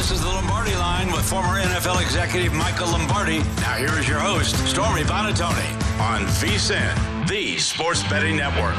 This 0.00 0.12
is 0.12 0.22
the 0.22 0.28
Lombardi 0.28 0.74
line 0.76 1.12
with 1.12 1.28
former 1.28 1.60
NFL 1.60 2.00
executive 2.00 2.54
Michael 2.54 2.88
Lombardi. 2.88 3.40
Now 3.60 3.74
here 3.74 3.92
is 3.98 4.08
your 4.08 4.18
host, 4.18 4.56
Stormy 4.66 5.02
Buonantony, 5.02 6.00
on 6.00 6.22
VSIN, 6.40 7.28
the 7.28 7.58
Sports 7.58 8.02
Betting 8.08 8.38
Network. 8.38 8.74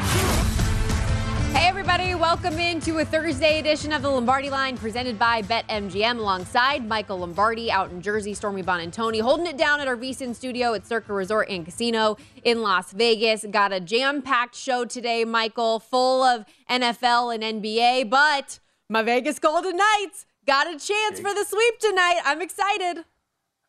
Hey, 1.54 1.68
everybody, 1.68 2.16
welcome 2.16 2.58
into 2.58 2.98
a 2.98 3.06
Thursday 3.06 3.60
edition 3.60 3.94
of 3.94 4.02
the 4.02 4.10
Lombardi 4.10 4.50
Line 4.50 4.76
presented 4.78 5.20
by 5.20 5.44
BetMGM 5.44 6.18
alongside 6.18 6.88
Michael 6.88 7.20
Lombardi 7.20 7.72
out 7.72 7.92
in 7.92 8.02
Jersey, 8.02 8.34
Stormy 8.34 8.64
Buonantony, 8.64 9.22
holding 9.22 9.46
it 9.46 9.58
down 9.58 9.80
at 9.80 9.88
our 9.88 9.96
VSIN 9.96 10.34
studio 10.34 10.74
at 10.74 10.88
Circa 10.88 11.14
Resort 11.14 11.50
and 11.52 11.64
Casino 11.64 12.18
in 12.44 12.64
Las 12.64 12.94
Vegas. 12.94 13.46
Got 13.52 13.72
a 13.72 13.80
jam 13.80 14.24
packed 14.24 14.56
show 14.56 14.86
today, 14.86 15.24
Michael, 15.24 15.80
full 15.80 16.24
of 16.24 16.46
NFL 16.68 17.36
and 17.36 17.64
NBA, 17.64 18.10
but 18.10 18.58
my 18.90 19.04
Vegas 19.04 19.38
Golden 19.38 19.78
Knights 19.78 20.26
got 20.46 20.68
a 20.68 20.72
chance 20.72 21.20
for 21.20 21.34
the 21.34 21.46
sweep 21.46 21.80
tonight. 21.80 22.22
I'm 22.26 22.42
excited. 22.42 23.06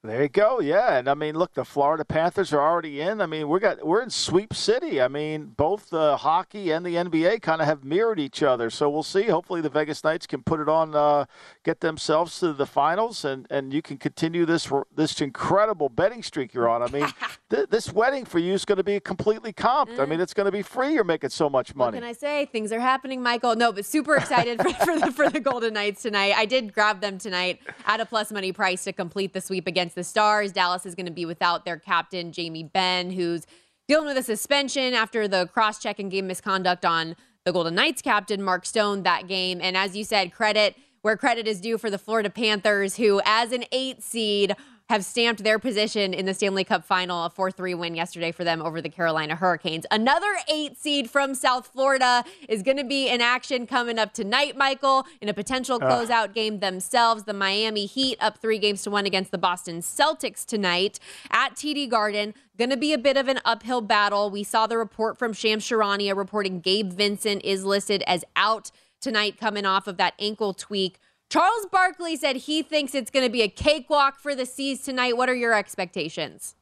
There 0.04 0.20
you 0.20 0.28
go. 0.28 0.58
Yeah, 0.58 0.96
and 0.96 1.08
I 1.08 1.14
mean, 1.14 1.36
look, 1.36 1.54
the 1.54 1.64
Florida 1.64 2.04
Panthers 2.04 2.52
are 2.52 2.60
already 2.60 3.00
in. 3.00 3.20
I 3.20 3.26
mean, 3.26 3.48
we 3.48 3.60
got 3.60 3.86
we're 3.86 4.02
in 4.02 4.10
sweep 4.10 4.52
city. 4.52 5.00
I 5.00 5.06
mean, 5.06 5.52
both 5.56 5.90
the 5.90 6.16
hockey 6.16 6.72
and 6.72 6.84
the 6.84 6.96
NBA 6.96 7.40
kind 7.40 7.60
of 7.60 7.68
have 7.68 7.84
mirrored 7.84 8.18
each 8.18 8.42
other. 8.42 8.68
So 8.68 8.90
we'll 8.90 9.04
see. 9.04 9.28
Hopefully, 9.28 9.60
the 9.60 9.68
Vegas 9.68 10.02
Knights 10.02 10.26
can 10.26 10.42
put 10.42 10.58
it 10.58 10.68
on, 10.68 10.96
uh, 10.96 11.26
get 11.62 11.78
themselves 11.78 12.40
to 12.40 12.52
the 12.52 12.66
finals, 12.66 13.24
and, 13.24 13.46
and 13.48 13.72
you 13.72 13.80
can 13.80 13.96
continue 13.96 14.44
this 14.44 14.68
this 14.92 15.20
incredible 15.20 15.88
betting 15.88 16.24
streak 16.24 16.52
you're 16.52 16.68
on. 16.68 16.82
I 16.82 16.88
mean, 16.88 17.06
th- 17.50 17.68
this 17.70 17.92
wedding 17.92 18.24
for 18.24 18.40
you 18.40 18.54
is 18.54 18.64
going 18.64 18.78
to 18.78 18.84
be 18.84 18.98
completely 18.98 19.52
comped. 19.52 20.00
I 20.00 20.04
mean, 20.04 20.20
it's 20.20 20.34
going 20.34 20.46
to 20.46 20.52
be 20.52 20.62
free. 20.62 20.94
You're 20.94 21.04
making 21.04 21.30
so 21.30 21.48
much 21.48 21.76
money. 21.76 21.98
What 21.98 22.02
can 22.02 22.10
I 22.10 22.12
say? 22.12 22.46
Things 22.46 22.72
are 22.72 22.80
happening, 22.80 23.22
Michael. 23.22 23.54
No, 23.54 23.70
but 23.70 23.84
super 23.84 24.16
excited 24.16 24.60
for, 24.60 24.72
for, 24.84 24.98
the, 24.98 25.12
for 25.12 25.30
the 25.30 25.38
Golden 25.38 25.74
Knights 25.74 26.02
tonight. 26.02 26.34
I 26.36 26.44
did 26.44 26.74
grab 26.74 27.00
them 27.00 27.18
tonight 27.18 27.60
at 27.86 28.00
a 28.00 28.04
plus 28.04 28.32
money 28.32 28.50
price 28.50 28.82
to 28.82 28.92
complete 28.92 29.32
the 29.32 29.40
sweep 29.40 29.68
against 29.68 29.91
the 29.92 30.04
Stars. 30.04 30.52
Dallas 30.52 30.86
is 30.86 30.94
going 30.94 31.06
to 31.06 31.12
be 31.12 31.24
without 31.24 31.64
their 31.64 31.78
captain, 31.78 32.32
Jamie 32.32 32.64
Benn, 32.64 33.10
who's 33.10 33.46
dealing 33.88 34.06
with 34.06 34.16
a 34.16 34.22
suspension 34.22 34.94
after 34.94 35.28
the 35.28 35.46
cross 35.46 35.78
check 35.78 35.98
and 35.98 36.10
game 36.10 36.26
misconduct 36.26 36.84
on 36.84 37.16
the 37.44 37.52
Golden 37.52 37.74
Knights 37.74 38.02
captain, 38.02 38.42
Mark 38.42 38.64
Stone, 38.64 39.02
that 39.02 39.26
game. 39.26 39.60
And 39.60 39.76
as 39.76 39.96
you 39.96 40.04
said, 40.04 40.32
credit 40.32 40.76
where 41.02 41.16
credit 41.16 41.48
is 41.48 41.60
due 41.60 41.78
for 41.78 41.90
the 41.90 41.98
Florida 41.98 42.30
Panthers, 42.30 42.96
who, 42.96 43.20
as 43.24 43.52
an 43.52 43.64
eight 43.72 44.02
seed, 44.02 44.54
have 44.92 45.06
stamped 45.06 45.42
their 45.42 45.58
position 45.58 46.12
in 46.12 46.26
the 46.26 46.34
Stanley 46.34 46.64
Cup 46.64 46.84
final, 46.84 47.24
a 47.24 47.30
4 47.30 47.50
3 47.50 47.72
win 47.72 47.94
yesterday 47.94 48.30
for 48.30 48.44
them 48.44 48.60
over 48.60 48.82
the 48.82 48.90
Carolina 48.90 49.34
Hurricanes. 49.34 49.86
Another 49.90 50.34
eight 50.48 50.76
seed 50.76 51.08
from 51.08 51.34
South 51.34 51.68
Florida 51.68 52.22
is 52.46 52.62
going 52.62 52.76
to 52.76 52.84
be 52.84 53.08
in 53.08 53.22
action 53.22 53.66
coming 53.66 53.98
up 53.98 54.12
tonight, 54.12 54.54
Michael, 54.54 55.06
in 55.22 55.30
a 55.30 55.32
potential 55.34 55.80
closeout 55.80 56.10
uh. 56.10 56.26
game 56.26 56.58
themselves. 56.58 57.22
The 57.22 57.32
Miami 57.32 57.86
Heat 57.86 58.18
up 58.20 58.36
three 58.36 58.58
games 58.58 58.82
to 58.82 58.90
one 58.90 59.06
against 59.06 59.30
the 59.30 59.38
Boston 59.38 59.80
Celtics 59.80 60.44
tonight 60.44 60.98
at 61.30 61.54
TD 61.54 61.88
Garden. 61.88 62.34
Going 62.58 62.68
to 62.68 62.76
be 62.76 62.92
a 62.92 62.98
bit 62.98 63.16
of 63.16 63.28
an 63.28 63.40
uphill 63.46 63.80
battle. 63.80 64.28
We 64.28 64.44
saw 64.44 64.66
the 64.66 64.76
report 64.76 65.16
from 65.16 65.32
Shams 65.32 65.66
Charania 65.66 66.14
reporting 66.14 66.60
Gabe 66.60 66.92
Vincent 66.92 67.42
is 67.46 67.64
listed 67.64 68.04
as 68.06 68.26
out 68.36 68.70
tonight 69.00 69.38
coming 69.38 69.64
off 69.64 69.86
of 69.86 69.96
that 69.96 70.12
ankle 70.18 70.52
tweak 70.52 70.98
Charles 71.32 71.64
Barkley 71.72 72.14
said 72.16 72.36
he 72.36 72.62
thinks 72.62 72.94
it's 72.94 73.10
going 73.10 73.24
to 73.24 73.32
be 73.32 73.40
a 73.40 73.48
cakewalk 73.48 74.20
for 74.20 74.34
the 74.34 74.44
C's 74.44 74.82
tonight. 74.82 75.16
What 75.16 75.30
are 75.30 75.34
your 75.34 75.54
expectations? 75.54 76.56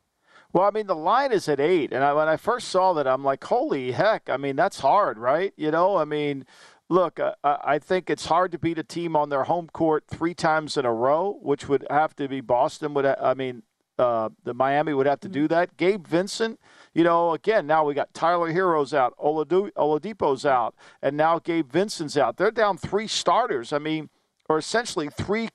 Well, 0.52 0.62
I 0.62 0.70
mean, 0.70 0.86
the 0.86 0.94
line 0.94 1.32
is 1.32 1.48
at 1.48 1.58
eight, 1.58 1.92
and 1.92 2.04
I, 2.04 2.12
when 2.12 2.28
I 2.28 2.36
first 2.36 2.68
saw 2.68 2.92
that, 2.92 3.04
I'm 3.04 3.24
like, 3.24 3.42
"Holy 3.42 3.90
heck!" 3.90 4.30
I 4.30 4.36
mean, 4.36 4.54
that's 4.54 4.78
hard, 4.78 5.18
right? 5.18 5.52
You 5.56 5.72
know, 5.72 5.96
I 5.96 6.04
mean, 6.04 6.46
look, 6.88 7.18
uh, 7.18 7.32
I 7.42 7.80
think 7.80 8.08
it's 8.10 8.26
hard 8.26 8.52
to 8.52 8.60
beat 8.60 8.78
a 8.78 8.84
team 8.84 9.16
on 9.16 9.28
their 9.28 9.42
home 9.42 9.66
court 9.72 10.04
three 10.06 10.34
times 10.34 10.76
in 10.76 10.84
a 10.84 10.94
row, 10.94 11.40
which 11.42 11.68
would 11.68 11.84
have 11.90 12.14
to 12.14 12.28
be 12.28 12.40
Boston. 12.40 12.94
Would 12.94 13.06
I 13.06 13.34
mean, 13.34 13.64
uh, 13.98 14.28
the 14.44 14.54
Miami 14.54 14.94
would 14.94 15.06
have 15.06 15.18
to 15.22 15.28
do 15.28 15.46
mm-hmm. 15.46 15.54
that. 15.54 15.76
Gabe 15.78 16.06
Vincent, 16.06 16.60
you 16.94 17.02
know, 17.02 17.32
again, 17.32 17.66
now 17.66 17.84
we 17.84 17.92
got 17.92 18.14
Tyler 18.14 18.52
Herro's 18.52 18.94
out, 18.94 19.18
Oladipo's 19.18 20.46
out, 20.46 20.76
and 21.02 21.16
now 21.16 21.40
Gabe 21.40 21.72
Vincent's 21.72 22.16
out. 22.16 22.36
They're 22.36 22.52
down 22.52 22.78
three 22.78 23.08
starters. 23.08 23.72
I 23.72 23.80
mean 23.80 24.10
are 24.50 24.58
essentially 24.58 25.08
three 25.08 25.48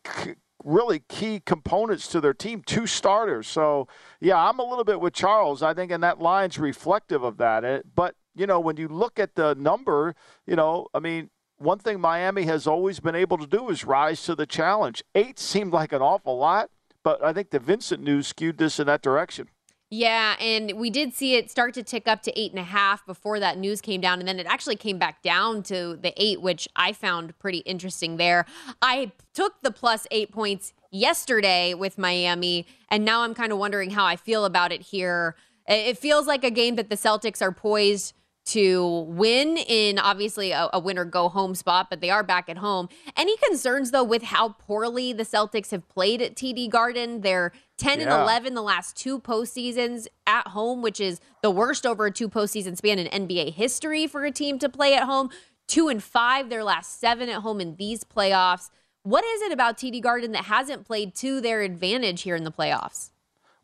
really 0.63 0.99
key 1.09 1.41
components 1.45 2.07
to 2.07 2.21
their 2.21 2.33
team, 2.33 2.63
two 2.65 2.87
starters. 2.87 3.45
So, 3.45 3.87
yeah, 4.21 4.37
I'm 4.37 4.57
a 4.57 4.63
little 4.63 4.85
bit 4.85 5.01
with 5.01 5.13
Charles. 5.13 5.61
I 5.61 5.73
think, 5.73 5.91
and 5.91 6.01
that 6.01 6.19
line's 6.19 6.57
reflective 6.57 7.21
of 7.21 7.37
that. 7.37 7.63
Eh, 7.63 7.81
but, 7.93 8.15
you 8.35 8.47
know, 8.47 8.59
when 8.59 8.77
you 8.77 8.87
look 8.87 9.19
at 9.19 9.35
the 9.35 9.53
number, 9.55 10.15
you 10.47 10.55
know, 10.55 10.87
I 10.93 10.99
mean, 10.99 11.29
one 11.57 11.77
thing 11.77 11.99
Miami 11.99 12.43
has 12.43 12.67
always 12.67 12.99
been 12.99 13.15
able 13.15 13.37
to 13.37 13.45
do 13.45 13.69
is 13.69 13.85
rise 13.85 14.23
to 14.23 14.35
the 14.35 14.45
challenge. 14.45 15.03
Eight 15.13 15.39
seemed 15.39 15.73
like 15.73 15.91
an 15.93 16.01
awful 16.01 16.37
lot, 16.37 16.69
but 17.03 17.23
I 17.23 17.33
think 17.33 17.51
the 17.51 17.59
Vincent 17.59 18.01
news 18.01 18.27
skewed 18.27 18.57
this 18.57 18.79
in 18.79 18.87
that 18.87 19.01
direction. 19.01 19.49
Yeah, 19.97 20.35
and 20.41 20.73
we 20.73 20.89
did 20.89 21.13
see 21.13 21.35
it 21.35 21.49
start 21.49 21.73
to 21.75 21.83
tick 21.83 22.05
up 22.05 22.21
to 22.23 22.37
eight 22.37 22.51
and 22.51 22.59
a 22.59 22.65
half 22.65 23.05
before 23.05 23.39
that 23.39 23.57
news 23.57 23.79
came 23.79 24.01
down, 24.01 24.19
and 24.19 24.27
then 24.27 24.41
it 24.41 24.45
actually 24.45 24.75
came 24.75 24.97
back 24.97 25.21
down 25.21 25.63
to 25.63 25.95
the 25.95 26.13
eight, 26.17 26.41
which 26.41 26.67
I 26.75 26.91
found 26.91 27.39
pretty 27.39 27.59
interesting 27.59 28.17
there. 28.17 28.45
I 28.81 29.13
took 29.33 29.61
the 29.61 29.71
plus 29.71 30.05
eight 30.11 30.33
points 30.33 30.73
yesterday 30.91 31.73
with 31.73 31.97
Miami, 31.97 32.67
and 32.91 33.05
now 33.05 33.21
I'm 33.21 33.33
kind 33.33 33.53
of 33.53 33.57
wondering 33.57 33.91
how 33.91 34.03
I 34.03 34.17
feel 34.17 34.43
about 34.43 34.73
it 34.73 34.81
here. 34.81 35.37
It 35.65 35.97
feels 35.97 36.27
like 36.27 36.43
a 36.43 36.51
game 36.51 36.75
that 36.75 36.89
the 36.89 36.97
Celtics 36.97 37.41
are 37.41 37.53
poised 37.53 38.13
to 38.45 39.05
win 39.07 39.57
in 39.57 39.97
obviously 39.97 40.51
a, 40.51 40.69
a 40.71 40.79
win 40.79 40.97
or 40.97 41.05
go 41.05 41.29
home 41.29 41.55
spot, 41.55 41.87
but 41.89 41.99
they 41.99 42.09
are 42.09 42.23
back 42.23 42.47
at 42.47 42.57
home. 42.57 42.89
Any 43.17 43.35
concerns 43.37 43.91
though 43.91 44.03
with 44.03 44.23
how 44.23 44.49
poorly 44.49 45.13
the 45.13 45.23
Celtics 45.23 45.71
have 45.71 45.87
played 45.89 46.21
at 46.21 46.35
TD 46.35 46.69
Garden? 46.69 47.21
They're 47.21 47.51
10 47.77 47.99
yeah. 47.99 48.05
and 48.05 48.21
11 48.23 48.53
the 48.53 48.61
last 48.61 48.95
two 48.95 49.19
postseasons 49.19 50.07
at 50.27 50.47
home, 50.49 50.81
which 50.81 50.99
is 50.99 51.19
the 51.41 51.51
worst 51.51 51.85
over 51.85 52.05
a 52.05 52.11
two 52.11 52.29
postseason 52.29 52.77
span 52.77 52.99
in 52.99 53.07
NBA 53.07 53.53
history 53.53 54.07
for 54.07 54.25
a 54.25 54.31
team 54.31 54.59
to 54.59 54.69
play 54.69 54.93
at 54.93 55.03
home. 55.03 55.29
Two 55.67 55.87
and 55.87 56.03
five 56.03 56.49
their 56.49 56.63
last 56.63 56.99
seven 56.99 57.27
at 57.29 57.41
home 57.41 57.59
in 57.59 57.75
these 57.77 58.03
playoffs. 58.03 58.69
What 59.01 59.25
is 59.25 59.41
it 59.41 59.51
about 59.51 59.77
TD 59.77 60.01
Garden 60.01 60.31
that 60.33 60.45
hasn't 60.45 60.85
played 60.85 61.15
to 61.15 61.41
their 61.41 61.61
advantage 61.61 62.21
here 62.21 62.35
in 62.35 62.43
the 62.43 62.51
playoffs? 62.51 63.09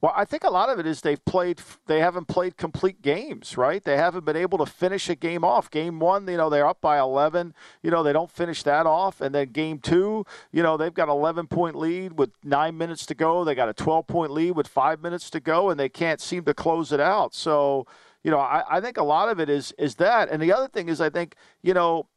Well, 0.01 0.13
I 0.15 0.25
think 0.25 0.43
a 0.43 0.49
lot 0.49 0.69
of 0.69 0.79
it 0.79 0.87
is 0.87 1.01
they've 1.01 1.23
played. 1.25 1.61
They 1.85 1.99
haven't 1.99 2.27
played 2.27 2.57
complete 2.57 3.03
games, 3.03 3.55
right? 3.55 3.83
They 3.83 3.97
haven't 3.97 4.25
been 4.25 4.35
able 4.35 4.57
to 4.57 4.65
finish 4.65 5.07
a 5.09 5.15
game 5.15 5.43
off. 5.43 5.69
Game 5.69 5.99
one, 5.99 6.27
you 6.27 6.37
know, 6.37 6.49
they're 6.49 6.65
up 6.65 6.81
by 6.81 6.97
11. 6.97 7.53
You 7.83 7.91
know, 7.91 8.01
they 8.01 8.11
don't 8.11 8.31
finish 8.31 8.63
that 8.63 8.87
off, 8.87 9.21
and 9.21 9.35
then 9.35 9.51
game 9.51 9.77
two, 9.77 10.25
you 10.51 10.63
know, 10.63 10.75
they've 10.75 10.93
got 10.93 11.07
11 11.07 11.47
point 11.47 11.75
lead 11.75 12.17
with 12.17 12.31
nine 12.43 12.79
minutes 12.79 13.05
to 13.07 13.13
go. 13.13 13.43
They 13.43 13.53
got 13.53 13.69
a 13.69 13.73
12 13.73 14.07
point 14.07 14.31
lead 14.31 14.51
with 14.51 14.67
five 14.67 15.03
minutes 15.03 15.29
to 15.29 15.39
go, 15.39 15.69
and 15.69 15.79
they 15.79 15.89
can't 15.89 16.19
seem 16.19 16.45
to 16.45 16.55
close 16.55 16.91
it 16.91 16.99
out. 16.99 17.35
So, 17.35 17.85
you 18.23 18.31
know, 18.31 18.39
I, 18.39 18.63
I 18.69 18.81
think 18.81 18.97
a 18.97 19.03
lot 19.03 19.29
of 19.29 19.39
it 19.39 19.49
is 19.49 19.71
is 19.77 19.95
that. 19.95 20.29
And 20.29 20.41
the 20.41 20.51
other 20.51 20.67
thing 20.67 20.89
is, 20.89 20.99
I 20.99 21.11
think, 21.11 21.35
you 21.61 21.75
know, 21.75 22.07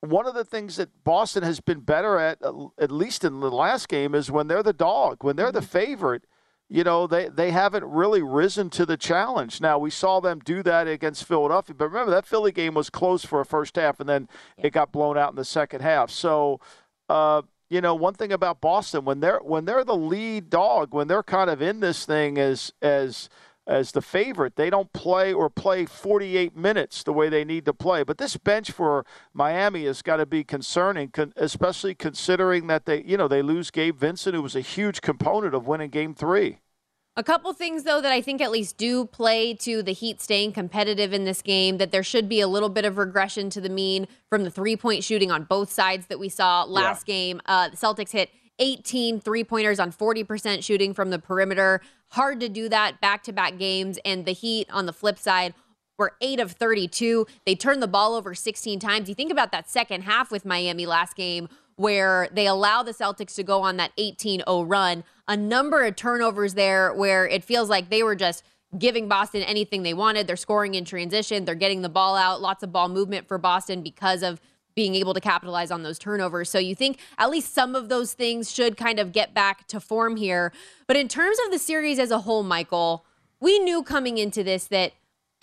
one 0.00 0.26
of 0.26 0.34
the 0.34 0.44
things 0.44 0.74
that 0.76 1.04
Boston 1.04 1.44
has 1.44 1.60
been 1.60 1.80
better 1.80 2.18
at, 2.18 2.38
at 2.80 2.90
least 2.90 3.22
in 3.22 3.38
the 3.38 3.50
last 3.50 3.88
game, 3.88 4.16
is 4.16 4.28
when 4.28 4.48
they're 4.48 4.64
the 4.64 4.72
dog, 4.72 5.22
when 5.22 5.36
they're 5.36 5.52
the 5.52 5.60
mm-hmm. 5.60 5.68
favorite. 5.68 6.24
You 6.70 6.84
know, 6.84 7.06
they, 7.06 7.28
they 7.28 7.50
haven't 7.50 7.84
really 7.84 8.22
risen 8.22 8.68
to 8.70 8.84
the 8.84 8.96
challenge. 8.98 9.60
Now, 9.60 9.78
we 9.78 9.90
saw 9.90 10.20
them 10.20 10.40
do 10.40 10.62
that 10.64 10.86
against 10.86 11.24
Philadelphia, 11.24 11.74
but 11.74 11.86
remember, 11.88 12.10
that 12.10 12.26
Philly 12.26 12.52
game 12.52 12.74
was 12.74 12.90
close 12.90 13.24
for 13.24 13.40
a 13.40 13.46
first 13.46 13.76
half, 13.76 14.00
and 14.00 14.08
then 14.08 14.28
it 14.58 14.72
got 14.72 14.92
blown 14.92 15.16
out 15.16 15.30
in 15.30 15.36
the 15.36 15.44
second 15.44 15.80
half. 15.80 16.10
So, 16.10 16.60
uh, 17.08 17.42
you 17.70 17.80
know, 17.80 17.94
one 17.94 18.14
thing 18.14 18.32
about 18.32 18.60
Boston, 18.60 19.04
when 19.04 19.20
they're 19.20 19.40
when 19.40 19.64
they're 19.64 19.84
the 19.84 19.96
lead 19.96 20.50
dog, 20.50 20.92
when 20.92 21.08
they're 21.08 21.22
kind 21.22 21.48
of 21.48 21.62
in 21.62 21.80
this 21.80 22.04
thing 22.04 22.38
as 22.38 22.72
as– 22.82 23.28
as 23.68 23.92
the 23.92 24.00
favorite. 24.02 24.56
They 24.56 24.70
don't 24.70 24.92
play 24.92 25.32
or 25.32 25.50
play 25.50 25.84
48 25.84 26.56
minutes 26.56 27.02
the 27.02 27.12
way 27.12 27.28
they 27.28 27.44
need 27.44 27.66
to 27.66 27.74
play. 27.74 28.02
But 28.02 28.18
this 28.18 28.36
bench 28.36 28.72
for 28.72 29.04
Miami 29.34 29.84
has 29.84 30.02
got 30.02 30.16
to 30.16 30.26
be 30.26 30.42
concerning, 30.42 31.12
especially 31.36 31.94
considering 31.94 32.66
that 32.68 32.86
they, 32.86 33.02
you 33.04 33.16
know, 33.16 33.28
they 33.28 33.42
lose 33.42 33.70
Gabe 33.70 33.98
Vincent, 33.98 34.34
who 34.34 34.42
was 34.42 34.56
a 34.56 34.60
huge 34.60 35.02
component 35.02 35.54
of 35.54 35.66
winning 35.66 35.90
Game 35.90 36.14
Three. 36.14 36.58
A 37.16 37.24
couple 37.24 37.52
things, 37.52 37.82
though, 37.82 38.00
that 38.00 38.12
I 38.12 38.20
think 38.20 38.40
at 38.40 38.52
least 38.52 38.78
do 38.78 39.04
play 39.04 39.52
to 39.54 39.82
the 39.82 39.92
Heat 39.92 40.20
staying 40.20 40.52
competitive 40.52 41.12
in 41.12 41.24
this 41.24 41.42
game, 41.42 41.78
that 41.78 41.90
there 41.90 42.04
should 42.04 42.28
be 42.28 42.40
a 42.40 42.46
little 42.46 42.68
bit 42.68 42.84
of 42.84 42.96
regression 42.96 43.50
to 43.50 43.60
the 43.60 43.68
mean 43.68 44.06
from 44.30 44.44
the 44.44 44.50
three 44.50 44.76
point 44.76 45.02
shooting 45.02 45.30
on 45.30 45.42
both 45.42 45.70
sides 45.70 46.06
that 46.06 46.20
we 46.20 46.28
saw 46.28 46.62
last 46.62 47.08
yeah. 47.08 47.14
game. 47.14 47.40
Uh, 47.44 47.70
the 47.70 47.76
Celtics 47.76 48.12
hit 48.12 48.30
18 48.60 49.20
three 49.20 49.44
pointers 49.44 49.80
on 49.80 49.92
40% 49.92 50.62
shooting 50.62 50.94
from 50.94 51.10
the 51.10 51.18
perimeter. 51.18 51.80
Hard 52.10 52.40
to 52.40 52.48
do 52.48 52.68
that 52.68 53.00
back 53.00 53.22
to 53.24 53.32
back 53.32 53.58
games. 53.58 53.98
And 54.04 54.24
the 54.24 54.32
Heat 54.32 54.68
on 54.70 54.86
the 54.86 54.92
flip 54.92 55.18
side 55.18 55.54
were 55.98 56.14
8 56.20 56.40
of 56.40 56.52
32. 56.52 57.26
They 57.44 57.54
turned 57.54 57.82
the 57.82 57.88
ball 57.88 58.14
over 58.14 58.34
16 58.34 58.78
times. 58.78 59.08
You 59.08 59.14
think 59.14 59.32
about 59.32 59.52
that 59.52 59.68
second 59.68 60.02
half 60.02 60.30
with 60.30 60.44
Miami 60.44 60.86
last 60.86 61.16
game 61.16 61.48
where 61.76 62.28
they 62.32 62.46
allow 62.46 62.82
the 62.82 62.92
Celtics 62.92 63.34
to 63.36 63.42
go 63.42 63.62
on 63.62 63.76
that 63.76 63.92
18 63.98 64.40
0 64.40 64.62
run. 64.62 65.04
A 65.26 65.36
number 65.36 65.84
of 65.84 65.96
turnovers 65.96 66.54
there 66.54 66.92
where 66.92 67.26
it 67.26 67.44
feels 67.44 67.68
like 67.68 67.90
they 67.90 68.02
were 68.02 68.16
just 68.16 68.42
giving 68.76 69.08
Boston 69.08 69.42
anything 69.42 69.82
they 69.82 69.94
wanted. 69.94 70.26
They're 70.26 70.36
scoring 70.36 70.74
in 70.74 70.84
transition, 70.84 71.44
they're 71.44 71.54
getting 71.54 71.82
the 71.82 71.88
ball 71.88 72.16
out, 72.16 72.40
lots 72.40 72.62
of 72.62 72.72
ball 72.72 72.88
movement 72.88 73.28
for 73.28 73.38
Boston 73.38 73.82
because 73.82 74.22
of 74.22 74.40
being 74.78 74.94
able 74.94 75.12
to 75.12 75.20
capitalize 75.20 75.72
on 75.72 75.82
those 75.82 75.98
turnovers. 75.98 76.48
So 76.48 76.60
you 76.60 76.76
think 76.76 77.00
at 77.18 77.30
least 77.30 77.52
some 77.52 77.74
of 77.74 77.88
those 77.88 78.12
things 78.12 78.48
should 78.48 78.76
kind 78.76 79.00
of 79.00 79.10
get 79.10 79.34
back 79.34 79.66
to 79.66 79.80
form 79.80 80.14
here. 80.14 80.52
But 80.86 80.96
in 80.96 81.08
terms 81.08 81.36
of 81.44 81.50
the 81.50 81.58
series 81.58 81.98
as 81.98 82.12
a 82.12 82.20
whole, 82.20 82.44
Michael, 82.44 83.04
we 83.40 83.58
knew 83.58 83.82
coming 83.82 84.18
into 84.18 84.44
this 84.44 84.66
that 84.66 84.92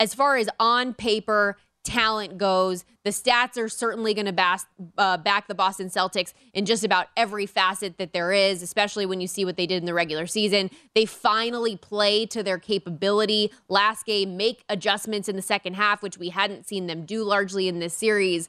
as 0.00 0.14
far 0.14 0.38
as 0.38 0.48
on 0.58 0.94
paper, 0.94 1.58
talent 1.84 2.38
goes, 2.38 2.86
the 3.04 3.10
stats 3.10 3.58
are 3.58 3.68
certainly 3.68 4.14
going 4.14 4.26
to 4.26 4.32
bas- 4.32 4.64
uh, 4.96 5.18
back 5.18 5.48
the 5.48 5.54
Boston 5.54 5.88
Celtics 5.88 6.32
in 6.54 6.64
just 6.64 6.82
about 6.82 7.08
every 7.14 7.44
facet 7.44 7.98
that 7.98 8.14
there 8.14 8.32
is, 8.32 8.62
especially 8.62 9.04
when 9.04 9.20
you 9.20 9.28
see 9.28 9.44
what 9.44 9.56
they 9.56 9.66
did 9.66 9.76
in 9.76 9.84
the 9.84 9.94
regular 9.94 10.26
season. 10.26 10.70
They 10.94 11.04
finally 11.04 11.76
play 11.76 12.24
to 12.26 12.42
their 12.42 12.58
capability. 12.58 13.52
Last 13.68 14.06
game, 14.06 14.36
make 14.38 14.64
adjustments 14.70 15.28
in 15.28 15.36
the 15.36 15.42
second 15.42 15.74
half, 15.74 16.02
which 16.02 16.16
we 16.16 16.30
hadn't 16.30 16.66
seen 16.66 16.86
them 16.86 17.04
do 17.04 17.22
largely 17.22 17.68
in 17.68 17.78
this 17.78 17.94
series. 17.94 18.48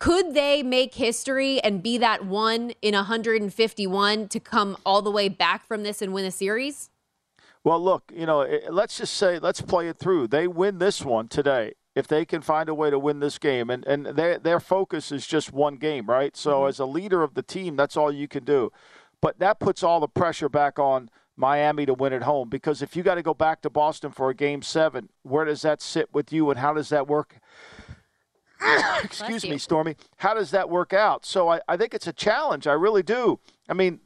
Could 0.00 0.32
they 0.32 0.62
make 0.62 0.94
history 0.94 1.60
and 1.60 1.82
be 1.82 1.98
that 1.98 2.24
one 2.24 2.72
in 2.80 2.94
151 2.94 4.28
to 4.28 4.40
come 4.40 4.78
all 4.84 5.02
the 5.02 5.10
way 5.10 5.28
back 5.28 5.66
from 5.66 5.82
this 5.82 6.00
and 6.00 6.14
win 6.14 6.24
a 6.24 6.30
series? 6.30 6.88
Well, 7.62 7.78
look, 7.78 8.10
you 8.12 8.24
know, 8.24 8.48
let's 8.70 8.96
just 8.96 9.12
say, 9.12 9.38
let's 9.38 9.60
play 9.60 9.88
it 9.88 9.98
through. 9.98 10.28
They 10.28 10.48
win 10.48 10.78
this 10.78 11.04
one 11.04 11.28
today. 11.28 11.74
If 11.94 12.08
they 12.08 12.24
can 12.24 12.40
find 12.40 12.70
a 12.70 12.74
way 12.74 12.88
to 12.88 12.98
win 12.98 13.20
this 13.20 13.36
game, 13.36 13.68
and, 13.68 13.84
and 13.84 14.06
their, 14.06 14.38
their 14.38 14.58
focus 14.58 15.12
is 15.12 15.26
just 15.26 15.52
one 15.52 15.76
game, 15.76 16.06
right? 16.06 16.34
So, 16.34 16.60
mm-hmm. 16.60 16.68
as 16.68 16.78
a 16.78 16.86
leader 16.86 17.22
of 17.22 17.34
the 17.34 17.42
team, 17.42 17.76
that's 17.76 17.96
all 17.96 18.10
you 18.10 18.26
can 18.26 18.44
do. 18.44 18.72
But 19.20 19.38
that 19.40 19.60
puts 19.60 19.82
all 19.82 20.00
the 20.00 20.08
pressure 20.08 20.48
back 20.48 20.78
on 20.78 21.10
Miami 21.36 21.84
to 21.84 21.92
win 21.92 22.14
at 22.14 22.22
home 22.22 22.48
because 22.48 22.80
if 22.80 22.96
you 22.96 23.02
got 23.02 23.16
to 23.16 23.22
go 23.22 23.34
back 23.34 23.60
to 23.62 23.70
Boston 23.70 24.12
for 24.12 24.30
a 24.30 24.34
game 24.34 24.62
seven, 24.62 25.10
where 25.24 25.44
does 25.44 25.60
that 25.62 25.82
sit 25.82 26.14
with 26.14 26.32
you 26.32 26.48
and 26.48 26.58
how 26.58 26.72
does 26.72 26.88
that 26.88 27.06
work? 27.06 27.36
excuse 29.02 29.44
me, 29.44 29.58
Stormy. 29.58 29.96
How 30.16 30.34
does 30.34 30.50
that 30.50 30.68
work 30.68 30.92
out? 30.92 31.24
So 31.24 31.48
I, 31.48 31.60
I 31.68 31.76
think 31.76 31.94
it's 31.94 32.06
a 32.06 32.12
challenge. 32.12 32.66
I 32.66 32.72
really 32.72 33.02
do. 33.02 33.38
I 33.68 33.74
mean, 33.74 34.00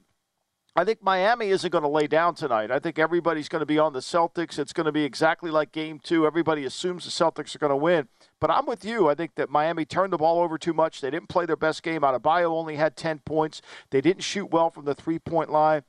I 0.77 0.85
think 0.85 1.03
Miami 1.03 1.51
isn't 1.51 1.71
going 1.71 1.83
to 1.83 1.89
lay 1.89 2.09
down 2.09 2.35
tonight. 2.35 2.73
I 2.73 2.81
think 2.81 2.99
everybody's 2.99 3.49
going 3.49 3.61
to 3.61 3.67
be 3.67 3.79
on 3.79 3.93
the 3.93 4.01
Celtics. 4.01 4.59
It's 4.59 4.73
going 4.73 4.87
to 4.87 4.93
be 4.93 5.05
exactly 5.05 5.53
like 5.53 5.71
game 5.71 6.01
two. 6.01 6.27
Everybody 6.27 6.65
assumes 6.65 7.05
the 7.05 7.11
Celtics 7.11 7.55
are 7.55 7.61
going 7.61 7.71
to 7.71 7.77
win. 7.77 8.09
But 8.41 8.51
I'm 8.51 8.67
with 8.67 8.85
you. 8.85 9.09
I 9.09 9.15
think 9.15 9.37
that 9.37 9.51
Miami 9.51 9.85
turned 9.85 10.13
the 10.13 10.19
ball 10.19 10.41
over 10.41 10.59
too 10.59 10.73
much. 10.73 11.01
They 11.01 11.11
didn't 11.11 11.29
play 11.29 11.47
their 11.47 11.57
best 11.57 11.85
game. 11.85 12.01
Adebayo 12.01 12.51
only 12.51 12.75
had 12.75 12.97
10 12.97 13.21
points. 13.21 13.63
They 13.91 14.01
didn't 14.01 14.25
shoot 14.25 14.47
well 14.47 14.69
from 14.69 14.85
the 14.85 14.97
three 14.97 15.21
point 15.21 15.51
line. 15.51 15.83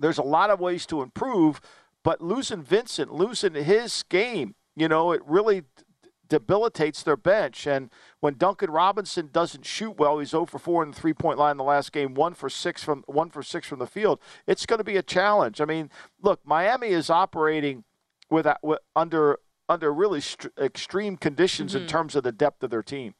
There's 0.00 0.18
a 0.18 0.22
lot 0.22 0.48
of 0.50 0.60
ways 0.60 0.86
to 0.86 1.02
improve, 1.02 1.60
but 2.02 2.22
losing 2.22 2.62
Vincent, 2.62 3.12
losing 3.12 3.54
his 3.54 4.02
game, 4.04 4.54
you 4.74 4.88
know, 4.88 5.12
it 5.12 5.22
really 5.26 5.62
debilitates 6.28 7.02
their 7.02 7.16
bench. 7.16 7.66
And 7.66 7.90
when 8.20 8.34
Duncan 8.34 8.70
Robinson 8.70 9.30
doesn't 9.32 9.64
shoot 9.64 9.98
well, 9.98 10.18
he's 10.18 10.30
0 10.30 10.46
for 10.46 10.58
4 10.58 10.82
in 10.84 10.90
the 10.90 10.96
three 10.96 11.14
point 11.14 11.38
line 11.38 11.52
in 11.52 11.56
the 11.56 11.64
last 11.64 11.92
game, 11.92 12.14
one 12.14 12.34
for 12.34 12.48
six 12.48 12.82
from 12.82 13.04
one 13.06 13.30
for 13.30 13.42
six 13.42 13.66
from 13.66 13.78
the 13.78 13.86
field. 13.86 14.20
It's 14.46 14.66
going 14.66 14.78
to 14.78 14.84
be 14.84 14.96
a 14.96 15.02
challenge. 15.02 15.60
I 15.60 15.64
mean, 15.64 15.90
look, 16.20 16.40
Miami 16.44 16.88
is 16.88 17.10
operating 17.10 17.84
with, 18.30 18.46
with 18.62 18.80
under 18.94 19.38
under 19.68 19.92
really 19.92 20.20
st- 20.20 20.52
extreme 20.60 21.16
conditions 21.16 21.72
mm-hmm. 21.72 21.82
in 21.82 21.88
terms 21.88 22.14
of 22.14 22.22
the 22.22 22.32
depth 22.32 22.62
of 22.62 22.70
their 22.70 22.84
team. 22.84 23.14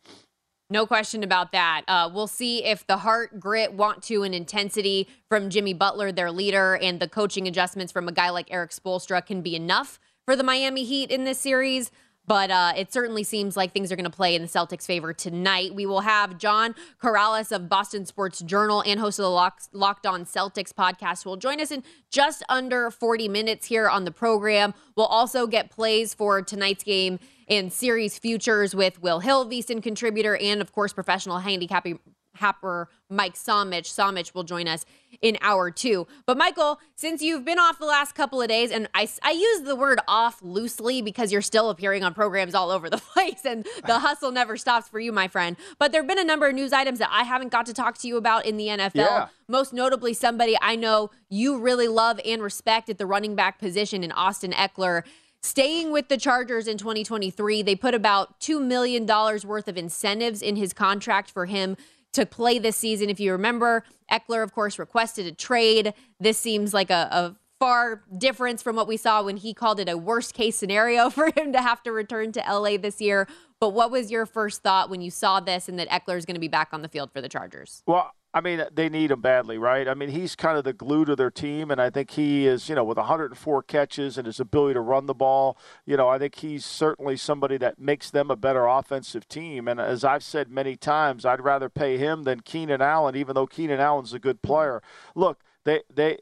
No 0.68 0.84
question 0.84 1.22
about 1.22 1.52
that. 1.52 1.82
Uh, 1.86 2.10
we'll 2.12 2.26
see 2.26 2.64
if 2.64 2.84
the 2.86 2.98
heart, 2.98 3.38
grit, 3.38 3.72
want 3.72 4.02
to, 4.04 4.24
and 4.24 4.34
intensity 4.34 5.08
from 5.28 5.48
Jimmy 5.48 5.74
Butler, 5.74 6.10
their 6.10 6.32
leader, 6.32 6.76
and 6.76 6.98
the 6.98 7.08
coaching 7.08 7.46
adjustments 7.46 7.92
from 7.92 8.08
a 8.08 8.12
guy 8.12 8.30
like 8.30 8.52
Erik 8.52 8.72
Spoelstra 8.72 9.24
can 9.24 9.42
be 9.42 9.54
enough 9.54 10.00
for 10.24 10.34
the 10.34 10.42
Miami 10.42 10.82
Heat 10.82 11.10
in 11.12 11.22
this 11.22 11.38
series. 11.38 11.92
But 12.26 12.50
uh, 12.50 12.72
it 12.76 12.92
certainly 12.92 13.22
seems 13.22 13.56
like 13.56 13.72
things 13.72 13.92
are 13.92 13.96
going 13.96 14.04
to 14.04 14.10
play 14.10 14.34
in 14.34 14.42
the 14.42 14.48
Celtics' 14.48 14.84
favor 14.84 15.12
tonight. 15.12 15.74
We 15.74 15.86
will 15.86 16.00
have 16.00 16.38
John 16.38 16.74
Karalis 17.00 17.52
of 17.52 17.68
Boston 17.68 18.04
Sports 18.04 18.40
Journal 18.40 18.82
and 18.84 18.98
host 18.98 19.18
of 19.18 19.24
the 19.24 19.30
Locked, 19.30 20.06
On 20.06 20.24
Celtics 20.24 20.72
podcast 20.72 21.24
will 21.24 21.36
join 21.36 21.60
us 21.60 21.70
in 21.70 21.82
just 22.10 22.42
under 22.48 22.90
40 22.90 23.28
minutes 23.28 23.66
here 23.66 23.88
on 23.88 24.04
the 24.04 24.10
program. 24.10 24.74
We'll 24.96 25.06
also 25.06 25.46
get 25.46 25.70
plays 25.70 26.14
for 26.14 26.42
tonight's 26.42 26.84
game 26.84 27.18
and 27.48 27.72
series 27.72 28.18
futures 28.18 28.74
with 28.74 29.00
Will 29.00 29.20
Hill, 29.20 29.46
VSiN 29.46 29.82
contributor, 29.82 30.36
and 30.36 30.60
of 30.60 30.72
course, 30.72 30.92
professional 30.92 31.38
handicapping 31.38 32.00
Happer 32.36 32.88
Mike 33.08 33.34
Somich. 33.34 33.86
Somich 33.86 34.34
will 34.34 34.44
join 34.44 34.66
us 34.68 34.84
in 35.22 35.38
hour 35.40 35.70
two. 35.70 36.06
But 36.26 36.36
Michael, 36.36 36.80
since 36.94 37.22
you've 37.22 37.44
been 37.44 37.58
off 37.58 37.78
the 37.78 37.86
last 37.86 38.14
couple 38.14 38.42
of 38.42 38.48
days, 38.48 38.70
and 38.70 38.88
I, 38.94 39.08
I 39.22 39.32
use 39.32 39.62
the 39.62 39.76
word 39.76 40.00
off 40.08 40.42
loosely 40.42 41.02
because 41.02 41.32
you're 41.32 41.42
still 41.42 41.70
appearing 41.70 42.04
on 42.04 42.14
programs 42.14 42.54
all 42.54 42.70
over 42.70 42.90
the 42.90 42.98
place 43.12 43.44
and 43.44 43.66
the 43.86 43.98
hustle 43.98 44.32
never 44.32 44.56
stops 44.56 44.88
for 44.88 45.00
you, 45.00 45.12
my 45.12 45.28
friend. 45.28 45.56
But 45.78 45.92
there 45.92 46.02
have 46.02 46.08
been 46.08 46.18
a 46.18 46.24
number 46.24 46.48
of 46.48 46.54
news 46.54 46.72
items 46.72 46.98
that 46.98 47.10
I 47.12 47.24
haven't 47.24 47.52
got 47.52 47.66
to 47.66 47.72
talk 47.72 47.98
to 47.98 48.08
you 48.08 48.16
about 48.16 48.46
in 48.46 48.56
the 48.56 48.66
NFL. 48.66 48.94
Yeah. 48.94 49.28
Most 49.48 49.72
notably, 49.72 50.12
somebody 50.12 50.56
I 50.60 50.76
know 50.76 51.10
you 51.28 51.58
really 51.58 51.88
love 51.88 52.20
and 52.24 52.42
respect 52.42 52.88
at 52.88 52.98
the 52.98 53.06
running 53.06 53.34
back 53.34 53.58
position 53.58 54.02
in 54.02 54.12
Austin 54.12 54.52
Ekeler 54.52 55.04
Staying 55.46 55.92
with 55.92 56.08
the 56.08 56.16
Chargers 56.16 56.66
in 56.66 56.76
2023, 56.76 57.62
they 57.62 57.76
put 57.76 57.94
about 57.94 58.40
$2 58.40 58.60
million 58.60 59.06
worth 59.06 59.68
of 59.68 59.76
incentives 59.76 60.42
in 60.42 60.56
his 60.56 60.72
contract 60.72 61.30
for 61.30 61.46
him 61.46 61.76
to 62.16 62.26
play 62.26 62.58
this 62.58 62.76
season. 62.76 63.08
If 63.08 63.20
you 63.20 63.32
remember, 63.32 63.84
Ekeler, 64.10 64.42
of 64.42 64.52
course, 64.52 64.78
requested 64.78 65.26
a 65.26 65.32
trade. 65.32 65.94
This 66.20 66.38
seems 66.38 66.74
like 66.74 66.90
a, 66.90 67.08
a 67.10 67.36
far 67.58 68.02
difference 68.18 68.62
from 68.62 68.76
what 68.76 68.86
we 68.86 68.96
saw 68.96 69.22
when 69.22 69.36
he 69.36 69.54
called 69.54 69.80
it 69.80 69.88
a 69.88 69.96
worst 69.96 70.34
case 70.34 70.56
scenario 70.56 71.08
for 71.16 71.30
him 71.36 71.52
to 71.52 71.62
have 71.62 71.82
to 71.84 71.92
return 71.92 72.32
to 72.32 72.40
LA 72.40 72.76
this 72.76 73.00
year. 73.00 73.28
But 73.60 73.70
what 73.70 73.90
was 73.90 74.10
your 74.10 74.26
first 74.26 74.62
thought 74.62 74.90
when 74.90 75.00
you 75.00 75.10
saw 75.10 75.40
this 75.40 75.68
and 75.68 75.78
that 75.78 75.88
Ekeler 75.88 76.18
is 76.18 76.26
going 76.26 76.34
to 76.34 76.40
be 76.40 76.48
back 76.48 76.68
on 76.72 76.82
the 76.82 76.88
field 76.88 77.10
for 77.12 77.20
the 77.20 77.28
Chargers? 77.28 77.82
Well, 77.86 78.10
I 78.36 78.42
mean, 78.42 78.66
they 78.70 78.90
need 78.90 79.12
him 79.12 79.22
badly, 79.22 79.56
right? 79.56 79.88
I 79.88 79.94
mean, 79.94 80.10
he's 80.10 80.36
kind 80.36 80.58
of 80.58 80.64
the 80.64 80.74
glue 80.74 81.06
to 81.06 81.16
their 81.16 81.30
team, 81.30 81.70
and 81.70 81.80
I 81.80 81.88
think 81.88 82.10
he 82.10 82.46
is, 82.46 82.68
you 82.68 82.74
know, 82.74 82.84
with 82.84 82.98
104 82.98 83.62
catches 83.62 84.18
and 84.18 84.26
his 84.26 84.38
ability 84.38 84.74
to 84.74 84.82
run 84.82 85.06
the 85.06 85.14
ball, 85.14 85.56
you 85.86 85.96
know, 85.96 86.10
I 86.10 86.18
think 86.18 86.34
he's 86.34 86.62
certainly 86.62 87.16
somebody 87.16 87.56
that 87.56 87.78
makes 87.78 88.10
them 88.10 88.30
a 88.30 88.36
better 88.36 88.66
offensive 88.66 89.26
team. 89.26 89.66
And 89.66 89.80
as 89.80 90.04
I've 90.04 90.22
said 90.22 90.50
many 90.50 90.76
times, 90.76 91.24
I'd 91.24 91.40
rather 91.40 91.70
pay 91.70 91.96
him 91.96 92.24
than 92.24 92.40
Keenan 92.40 92.82
Allen, 92.82 93.16
even 93.16 93.34
though 93.34 93.46
Keenan 93.46 93.80
Allen's 93.80 94.12
a 94.12 94.18
good 94.18 94.42
player. 94.42 94.82
Look, 95.14 95.40
they 95.64 95.84
they 95.88 96.18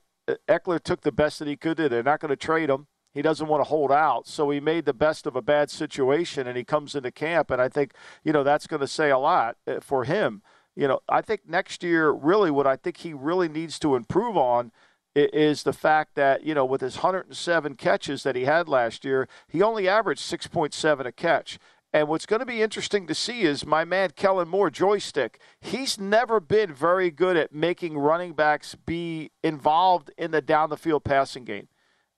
Ekeler 0.49 0.81
took 0.81 1.01
the 1.01 1.11
best 1.11 1.41
that 1.41 1.49
he 1.49 1.57
could. 1.57 1.79
Do. 1.79 1.89
They're 1.89 2.05
not 2.05 2.21
going 2.21 2.29
to 2.29 2.37
trade 2.37 2.71
him. 2.71 2.87
He 3.13 3.23
doesn't 3.23 3.49
want 3.49 3.61
to 3.61 3.69
hold 3.69 3.91
out, 3.91 4.29
so 4.29 4.51
he 4.51 4.61
made 4.61 4.85
the 4.85 4.95
best 4.95 5.27
of 5.27 5.35
a 5.35 5.43
bad 5.43 5.69
situation, 5.69 6.47
and 6.47 6.57
he 6.57 6.63
comes 6.63 6.95
into 6.95 7.11
camp, 7.11 7.51
and 7.51 7.61
I 7.61 7.69
think 7.69 7.93
you 8.23 8.33
know 8.33 8.45
that's 8.45 8.69
going 8.69 8.81
to 8.81 8.87
say 8.87 9.11
a 9.11 9.19
lot 9.19 9.57
uh, 9.67 9.81
for 9.81 10.05
him 10.05 10.43
you 10.77 10.89
know, 10.89 11.01
I 11.09 11.21
think 11.23 11.43
next 11.49 11.83
year, 11.83 12.11
really, 12.11 12.51
what 12.51 12.67
I 12.67 12.77
think 12.77 12.99
he 12.99 13.13
really 13.13 13.49
needs 13.49 13.79
to 13.81 13.95
improve 13.95 14.37
on 14.37 14.73
is 15.15 15.63
the 15.63 15.73
fact 15.73 16.17
that, 16.17 16.45
you 16.45 16.55
know, 16.55 16.65
with 16.65 16.81
his 16.81 16.97
107 16.97 17.77
catches 17.77 18.25
that 18.25 18.35
he 18.35 18.45
had 18.45 18.69
last 18.69 19.05
year, 19.05 19.29
he 19.47 19.63
only 19.63 19.89
averaged 19.89 20.23
6.7 20.23 21.07
a 21.07 21.13
catch. 21.13 21.59
And 21.93 22.09
what's 22.09 22.27
going 22.27 22.41
to 22.41 22.47
be 22.47 22.61
interesting 22.61 23.07
to 23.07 23.15
see 23.15 23.43
is 23.43 23.65
my 23.65 23.85
man 23.85 24.11
Kellen 24.17 24.49
Moore, 24.49 24.69
joystick. 24.69 25.39
He's 25.61 26.01
never 26.01 26.41
been 26.41 26.75
very 26.75 27.13
good 27.13 27.37
at 27.37 27.55
making 27.55 27.97
running 27.97 28.33
backs 28.33 28.75
be 28.75 29.31
involved 29.45 30.11
in 30.19 30.33
the 30.33 30.43
down 30.43 30.71
the 30.71 30.77
field 30.77 31.05
passing 31.05 31.45
game. 31.45 31.69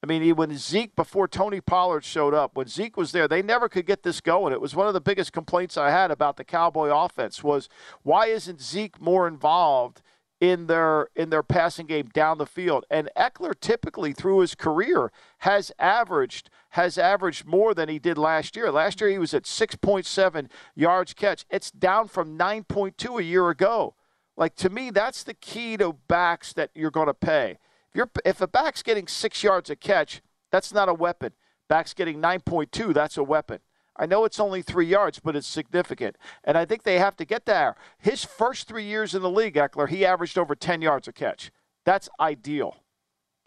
I 0.03 0.07
mean, 0.07 0.37
when 0.37 0.57
Zeke, 0.57 0.95
before 0.95 1.26
Tony 1.26 1.61
Pollard 1.61 2.05
showed 2.05 2.35
up, 2.35 2.55
when 2.55 2.69
Zeke 2.69 2.97
was 2.97 3.12
there, 3.12 3.26
they 3.26 3.43
never 3.43 3.69
could 3.69 3.87
get 3.87 4.03
this 4.03 4.21
going. 4.21 4.53
It 4.53 4.61
was 4.61 4.75
one 4.75 4.87
of 4.87 4.95
the 4.95 5.00
biggest 5.00 5.33
complaints 5.33 5.76
I 5.76 5.91
had 5.91 6.11
about 6.11 6.37
the 6.37 6.45
Cowboy 6.45 6.88
offense 6.88 7.43
was 7.43 7.69
why 8.03 8.26
isn't 8.26 8.61
Zeke 8.61 9.00
more 9.00 9.26
involved 9.26 10.03
in 10.41 10.67
their 10.67 11.09
in 11.17 11.31
their 11.31 11.43
passing 11.43 11.87
game 11.87 12.09
down 12.12 12.38
the 12.38 12.47
field. 12.47 12.85
And 12.91 13.09
Ekeler 13.17 13.59
typically 13.59 14.12
through 14.12 14.41
his 14.41 14.55
career 14.55 15.11
has 15.38 15.73
averaged 15.79 16.50
has 16.71 16.99
averaged 16.99 17.47
more 17.47 17.73
than 17.75 17.88
he 17.88 17.99
did 17.99 18.19
last 18.19 18.55
year. 18.55 18.71
Last 18.71 19.00
year 19.00 19.11
he 19.11 19.19
was 19.19 19.33
at 19.33 19.45
6.7 19.45 20.50
yards 20.75 21.15
catch. 21.15 21.47
It's 21.50 21.71
down 21.71 22.09
from 22.09 22.37
9.2 22.38 23.19
a 23.19 23.25
year 23.25 23.49
ago. 23.49 23.95
Like 24.37 24.55
to 24.57 24.69
me 24.69 24.91
that's 24.91 25.23
the 25.23 25.35
key 25.35 25.79
to 25.79 25.95
backs 26.07 26.53
that 26.53 26.71
you're 26.75 26.91
going 26.91 27.07
to 27.07 27.15
pay. 27.15 27.57
You're 27.97 28.11
if 28.26 28.43
a 28.43 28.47
back's 28.47 28.83
getting 28.83 29.07
6 29.07 29.43
yards 29.43 29.71
a 29.71 29.75
catch, 29.75 30.21
that's 30.53 30.73
not 30.73 30.91
a 30.91 30.95
weapon. 30.95 31.33
Back's 31.67 31.95
getting 31.95 32.21
9.2, 32.21 32.93
that's 32.93 33.17
a 33.17 33.25
weapon. 33.25 33.61
I 33.97 34.05
know 34.05 34.26
it's 34.26 34.38
only 34.38 34.61
three 34.61 34.85
yards, 34.85 35.19
but 35.19 35.35
it's 35.35 35.47
significant. 35.47 36.17
And 36.45 36.59
I 36.59 36.67
think 36.67 36.83
they 36.83 36.99
have 36.99 37.17
to 37.17 37.25
get 37.25 37.47
there. 37.47 37.75
His 37.99 38.23
first 38.23 38.69
three 38.69 38.85
years 38.85 39.15
in 39.15 39.23
the 39.23 39.31
league, 39.31 39.55
Ekeler, 39.55 39.88
he 39.88 40.05
averaged 40.05 40.37
over 40.37 40.55
10 40.55 40.83
yards 40.83 41.09
a 41.09 41.12
catch. 41.12 41.50
That's 41.87 42.11
ideal. 42.21 42.76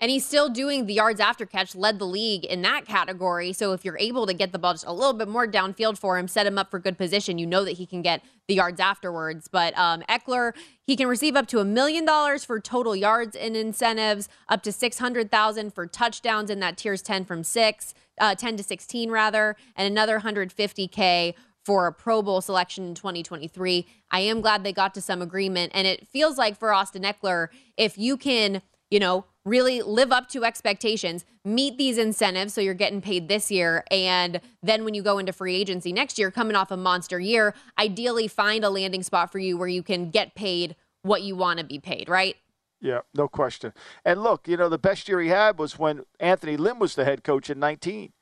And 0.01 0.09
he's 0.09 0.25
still 0.25 0.47
doing 0.47 0.85
the 0.85 0.93
yards 0.93 1.19
after 1.19 1.45
catch, 1.45 1.75
led 1.75 1.99
the 1.99 2.05
league 2.05 2.45
in 2.45 2.61
that 2.61 2.85
category. 2.85 3.51
So 3.51 3.73
if 3.73 3.83
you're 3.83 3.97
able 3.97 4.25
to 4.27 4.33
get 4.33 4.53
the 4.53 4.59
ball 4.59 4.73
just 4.73 4.85
a 4.85 4.93
little 4.93 5.13
bit 5.13 5.27
more 5.27 5.45
downfield 5.45 5.97
for 5.97 6.17
him, 6.17 6.29
set 6.29 6.47
him 6.47 6.57
up 6.57 6.71
for 6.71 6.79
good 6.79 6.97
position, 6.97 7.37
you 7.37 7.45
know 7.45 7.65
that 7.65 7.73
he 7.73 7.85
can 7.85 8.01
get 8.01 8.23
the 8.47 8.55
yards 8.55 8.79
afterwards. 8.79 9.49
But 9.49 9.77
um, 9.77 10.01
Ekeler, 10.07 10.53
he 10.85 10.95
can 10.95 11.07
receive 11.07 11.35
up 11.35 11.47
to 11.47 11.59
a 11.59 11.65
million 11.65 12.05
dollars 12.05 12.45
for 12.45 12.61
total 12.61 12.95
yards 12.95 13.35
and 13.35 13.57
incentives, 13.57 14.29
up 14.47 14.63
to 14.63 14.71
six 14.71 14.99
hundred 14.99 15.31
thousand 15.31 15.73
for 15.73 15.85
touchdowns 15.85 16.49
in 16.49 16.61
that 16.61 16.77
tiers 16.77 17.01
ten 17.01 17.25
from 17.25 17.43
six, 17.43 17.93
uh, 18.19 18.35
ten 18.35 18.55
to 18.55 18.63
sixteen 18.63 19.11
rather, 19.11 19.57
and 19.75 19.85
another 19.85 20.19
hundred 20.19 20.53
fifty 20.53 20.87
k 20.87 21.35
for 21.65 21.87
a 21.87 21.93
Pro 21.93 22.21
Bowl 22.21 22.41
selection 22.41 22.85
in 22.87 22.95
2023. 22.95 23.85
I 24.09 24.21
am 24.21 24.41
glad 24.41 24.63
they 24.63 24.73
got 24.73 24.93
to 24.95 25.01
some 25.01 25.21
agreement, 25.21 25.71
and 25.75 25.85
it 25.85 26.07
feels 26.07 26.37
like 26.37 26.57
for 26.57 26.73
Austin 26.73 27.03
Ekeler, 27.03 27.49
if 27.77 27.97
you 27.97 28.17
can, 28.17 28.61
you 28.89 28.99
know 28.99 29.25
really 29.45 29.81
live 29.81 30.11
up 30.11 30.29
to 30.29 30.45
expectations, 30.45 31.25
meet 31.43 31.77
these 31.77 31.97
incentives 31.97 32.53
so 32.53 32.61
you're 32.61 32.73
getting 32.73 33.01
paid 33.01 33.27
this 33.27 33.49
year. 33.49 33.83
And 33.89 34.39
then 34.61 34.85
when 34.85 34.93
you 34.93 35.01
go 35.01 35.17
into 35.17 35.33
free 35.33 35.55
agency 35.55 35.91
next 35.91 36.19
year, 36.19 36.31
coming 36.31 36.55
off 36.55 36.71
a 36.71 36.77
monster 36.77 37.19
year, 37.19 37.53
ideally 37.77 38.27
find 38.27 38.63
a 38.63 38.69
landing 38.69 39.03
spot 39.03 39.31
for 39.31 39.39
you 39.39 39.57
where 39.57 39.67
you 39.67 39.83
can 39.83 40.09
get 40.11 40.35
paid 40.35 40.75
what 41.01 41.23
you 41.23 41.35
want 41.35 41.59
to 41.59 41.65
be 41.65 41.79
paid, 41.79 42.09
right? 42.09 42.35
Yeah, 42.81 42.99
no 43.13 43.27
question. 43.27 43.73
And 44.05 44.23
look, 44.23 44.47
you 44.47 44.55
know, 44.55 44.69
the 44.69 44.77
best 44.77 45.09
year 45.09 45.19
he 45.19 45.29
had 45.29 45.57
was 45.57 45.77
when 45.77 46.03
Anthony 46.19 46.55
Lynn 46.55 46.79
was 46.79 46.95
the 46.95 47.05
head 47.05 47.23
coach 47.23 47.49
in 47.49 47.59
19. 47.59 48.13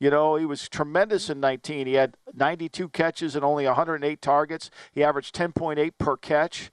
You 0.00 0.10
know, 0.10 0.36
he 0.36 0.44
was 0.44 0.68
tremendous 0.68 1.30
in 1.30 1.40
19. 1.40 1.86
He 1.86 1.94
had 1.94 2.16
92 2.34 2.88
catches 2.90 3.34
and 3.34 3.44
only 3.44 3.64
108 3.64 4.20
targets. 4.20 4.70
He 4.92 5.02
averaged 5.02 5.34
10.8 5.34 5.92
per 5.98 6.16
catch. 6.16 6.70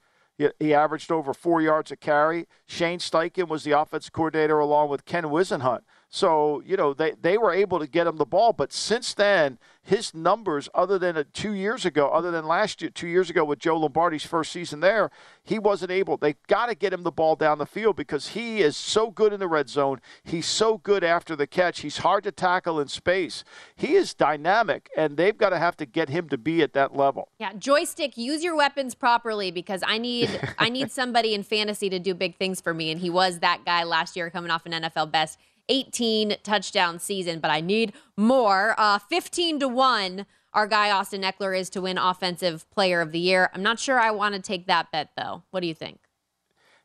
He 0.60 0.74
averaged 0.74 1.12
over 1.12 1.33
four 1.33 1.62
yards 1.62 1.91
a 1.91 1.95
carry. 1.95 2.48
Shane 2.65 3.00
Steichen 3.00 3.48
was 3.48 3.63
the 3.63 3.71
offense 3.71 4.10
coordinator 4.10 4.60
along 4.60 4.89
with 4.89 5.05
Ken 5.05 5.25
Whisenhunt. 5.25 5.81
So, 6.10 6.62
you 6.65 6.75
know, 6.77 6.93
they, 6.93 7.13
they 7.21 7.38
were 7.38 7.53
able 7.53 7.79
to 7.79 7.88
get 7.88 8.07
him 8.07 8.17
the 8.17 8.25
ball. 8.25 8.53
But 8.53 8.74
since 8.74 9.13
then, 9.13 9.57
his 9.83 10.13
numbers, 10.13 10.69
other 10.75 11.00
than 11.00 11.17
uh, 11.17 11.23
two 11.33 11.53
years 11.53 11.85
ago, 11.85 12.09
other 12.09 12.29
than 12.29 12.45
last 12.45 12.81
year, 12.81 12.91
two 12.91 13.07
years 13.07 13.29
ago 13.29 13.43
with 13.43 13.59
Joe 13.59 13.77
Lombardi's 13.77 14.25
first 14.25 14.51
season 14.51 14.79
there, 14.79 15.09
he 15.43 15.57
wasn't 15.57 15.91
able. 15.91 16.17
They've 16.17 16.41
got 16.47 16.67
to 16.67 16.75
get 16.75 16.93
him 16.93 17.03
the 17.03 17.11
ball 17.11 17.35
down 17.35 17.57
the 17.57 17.65
field 17.65 17.95
because 17.95 18.29
he 18.29 18.61
is 18.61 18.77
so 18.77 19.09
good 19.09 19.33
in 19.33 19.39
the 19.39 19.47
red 19.47 19.69
zone. 19.69 20.00
He's 20.23 20.45
so 20.45 20.77
good 20.77 21.03
after 21.03 21.35
the 21.35 21.47
catch. 21.47 21.79
He's 21.79 21.97
hard 21.97 22.23
to 22.25 22.31
tackle 22.31 22.79
in 22.79 22.89
space. 22.89 23.43
He 23.75 23.95
is 23.95 24.13
dynamic, 24.13 24.89
and 24.95 25.17
they've 25.17 25.38
got 25.38 25.50
to 25.50 25.57
have 25.57 25.75
to 25.77 25.85
get 25.85 26.09
him 26.09 26.29
to 26.29 26.38
be 26.38 26.61
at 26.61 26.73
that 26.73 26.95
level. 26.95 27.29
Yeah, 27.39 27.53
joystick, 27.53 28.17
use 28.17 28.43
your 28.43 28.55
weapons 28.55 28.93
properly 28.93 29.50
because 29.50 29.83
I 29.85 29.97
need 29.97 30.29
I 30.59 30.69
need 30.69 30.91
somebody 30.91 31.33
in 31.33 31.41
fantasy 31.43 31.89
to 31.89 31.97
do 31.97 32.13
big 32.13 32.38
things 32.38 32.61
for 32.61 32.73
me, 32.73 32.91
and 32.91 33.00
he 33.01 33.09
was 33.09 33.39
that 33.39 33.65
guy 33.65 33.83
last 33.83 34.15
year 34.15 34.29
coming 34.29 34.51
off 34.51 34.65
an 34.67 34.73
NFL 34.73 35.11
best 35.11 35.39
18 35.72 36.36
touchdown 36.44 37.00
season, 37.00 37.40
but 37.40 37.50
I 37.50 37.62
need 37.62 37.94
more. 38.18 38.75
Uh, 38.78 39.00
15 39.00 39.62
to 39.62 39.68
1, 39.70 40.25
our 40.54 40.68
guy 40.68 40.92
Austin 40.92 41.22
Ekeler 41.22 41.58
is 41.58 41.70
to 41.72 41.82
win 41.82 41.98
Offensive 41.98 42.70
Player 42.72 43.00
of 43.00 43.13
the 43.13 43.20
Year. 43.20 43.50
I'm 43.54 43.63
not 43.63 43.80
sure 43.80 43.98
I 43.98 44.12
want 44.12 44.36
to 44.36 44.42
take 44.42 44.68
that 44.68 44.92
bet, 44.92 45.12
though. 45.16 45.44
What 45.51 45.62
do 45.62 45.68
you 45.68 45.74
think? 45.74 46.00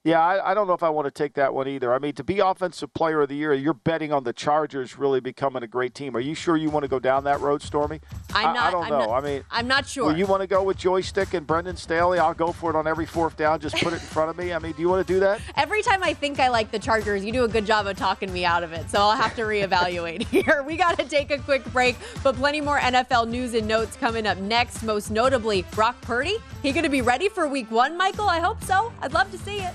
Yeah, 0.06 0.20
I, 0.20 0.52
I, 0.52 0.54
don't 0.54 0.68
know 0.68 0.72
if 0.72 0.84
I 0.84 0.88
want 0.88 1.06
to 1.06 1.10
take 1.10 1.34
that 1.34 1.52
one 1.52 1.66
either. 1.66 1.92
I 1.92 1.98
mean, 1.98 2.12
to 2.12 2.22
be 2.22 2.38
offensive 2.38 2.94
player 2.94 3.22
of 3.22 3.28
the 3.28 3.34
year, 3.34 3.52
you're 3.52 3.74
betting 3.74 4.12
on 4.12 4.22
the 4.22 4.32
Chargers 4.32 4.96
really 4.96 5.18
becoming 5.18 5.64
a 5.64 5.66
great 5.66 5.94
team. 5.94 6.16
Are 6.16 6.20
you 6.20 6.32
sure 6.36 6.56
you 6.56 6.70
want 6.70 6.84
to 6.84 6.88
go 6.88 7.00
down 7.00 7.24
that 7.24 7.40
road, 7.40 7.60
Stormy? 7.60 8.00
I'm 8.32 8.54
not, 8.54 8.56
I, 8.56 8.68
I 8.68 8.70
don't 8.70 8.84
I'm 8.84 8.90
know. 8.90 8.98
Not, 9.00 9.10
I 9.10 9.20
mean, 9.20 9.44
I'm 9.50 9.66
not 9.66 9.84
sure. 9.84 10.06
Well, 10.06 10.16
you 10.16 10.26
want 10.26 10.42
to 10.42 10.46
go 10.46 10.62
with 10.62 10.76
joystick 10.76 11.34
and 11.34 11.44
Brandon 11.44 11.76
Staley? 11.76 12.20
I'll 12.20 12.34
go 12.34 12.52
for 12.52 12.70
it 12.70 12.76
on 12.76 12.86
every 12.86 13.04
fourth 13.04 13.36
down. 13.36 13.58
Just 13.58 13.74
put 13.82 13.94
it 13.94 13.94
in 13.94 13.98
front 13.98 14.30
of 14.30 14.38
me. 14.38 14.52
I 14.52 14.60
mean, 14.60 14.74
do 14.74 14.80
you 14.80 14.88
want 14.88 15.04
to 15.04 15.12
do 15.12 15.18
that? 15.18 15.40
Every 15.56 15.82
time 15.82 16.04
I 16.04 16.14
think 16.14 16.38
I 16.38 16.50
like 16.50 16.70
the 16.70 16.78
Chargers, 16.78 17.24
you 17.24 17.32
do 17.32 17.42
a 17.42 17.48
good 17.48 17.66
job 17.66 17.88
of 17.88 17.96
talking 17.96 18.32
me 18.32 18.44
out 18.44 18.62
of 18.62 18.72
it. 18.72 18.88
So 18.88 19.00
I'll 19.00 19.16
have 19.16 19.34
to 19.34 19.42
reevaluate 19.42 20.22
here. 20.28 20.62
We 20.62 20.76
got 20.76 21.00
to 21.00 21.04
take 21.04 21.32
a 21.32 21.38
quick 21.38 21.64
break, 21.72 21.96
but 22.22 22.36
plenty 22.36 22.60
more 22.60 22.78
NFL 22.78 23.28
news 23.28 23.54
and 23.54 23.66
notes 23.66 23.96
coming 23.96 24.24
up 24.24 24.38
next. 24.38 24.84
Most 24.84 25.10
notably, 25.10 25.62
Brock 25.72 26.00
Purdy. 26.02 26.36
He 26.62 26.70
going 26.70 26.84
to 26.84 26.90
be 26.90 27.02
ready 27.02 27.28
for 27.28 27.48
Week 27.48 27.68
One, 27.72 27.96
Michael? 27.96 28.28
I 28.28 28.38
hope 28.38 28.62
so. 28.62 28.92
I'd 29.02 29.12
love 29.12 29.32
to 29.32 29.38
see 29.38 29.58
it. 29.58 29.74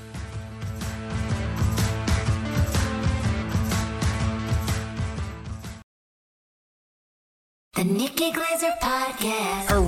Nikki 8.01 8.31
Glazer 8.31 8.73
Podcast. 8.81 9.70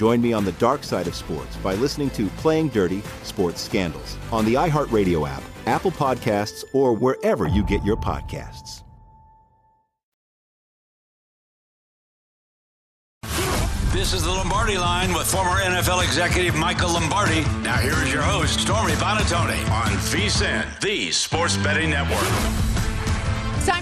Join 0.00 0.22
me 0.22 0.32
on 0.32 0.46
the 0.46 0.52
dark 0.52 0.82
side 0.82 1.06
of 1.08 1.14
sports 1.14 1.54
by 1.56 1.74
listening 1.74 2.08
to 2.12 2.28
Playing 2.38 2.68
Dirty 2.68 3.02
Sports 3.22 3.60
Scandals 3.60 4.16
on 4.32 4.46
the 4.46 4.54
iHeartRadio 4.54 5.28
app, 5.28 5.42
Apple 5.66 5.90
Podcasts, 5.90 6.64
or 6.72 6.94
wherever 6.94 7.46
you 7.46 7.62
get 7.62 7.84
your 7.84 7.98
podcasts. 7.98 8.82
This 13.92 14.14
is 14.14 14.22
the 14.22 14.30
Lombardi 14.30 14.78
line 14.78 15.12
with 15.12 15.30
former 15.30 15.60
NFL 15.60 16.02
executive 16.02 16.56
Michael 16.56 16.94
Lombardi. 16.94 17.42
Now 17.62 17.76
here 17.76 18.02
is 18.02 18.10
your 18.10 18.22
host, 18.22 18.58
Stormy 18.58 18.94
Buonantony 18.94 19.70
on 19.70 19.90
VSIN, 20.08 20.80
the 20.80 21.10
sports 21.10 21.58
betting 21.58 21.90
network. 21.90 22.79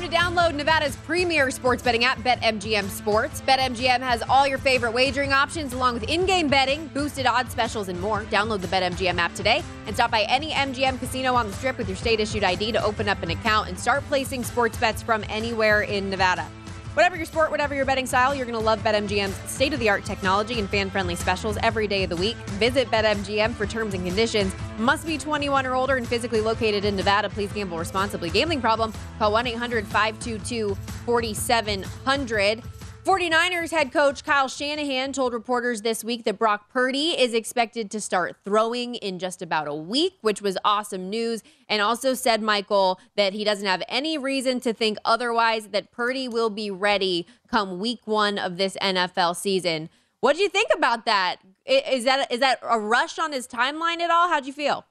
To 0.08 0.14
download 0.14 0.54
Nevada's 0.54 0.96
premier 0.96 1.50
sports 1.50 1.82
betting 1.82 2.02
app, 2.02 2.18
BetMGM 2.20 2.88
Sports. 2.88 3.42
BetMGM 3.42 4.00
has 4.00 4.22
all 4.22 4.46
your 4.46 4.56
favorite 4.56 4.92
wagering 4.92 5.34
options, 5.34 5.74
along 5.74 5.94
with 5.94 6.04
in 6.04 6.24
game 6.24 6.48
betting, 6.48 6.86
boosted 6.94 7.26
odds 7.26 7.52
specials, 7.52 7.88
and 7.88 8.00
more. 8.00 8.22
Download 8.24 8.58
the 8.58 8.68
BetMGM 8.68 9.18
app 9.18 9.34
today 9.34 9.62
and 9.86 9.94
stop 9.94 10.10
by 10.10 10.22
any 10.22 10.52
MGM 10.52 10.98
casino 10.98 11.34
on 11.34 11.48
the 11.48 11.52
strip 11.52 11.76
with 11.76 11.88
your 11.88 11.96
state 11.96 12.20
issued 12.20 12.42
ID 12.42 12.72
to 12.72 12.82
open 12.82 13.06
up 13.06 13.22
an 13.22 13.32
account 13.32 13.68
and 13.68 13.78
start 13.78 14.02
placing 14.04 14.44
sports 14.44 14.78
bets 14.78 15.02
from 15.02 15.24
anywhere 15.28 15.82
in 15.82 16.08
Nevada. 16.08 16.48
Whatever 16.94 17.16
your 17.16 17.26
sport, 17.26 17.50
whatever 17.50 17.74
your 17.74 17.84
betting 17.84 18.06
style, 18.06 18.34
you're 18.34 18.46
going 18.46 18.58
to 18.58 18.64
love 18.64 18.80
BetMGM's 18.80 19.36
state 19.50 19.72
of 19.72 19.80
the 19.80 19.88
art 19.88 20.04
technology 20.04 20.58
and 20.58 20.68
fan 20.68 20.90
friendly 20.90 21.14
specials 21.14 21.56
every 21.62 21.86
day 21.86 22.02
of 22.02 22.10
the 22.10 22.16
week. 22.16 22.36
Visit 22.58 22.90
BetMGM 22.90 23.54
for 23.54 23.66
terms 23.66 23.94
and 23.94 24.04
conditions. 24.04 24.54
Must 24.78 25.06
be 25.06 25.18
21 25.18 25.66
or 25.66 25.74
older 25.74 25.96
and 25.96 26.08
physically 26.08 26.40
located 26.40 26.84
in 26.84 26.96
Nevada. 26.96 27.28
Please 27.28 27.52
gamble 27.52 27.78
responsibly. 27.78 28.30
Gambling 28.30 28.60
problem? 28.60 28.92
Call 29.18 29.32
1 29.32 29.46
800 29.46 29.86
522 29.86 30.76
4700. 31.04 32.62
49ers 33.08 33.70
head 33.70 33.90
coach 33.90 34.22
Kyle 34.22 34.48
Shanahan 34.48 35.14
told 35.14 35.32
reporters 35.32 35.80
this 35.80 36.04
week 36.04 36.24
that 36.24 36.38
Brock 36.38 36.68
Purdy 36.70 37.18
is 37.18 37.32
expected 37.32 37.90
to 37.92 38.02
start 38.02 38.36
throwing 38.44 38.96
in 38.96 39.18
just 39.18 39.40
about 39.40 39.66
a 39.66 39.74
week, 39.74 40.18
which 40.20 40.42
was 40.42 40.58
awesome 40.62 41.08
news. 41.08 41.42
And 41.70 41.80
also 41.80 42.12
said, 42.12 42.42
Michael, 42.42 43.00
that 43.16 43.32
he 43.32 43.44
doesn't 43.44 43.64
have 43.64 43.82
any 43.88 44.18
reason 44.18 44.60
to 44.60 44.74
think 44.74 44.98
otherwise, 45.06 45.68
that 45.68 45.90
Purdy 45.90 46.28
will 46.28 46.50
be 46.50 46.70
ready 46.70 47.26
come 47.50 47.78
week 47.78 48.00
one 48.04 48.36
of 48.36 48.58
this 48.58 48.76
NFL 48.82 49.36
season. 49.36 49.88
What 50.20 50.36
do 50.36 50.42
you 50.42 50.50
think 50.50 50.68
about 50.76 51.06
that? 51.06 51.36
Is 51.64 52.04
that 52.04 52.30
is 52.30 52.40
that 52.40 52.58
a 52.62 52.78
rush 52.78 53.18
on 53.18 53.32
his 53.32 53.48
timeline 53.48 54.00
at 54.00 54.10
all? 54.10 54.28
How'd 54.28 54.44
you 54.44 54.52
feel? 54.52 54.84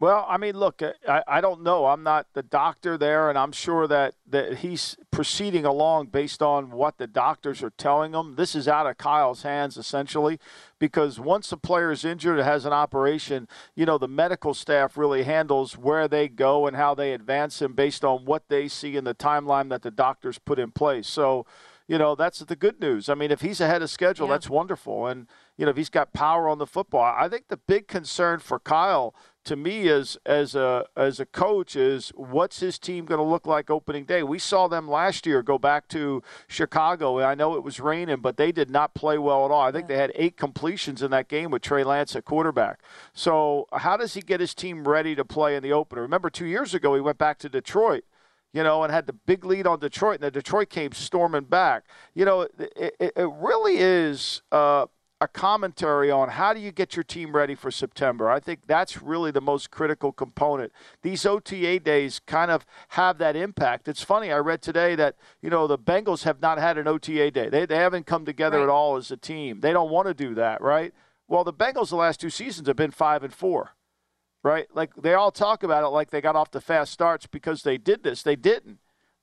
Well, 0.00 0.24
I 0.28 0.36
mean, 0.36 0.56
look, 0.56 0.80
uh, 0.80 0.92
I, 1.08 1.22
I 1.26 1.40
don't 1.40 1.64
know. 1.64 1.86
I'm 1.86 2.04
not 2.04 2.28
the 2.32 2.42
doctor 2.42 2.96
there, 2.96 3.28
and 3.28 3.36
I'm 3.36 3.50
sure 3.50 3.88
that, 3.88 4.14
that 4.28 4.58
he's 4.58 4.96
proceeding 5.10 5.64
along 5.64 6.06
based 6.06 6.40
on 6.40 6.70
what 6.70 6.98
the 6.98 7.08
doctors 7.08 7.64
are 7.64 7.70
telling 7.70 8.14
him. 8.14 8.36
This 8.36 8.54
is 8.54 8.68
out 8.68 8.86
of 8.86 8.96
Kyle's 8.96 9.42
hands, 9.42 9.76
essentially, 9.76 10.38
because 10.78 11.18
once 11.18 11.50
a 11.50 11.56
player 11.56 11.90
is 11.90 12.04
injured 12.04 12.38
or 12.38 12.44
has 12.44 12.64
an 12.64 12.72
operation, 12.72 13.48
you 13.74 13.86
know, 13.86 13.98
the 13.98 14.06
medical 14.06 14.54
staff 14.54 14.96
really 14.96 15.24
handles 15.24 15.76
where 15.76 16.06
they 16.06 16.28
go 16.28 16.68
and 16.68 16.76
how 16.76 16.94
they 16.94 17.12
advance 17.12 17.60
him 17.60 17.72
based 17.72 18.04
on 18.04 18.24
what 18.24 18.44
they 18.48 18.68
see 18.68 18.96
in 18.96 19.02
the 19.02 19.16
timeline 19.16 19.68
that 19.70 19.82
the 19.82 19.90
doctors 19.90 20.38
put 20.38 20.60
in 20.60 20.70
place. 20.70 21.08
So, 21.08 21.44
you 21.88 21.98
know, 21.98 22.14
that's 22.14 22.38
the 22.38 22.54
good 22.54 22.78
news. 22.80 23.08
I 23.08 23.14
mean, 23.14 23.32
if 23.32 23.40
he's 23.40 23.60
ahead 23.60 23.82
of 23.82 23.90
schedule, 23.90 24.28
yeah. 24.28 24.34
that's 24.34 24.48
wonderful. 24.48 25.08
And, 25.08 25.26
you 25.56 25.64
know, 25.64 25.70
if 25.70 25.76
he's 25.76 25.88
got 25.90 26.12
power 26.12 26.48
on 26.48 26.58
the 26.58 26.66
football, 26.66 27.02
I 27.02 27.28
think 27.28 27.48
the 27.48 27.56
big 27.56 27.88
concern 27.88 28.38
for 28.38 28.60
Kyle– 28.60 29.12
to 29.48 29.56
me 29.56 29.88
as 29.88 30.18
as 30.26 30.54
a 30.54 30.84
as 30.94 31.18
a 31.18 31.24
coach 31.24 31.74
is 31.74 32.10
what's 32.16 32.60
his 32.60 32.78
team 32.78 33.06
going 33.06 33.18
to 33.18 33.24
look 33.24 33.46
like 33.46 33.70
opening 33.70 34.04
day. 34.04 34.22
We 34.22 34.38
saw 34.38 34.68
them 34.68 34.86
last 34.86 35.24
year 35.24 35.42
go 35.42 35.58
back 35.58 35.88
to 35.88 36.22
Chicago, 36.48 37.16
and 37.16 37.26
I 37.26 37.34
know 37.34 37.54
it 37.54 37.64
was 37.64 37.80
raining, 37.80 38.18
but 38.18 38.36
they 38.36 38.52
did 38.52 38.68
not 38.68 38.92
play 38.92 39.16
well 39.16 39.46
at 39.46 39.50
all. 39.50 39.62
I 39.62 39.72
think 39.72 39.88
they 39.88 39.96
had 39.96 40.12
eight 40.14 40.36
completions 40.36 41.00
in 41.00 41.10
that 41.12 41.28
game 41.28 41.50
with 41.50 41.62
Trey 41.62 41.82
Lance 41.82 42.14
at 42.14 42.26
quarterback. 42.26 42.80
So 43.14 43.66
how 43.72 43.96
does 43.96 44.12
he 44.12 44.20
get 44.20 44.38
his 44.38 44.54
team 44.54 44.86
ready 44.86 45.14
to 45.14 45.24
play 45.24 45.56
in 45.56 45.62
the 45.62 45.72
opener? 45.72 46.02
Remember, 46.02 46.28
two 46.28 46.46
years 46.46 46.74
ago 46.74 46.94
he 46.94 47.00
went 47.00 47.16
back 47.16 47.38
to 47.38 47.48
Detroit 47.48 48.04
you 48.52 48.62
know, 48.62 48.82
and 48.82 48.90
had 48.90 49.06
the 49.06 49.12
big 49.12 49.44
lead 49.44 49.66
on 49.66 49.78
Detroit, 49.78 50.14
and 50.16 50.22
then 50.22 50.32
Detroit 50.32 50.70
came 50.70 50.92
storming 50.92 51.44
back. 51.44 51.84
You 52.14 52.24
know, 52.24 52.40
it, 52.42 52.52
it, 52.76 53.12
it 53.14 53.30
really 53.38 53.76
is 53.76 54.40
uh, 54.50 54.86
a 55.20 55.26
commentary 55.26 56.10
on 56.10 56.28
how 56.28 56.54
do 56.54 56.60
you 56.60 56.70
get 56.70 56.94
your 56.94 57.02
team 57.02 57.34
ready 57.34 57.54
for 57.54 57.70
September. 57.70 58.30
I 58.30 58.38
think 58.38 58.60
that's 58.66 59.02
really 59.02 59.30
the 59.30 59.40
most 59.40 59.70
critical 59.70 60.12
component. 60.12 60.72
These 61.02 61.26
OTA 61.26 61.80
days 61.80 62.20
kind 62.20 62.50
of 62.50 62.64
have 62.90 63.18
that 63.18 63.34
impact. 63.34 63.88
It's 63.88 64.02
funny, 64.02 64.30
I 64.30 64.38
read 64.38 64.62
today 64.62 64.94
that, 64.94 65.16
you 65.42 65.50
know, 65.50 65.66
the 65.66 65.78
Bengals 65.78 66.22
have 66.22 66.40
not 66.40 66.58
had 66.58 66.78
an 66.78 66.86
OTA 66.86 67.32
day. 67.32 67.48
They, 67.48 67.66
they 67.66 67.76
haven't 67.76 68.06
come 68.06 68.24
together 68.24 68.58
right. 68.58 68.64
at 68.64 68.68
all 68.68 68.96
as 68.96 69.10
a 69.10 69.16
team. 69.16 69.60
They 69.60 69.72
don't 69.72 69.90
want 69.90 70.06
to 70.06 70.14
do 70.14 70.34
that, 70.36 70.60
right? 70.60 70.94
Well, 71.26 71.42
the 71.42 71.52
Bengals 71.52 71.90
the 71.90 71.96
last 71.96 72.20
two 72.20 72.30
seasons 72.30 72.68
have 72.68 72.76
been 72.76 72.92
5 72.92 73.24
and 73.24 73.34
4. 73.34 73.70
Right? 74.44 74.68
Like 74.72 74.94
they 74.94 75.14
all 75.14 75.32
talk 75.32 75.64
about 75.64 75.82
it 75.82 75.88
like 75.88 76.10
they 76.10 76.20
got 76.20 76.36
off 76.36 76.52
the 76.52 76.60
fast 76.60 76.92
starts 76.92 77.26
because 77.26 77.64
they 77.64 77.76
did 77.76 78.04
this. 78.04 78.22
They 78.22 78.36
didn't. 78.36 78.78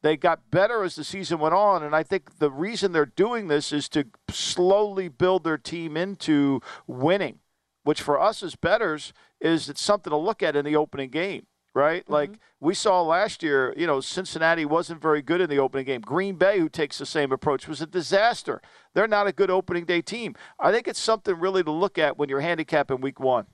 They 0.05 0.17
got 0.17 0.51
better 0.51 0.83
as 0.83 0.93
the 0.93 1.03
season 1.03 1.39
went 1.39 1.55
on, 1.55 1.81
and 1.81 1.95
I 1.95 2.03
think 2.03 2.37
the 2.37 2.51
reason 2.51 2.91
they're 2.91 3.07
doing 3.07 3.47
this 3.47 3.73
is 3.73 3.89
to 3.89 4.05
slowly 4.29 5.07
build 5.07 5.43
their 5.43 5.57
team 5.57 5.97
into 5.97 6.61
winning, 6.85 7.39
which 7.81 8.03
for 8.03 8.21
us 8.21 8.43
as 8.43 8.55
betters 8.55 9.13
is 9.41 9.67
it's 9.67 9.81
something 9.81 10.11
to 10.11 10.17
look 10.17 10.43
at 10.43 10.55
in 10.55 10.63
the 10.63 10.75
opening 10.75 11.09
game, 11.09 11.47
right? 11.73 12.03
Mm-hmm. 12.03 12.13
Like 12.13 12.29
we 12.59 12.75
saw 12.75 13.01
last 13.01 13.41
year, 13.41 13.73
you 13.75 13.87
know, 13.87 13.99
Cincinnati 13.99 14.63
wasn't 14.63 15.01
very 15.01 15.23
good 15.23 15.41
in 15.41 15.49
the 15.49 15.57
opening 15.57 15.87
game. 15.87 16.01
Green 16.01 16.35
Bay, 16.35 16.59
who 16.59 16.69
takes 16.69 16.99
the 16.99 17.07
same 17.07 17.31
approach, 17.31 17.67
was 17.67 17.81
a 17.81 17.87
disaster. 17.87 18.61
They're 18.93 19.07
not 19.07 19.25
a 19.25 19.31
good 19.31 19.49
opening 19.49 19.85
day 19.85 20.03
team. 20.03 20.35
I 20.59 20.71
think 20.71 20.87
it's 20.87 20.99
something 20.99 21.33
really 21.33 21.63
to 21.63 21.71
look 21.71 21.97
at 21.97 22.15
when 22.15 22.29
you're 22.29 22.41
handicapping 22.41 23.01
week 23.01 23.19
one. 23.19 23.47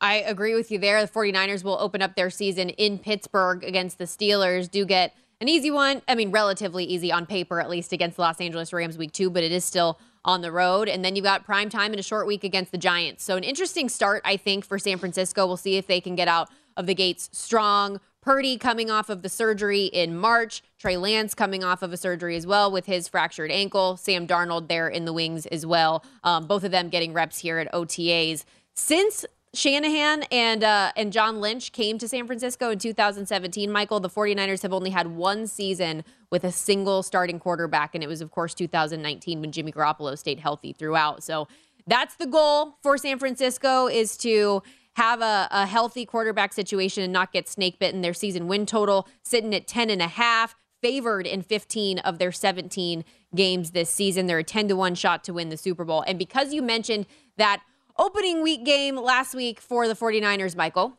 I 0.00 0.18
agree 0.18 0.54
with 0.54 0.70
you 0.70 0.78
there. 0.78 1.04
The 1.04 1.10
49ers 1.10 1.64
will 1.64 1.78
open 1.80 2.00
up 2.00 2.14
their 2.14 2.30
season 2.30 2.68
in 2.68 3.00
Pittsburgh 3.00 3.64
against 3.64 3.98
the 3.98 4.04
Steelers. 4.04 4.70
Do 4.70 4.84
get 4.84 5.14
an 5.40 5.48
easy 5.48 5.70
one. 5.70 6.02
I 6.06 6.14
mean, 6.14 6.30
relatively 6.30 6.84
easy 6.84 7.10
on 7.10 7.26
paper, 7.26 7.60
at 7.60 7.70
least 7.70 7.92
against 7.92 8.16
the 8.16 8.22
Los 8.22 8.40
Angeles 8.40 8.72
Rams 8.72 8.98
week 8.98 9.12
two, 9.12 9.30
but 9.30 9.42
it 9.42 9.52
is 9.52 9.64
still 9.64 9.98
on 10.24 10.42
the 10.42 10.52
road. 10.52 10.88
And 10.88 11.04
then 11.04 11.16
you've 11.16 11.24
got 11.24 11.44
prime 11.44 11.70
time 11.70 11.92
in 11.92 11.98
a 11.98 12.02
short 12.02 12.26
week 12.26 12.44
against 12.44 12.72
the 12.72 12.78
Giants. 12.78 13.24
So, 13.24 13.36
an 13.36 13.44
interesting 13.44 13.88
start, 13.88 14.22
I 14.24 14.36
think, 14.36 14.64
for 14.64 14.78
San 14.78 14.98
Francisco. 14.98 15.46
We'll 15.46 15.56
see 15.56 15.76
if 15.76 15.86
they 15.86 16.00
can 16.00 16.14
get 16.14 16.28
out 16.28 16.50
of 16.76 16.86
the 16.86 16.94
gates 16.94 17.30
strong. 17.32 18.00
Purdy 18.20 18.58
coming 18.58 18.90
off 18.90 19.08
of 19.08 19.22
the 19.22 19.30
surgery 19.30 19.86
in 19.86 20.14
March. 20.14 20.62
Trey 20.78 20.98
Lance 20.98 21.34
coming 21.34 21.64
off 21.64 21.82
of 21.82 21.90
a 21.92 21.96
surgery 21.96 22.36
as 22.36 22.46
well 22.46 22.70
with 22.70 22.84
his 22.84 23.08
fractured 23.08 23.50
ankle. 23.50 23.96
Sam 23.96 24.26
Darnold 24.26 24.68
there 24.68 24.88
in 24.88 25.06
the 25.06 25.12
wings 25.12 25.46
as 25.46 25.64
well. 25.64 26.04
Um, 26.22 26.46
both 26.46 26.62
of 26.64 26.70
them 26.70 26.90
getting 26.90 27.14
reps 27.14 27.38
here 27.38 27.58
at 27.58 27.72
OTAs. 27.72 28.44
Since 28.74 29.24
Shanahan 29.52 30.22
and 30.30 30.62
uh, 30.62 30.92
and 30.96 31.12
John 31.12 31.40
Lynch 31.40 31.72
came 31.72 31.98
to 31.98 32.06
San 32.06 32.26
Francisco 32.26 32.70
in 32.70 32.78
2017. 32.78 33.70
Michael, 33.70 33.98
the 33.98 34.08
49ers 34.08 34.62
have 34.62 34.72
only 34.72 34.90
had 34.90 35.08
one 35.08 35.48
season 35.48 36.04
with 36.30 36.44
a 36.44 36.52
single 36.52 37.02
starting 37.02 37.40
quarterback, 37.40 37.94
and 37.94 38.04
it 38.04 38.06
was, 38.06 38.20
of 38.20 38.30
course, 38.30 38.54
2019 38.54 39.40
when 39.40 39.50
Jimmy 39.50 39.72
Garoppolo 39.72 40.16
stayed 40.16 40.38
healthy 40.38 40.72
throughout. 40.72 41.24
So 41.24 41.48
that's 41.86 42.14
the 42.14 42.26
goal 42.26 42.76
for 42.82 42.96
San 42.96 43.18
Francisco 43.18 43.88
is 43.88 44.16
to 44.18 44.62
have 44.94 45.20
a, 45.20 45.48
a 45.50 45.66
healthy 45.66 46.06
quarterback 46.06 46.52
situation 46.52 47.02
and 47.02 47.12
not 47.12 47.32
get 47.32 47.48
snake 47.48 47.80
bitten. 47.80 48.02
Their 48.02 48.14
season 48.14 48.46
win 48.46 48.66
total 48.66 49.08
sitting 49.24 49.52
at 49.54 49.66
10 49.66 49.90
and 49.90 50.02
a 50.02 50.08
half, 50.08 50.54
favored 50.80 51.26
in 51.26 51.42
15 51.42 51.98
of 52.00 52.18
their 52.18 52.32
17 52.32 53.04
games 53.34 53.72
this 53.72 53.90
season. 53.90 54.26
They're 54.26 54.38
a 54.38 54.44
10 54.44 54.68
to 54.68 54.76
1 54.76 54.94
shot 54.94 55.24
to 55.24 55.32
win 55.32 55.48
the 55.48 55.56
Super 55.56 55.84
Bowl. 55.84 56.04
And 56.06 56.18
because 56.18 56.52
you 56.52 56.62
mentioned 56.62 57.06
that 57.36 57.62
opening 57.98 58.42
week 58.42 58.64
game 58.64 58.96
last 58.96 59.34
week 59.34 59.60
for 59.60 59.88
the 59.88 59.94
49ers, 59.94 60.56
Michael. 60.56 60.98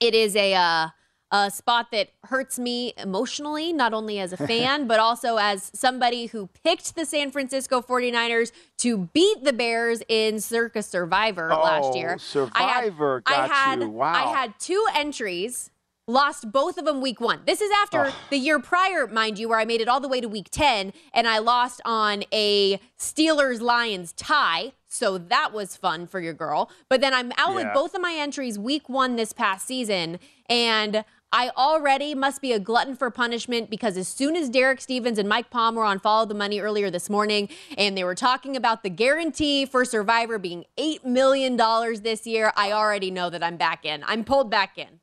It 0.00 0.14
is 0.14 0.36
a 0.36 0.54
uh, 0.54 0.88
a 1.30 1.50
spot 1.50 1.88
that 1.92 2.08
hurts 2.24 2.58
me 2.58 2.94
emotionally, 2.96 3.72
not 3.72 3.92
only 3.92 4.18
as 4.18 4.32
a 4.32 4.36
fan, 4.46 4.86
but 4.86 4.98
also 4.98 5.36
as 5.36 5.70
somebody 5.74 6.26
who 6.26 6.48
picked 6.64 6.94
the 6.94 7.04
San 7.04 7.30
Francisco 7.30 7.82
49ers 7.82 8.52
to 8.78 9.08
beat 9.12 9.44
the 9.44 9.52
Bears 9.52 10.02
in 10.08 10.40
Circa 10.40 10.82
Survivor 10.82 11.52
oh, 11.52 11.60
last 11.62 11.96
year. 11.96 12.18
Survivor 12.18 13.22
I 13.26 13.30
had, 13.30 13.48
got 13.48 13.50
I 13.50 13.54
had, 13.54 13.80
you. 13.80 13.88
Wow. 13.90 14.12
I 14.12 14.32
had 14.32 14.58
two 14.58 14.84
entries 14.94 15.70
lost 16.08 16.50
both 16.50 16.78
of 16.78 16.86
them 16.86 17.00
week 17.00 17.20
one. 17.20 17.42
This 17.46 17.60
is 17.60 17.70
after 17.82 18.12
the 18.30 18.38
year 18.38 18.58
prior, 18.58 19.06
mind 19.06 19.38
you, 19.38 19.48
where 19.48 19.60
I 19.60 19.64
made 19.64 19.80
it 19.80 19.88
all 19.88 20.00
the 20.00 20.08
way 20.08 20.20
to 20.20 20.28
week 20.28 20.48
10 20.50 20.92
and 21.12 21.28
I 21.28 21.38
lost 21.38 21.80
on 21.84 22.24
a 22.32 22.80
Steelers 22.98 23.60
Lions 23.60 24.12
tie. 24.12 24.72
So 24.88 25.18
that 25.18 25.52
was 25.52 25.76
fun 25.76 26.06
for 26.06 26.18
your 26.18 26.32
girl. 26.32 26.70
But 26.88 27.02
then 27.02 27.12
I'm 27.12 27.30
out 27.36 27.50
yeah. 27.50 27.56
with 27.56 27.74
both 27.74 27.94
of 27.94 28.00
my 28.00 28.16
entries 28.18 28.58
week 28.58 28.88
one 28.88 29.16
this 29.16 29.34
past 29.34 29.66
season. 29.66 30.18
And 30.48 31.04
I 31.30 31.50
already 31.58 32.14
must 32.14 32.40
be 32.40 32.54
a 32.54 32.58
glutton 32.58 32.96
for 32.96 33.10
punishment 33.10 33.68
because 33.68 33.98
as 33.98 34.08
soon 34.08 34.34
as 34.34 34.48
Derek 34.48 34.80
Stevens 34.80 35.18
and 35.18 35.28
Mike 35.28 35.50
Palm 35.50 35.74
were 35.74 35.84
on 35.84 36.00
Follow 36.00 36.24
the 36.24 36.34
Money 36.34 36.58
earlier 36.58 36.90
this 36.90 37.10
morning 37.10 37.50
and 37.76 37.98
they 37.98 38.04
were 38.04 38.14
talking 38.14 38.56
about 38.56 38.82
the 38.82 38.88
guarantee 38.88 39.66
for 39.66 39.84
Survivor 39.84 40.38
being 40.38 40.64
$8 40.78 41.04
million 41.04 41.58
this 42.02 42.26
year, 42.26 42.50
I 42.56 42.72
already 42.72 43.10
know 43.10 43.28
that 43.28 43.42
I'm 43.42 43.58
back 43.58 43.84
in. 43.84 44.02
I'm 44.04 44.24
pulled 44.24 44.50
back 44.50 44.78
in. 44.78 45.00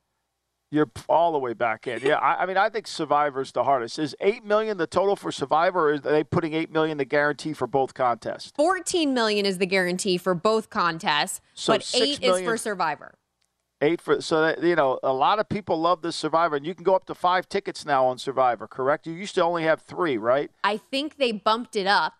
You're 0.70 0.90
all 1.08 1.30
the 1.32 1.38
way 1.38 1.52
back 1.52 1.86
in. 1.86 2.00
Yeah, 2.02 2.16
I, 2.16 2.42
I 2.42 2.46
mean, 2.46 2.56
I 2.56 2.68
think 2.68 2.88
Survivor's 2.88 3.52
the 3.52 3.62
hardest. 3.64 3.98
Is 4.00 4.16
eight 4.20 4.44
million 4.44 4.78
the 4.78 4.86
total 4.88 5.14
for 5.14 5.30
Survivor, 5.30 5.90
or 5.90 5.92
are 5.94 5.98
they 5.98 6.24
putting 6.24 6.54
eight 6.54 6.72
million 6.72 6.98
the 6.98 7.04
guarantee 7.04 7.52
for 7.52 7.66
both 7.68 7.94
contests? 7.94 8.52
14 8.56 9.14
million 9.14 9.46
is 9.46 9.58
the 9.58 9.66
guarantee 9.66 10.18
for 10.18 10.34
both 10.34 10.68
contests, 10.68 11.40
So 11.54 11.74
but 11.74 11.84
six 11.84 12.18
8 12.20 12.24
is 12.24 12.40
for 12.42 12.56
Survivor. 12.56 13.14
Eight 13.80 14.00
for 14.00 14.20
so 14.22 14.40
that 14.40 14.62
you 14.62 14.74
know 14.74 14.98
a 15.04 15.12
lot 15.12 15.38
of 15.38 15.48
people 15.48 15.78
love 15.80 16.02
this 16.02 16.16
Survivor, 16.16 16.56
and 16.56 16.66
you 16.66 16.74
can 16.74 16.82
go 16.82 16.96
up 16.96 17.04
to 17.06 17.14
five 17.14 17.48
tickets 17.48 17.84
now 17.86 18.04
on 18.06 18.18
Survivor. 18.18 18.66
Correct? 18.66 19.06
You 19.06 19.12
used 19.12 19.34
to 19.36 19.44
only 19.44 19.62
have 19.64 19.82
three, 19.82 20.16
right? 20.16 20.50
I 20.64 20.78
think 20.78 21.16
they 21.18 21.30
bumped 21.30 21.76
it 21.76 21.86
up 21.86 22.14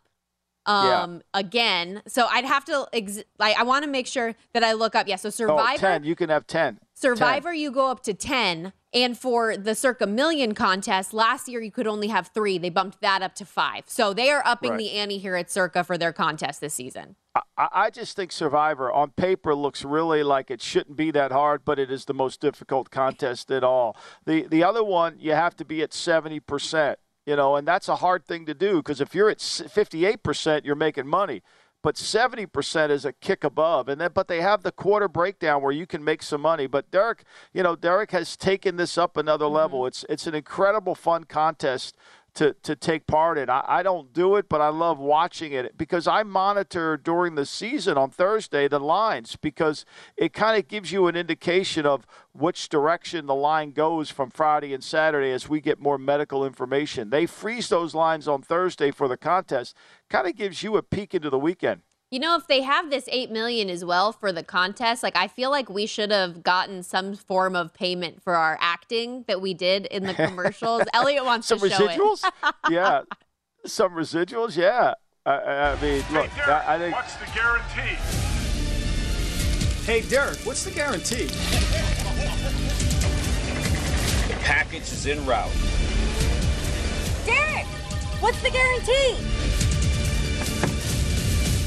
Yeah. 0.69 1.03
um 1.03 1.23
again. 1.35 2.03
So 2.07 2.27
I'd 2.31 2.45
have 2.45 2.65
to 2.67 2.87
ex- 2.93 3.25
like 3.41 3.57
I 3.59 3.63
want 3.65 3.85
to 3.85 3.91
make 3.91 4.07
sure 4.07 4.35
that 4.53 4.63
I 4.63 4.75
look 4.75 4.95
up. 4.95 5.09
Yeah, 5.09 5.17
so 5.17 5.29
Oh, 5.29 5.31
Survivor 5.31 5.79
10. 5.81 6.05
You 6.05 6.15
can 6.15 6.29
have 6.29 6.47
ten. 6.47 6.79
Survivor 7.07 7.53
you 7.53 7.71
go 7.71 7.91
up 7.91 8.03
to 8.05 8.15
10 8.15 8.73
and 8.95 9.19
for 9.19 9.55
the 9.55 9.75
Circa 9.75 10.07
Million 10.07 10.55
contest 10.55 11.13
last 11.13 11.47
year 11.47 11.61
you 11.61 11.71
could 11.71 11.87
only 11.87 12.09
have 12.09 12.29
3. 12.29 12.57
They 12.57 12.71
bumped 12.71 13.03
that 13.03 13.21
up 13.21 13.35
to 13.35 13.45
5. 13.45 13.85
So 13.87 14.15
they 14.15 14.31
are 14.31 14.43
upping 14.47 14.71
Right. 14.73 14.79
the 14.79 14.93
ante 14.93 15.19
here 15.19 15.37
at 15.37 15.51
Circa 15.51 15.85
for 15.85 15.99
their 15.99 16.15
contest 16.15 16.63
this 16.63 16.73
season. 16.73 17.17
I, 17.35 17.69
I 17.71 17.91
just 17.91 18.17
think 18.17 18.33
Survivor 18.33 18.91
on 18.91 19.11
paper 19.11 19.55
looks 19.55 19.85
really 19.85 20.23
like 20.23 20.51
it 20.51 20.63
shouldn't 20.63 20.97
be 20.97 21.11
that 21.11 21.33
hard, 21.33 21.67
but 21.67 21.79
it 21.79 21.91
is 21.91 22.07
the 22.07 22.15
most 22.15 22.41
difficult 22.41 22.91
contest 22.91 23.51
at 23.51 23.63
all. 23.63 23.95
The 24.25 24.47
the 24.47 24.65
other 24.65 24.83
one 24.83 25.17
you 25.19 25.33
have 25.33 25.55
to 25.57 25.67
be 25.67 25.83
at 25.83 25.93
seventy 25.93 26.41
percent, 26.41 26.99
you 27.27 27.37
know, 27.37 27.57
and 27.57 27.69
that's 27.69 27.91
a 27.91 27.97
hard 27.97 28.25
thing 28.25 28.47
to 28.47 28.55
do 28.55 28.77
because 28.77 29.03
if 29.03 29.15
you're 29.15 29.29
at 29.29 29.43
fifty 29.43 30.07
eight 30.07 30.23
percent, 30.23 30.65
you're 30.65 30.75
making 30.75 31.07
money. 31.07 31.43
But 31.87 31.97
seventy 31.97 32.47
percent 32.47 32.91
is 32.91 33.05
a 33.05 33.13
kick 33.13 33.45
above, 33.45 33.89
and 33.89 34.01
then 34.01 34.11
but 34.13 34.27
they 34.27 34.41
have 34.41 34.65
the 34.65 34.73
quarter 34.73 35.07
breakdown 35.07 35.63
where 35.63 35.71
you 35.71 35.87
can 35.87 36.03
make 36.03 36.21
some 36.21 36.41
money. 36.41 36.67
But 36.67 36.91
Derek, 36.91 37.23
you 37.53 37.63
know, 37.63 37.77
Derek 37.77 38.11
has 38.11 38.37
taken 38.37 38.75
this 38.75 38.99
up 38.99 39.17
another 39.17 39.45
mm-hmm. 39.45 39.55
level. 39.55 39.87
It's 39.87 40.05
it's 40.09 40.27
an 40.27 40.35
incredible 40.35 40.97
fun 40.97 41.23
contest 41.23 41.97
to, 42.37 42.55
to 42.63 42.77
take 42.77 43.07
part 43.07 43.39
in. 43.39 43.51
I, 43.51 43.65
I 43.67 43.83
don't 43.83 44.13
do 44.13 44.37
it, 44.37 44.49
but 44.49 44.61
I 44.61 44.69
love 44.69 44.99
watching 44.99 45.53
it 45.53 45.77
because 45.77 46.07
I 46.07 46.23
monitor 46.23 46.97
during 46.97 47.35
the 47.35 47.47
season 47.47 47.97
on 47.97 48.11
Thursday 48.11 48.69
the 48.69 48.79
lines 48.79 49.37
because 49.37 49.85
it 50.17 50.33
kind 50.33 50.59
of 50.59 50.69
gives 50.69 50.93
you 50.93 51.07
an 51.07 51.17
indication 51.17 51.87
of 51.87 52.07
which 52.33 52.69
direction 52.69 53.27
the 53.27 53.35
line 53.35 53.73
goes 53.73 54.11
from 54.11 54.31
Friday 54.31 54.75
and 54.75 54.85
Saturday 54.85 55.33
as 55.33 55.49
we 55.49 55.61
get 55.61 55.81
more 55.81 55.99
medical 55.99 56.45
information. 56.45 57.11
They 57.11 57.27
freeze 57.27 57.69
those 57.69 57.95
lines 57.95 58.29
on 58.29 58.43
Thursday 58.43 58.91
for 58.91 59.09
the 59.09 59.17
contest, 59.17 59.75
kind 60.11 60.27
of 60.27 60.37
gives 60.37 60.63
you 60.63 60.77
a 60.77 60.83
peek 60.83 61.15
into 61.15 61.31
the 61.31 61.39
weekend. 61.39 61.83
You 62.11 62.21
know, 62.21 62.37
if 62.37 62.47
they 62.47 62.63
have 62.63 62.89
this 62.89 63.09
8 63.11 63.33
million 63.33 63.69
as 63.69 63.85
well 63.85 64.13
for 64.13 64.31
the 64.31 64.45
contest, 64.45 65.03
like 65.03 65.17
I 65.17 65.27
feel 65.27 65.51
like 65.51 65.69
we 65.69 65.87
should 65.87 66.13
have 66.13 66.45
gotten 66.45 66.85
some 66.85 67.17
form 67.17 67.57
of 67.57 67.75
payment 67.75 68.23
for 68.23 68.37
our 68.37 68.57
acting 68.61 69.25
that 69.27 69.41
we 69.41 69.55
did 69.55 69.87
in 69.87 70.05
the 70.05 70.15
commercials. 70.15 70.83
Elliot 70.95 71.25
wants 71.25 71.49
Some 71.49 71.59
to 71.59 71.69
show 71.69 71.89
residuals? 71.89 72.25
it. 72.25 72.55
yeah. 72.71 73.03
Some 73.65 73.93
residuals? 73.95 74.57
Yeah. 74.57 74.95
I, 75.25 75.33
I 75.33 75.73
I 75.73 75.83
mean, 75.83 76.05
look, 76.13 76.31
I, 76.47 76.77
I 76.77 76.79
think. 76.79 76.95
What's 76.95 77.17
the 77.17 77.27
guarantee? 77.35 77.97
Hey, 79.85 80.03
Derek, 80.09 80.39
what's 80.47 80.63
the 80.65 80.71
guarantee? 80.71 81.25
The 84.29 84.39
package 84.45 84.83
is 84.83 85.07
en 85.09 85.27
route. 85.27 85.51
Derek, 87.25 87.67
what's 88.21 88.41
the 88.43 88.51
guarantee? 88.51 89.66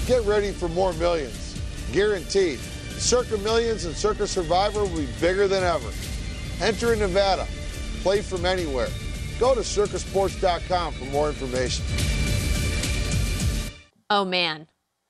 Get 0.09 0.25
ready 0.25 0.49
for 0.49 0.67
more 0.69 0.91
millions. 0.93 1.61
Guaranteed. 1.91 2.57
Circa 2.57 3.37
Millions 3.37 3.85
and 3.85 3.95
Circa 3.95 4.25
Survivor 4.25 4.79
will 4.79 4.97
be 4.97 5.07
bigger 5.21 5.47
than 5.47 5.63
ever. 5.63 5.91
Enter 6.59 6.93
in 6.93 6.99
Nevada. 6.99 7.45
Play 8.01 8.23
from 8.23 8.43
anywhere. 8.43 8.87
Go 9.39 9.53
to 9.53 9.59
circasports.com 9.59 10.93
for 10.93 11.05
more 11.05 11.29
information. 11.29 11.85
Oh 14.09 14.25
man. 14.25 14.67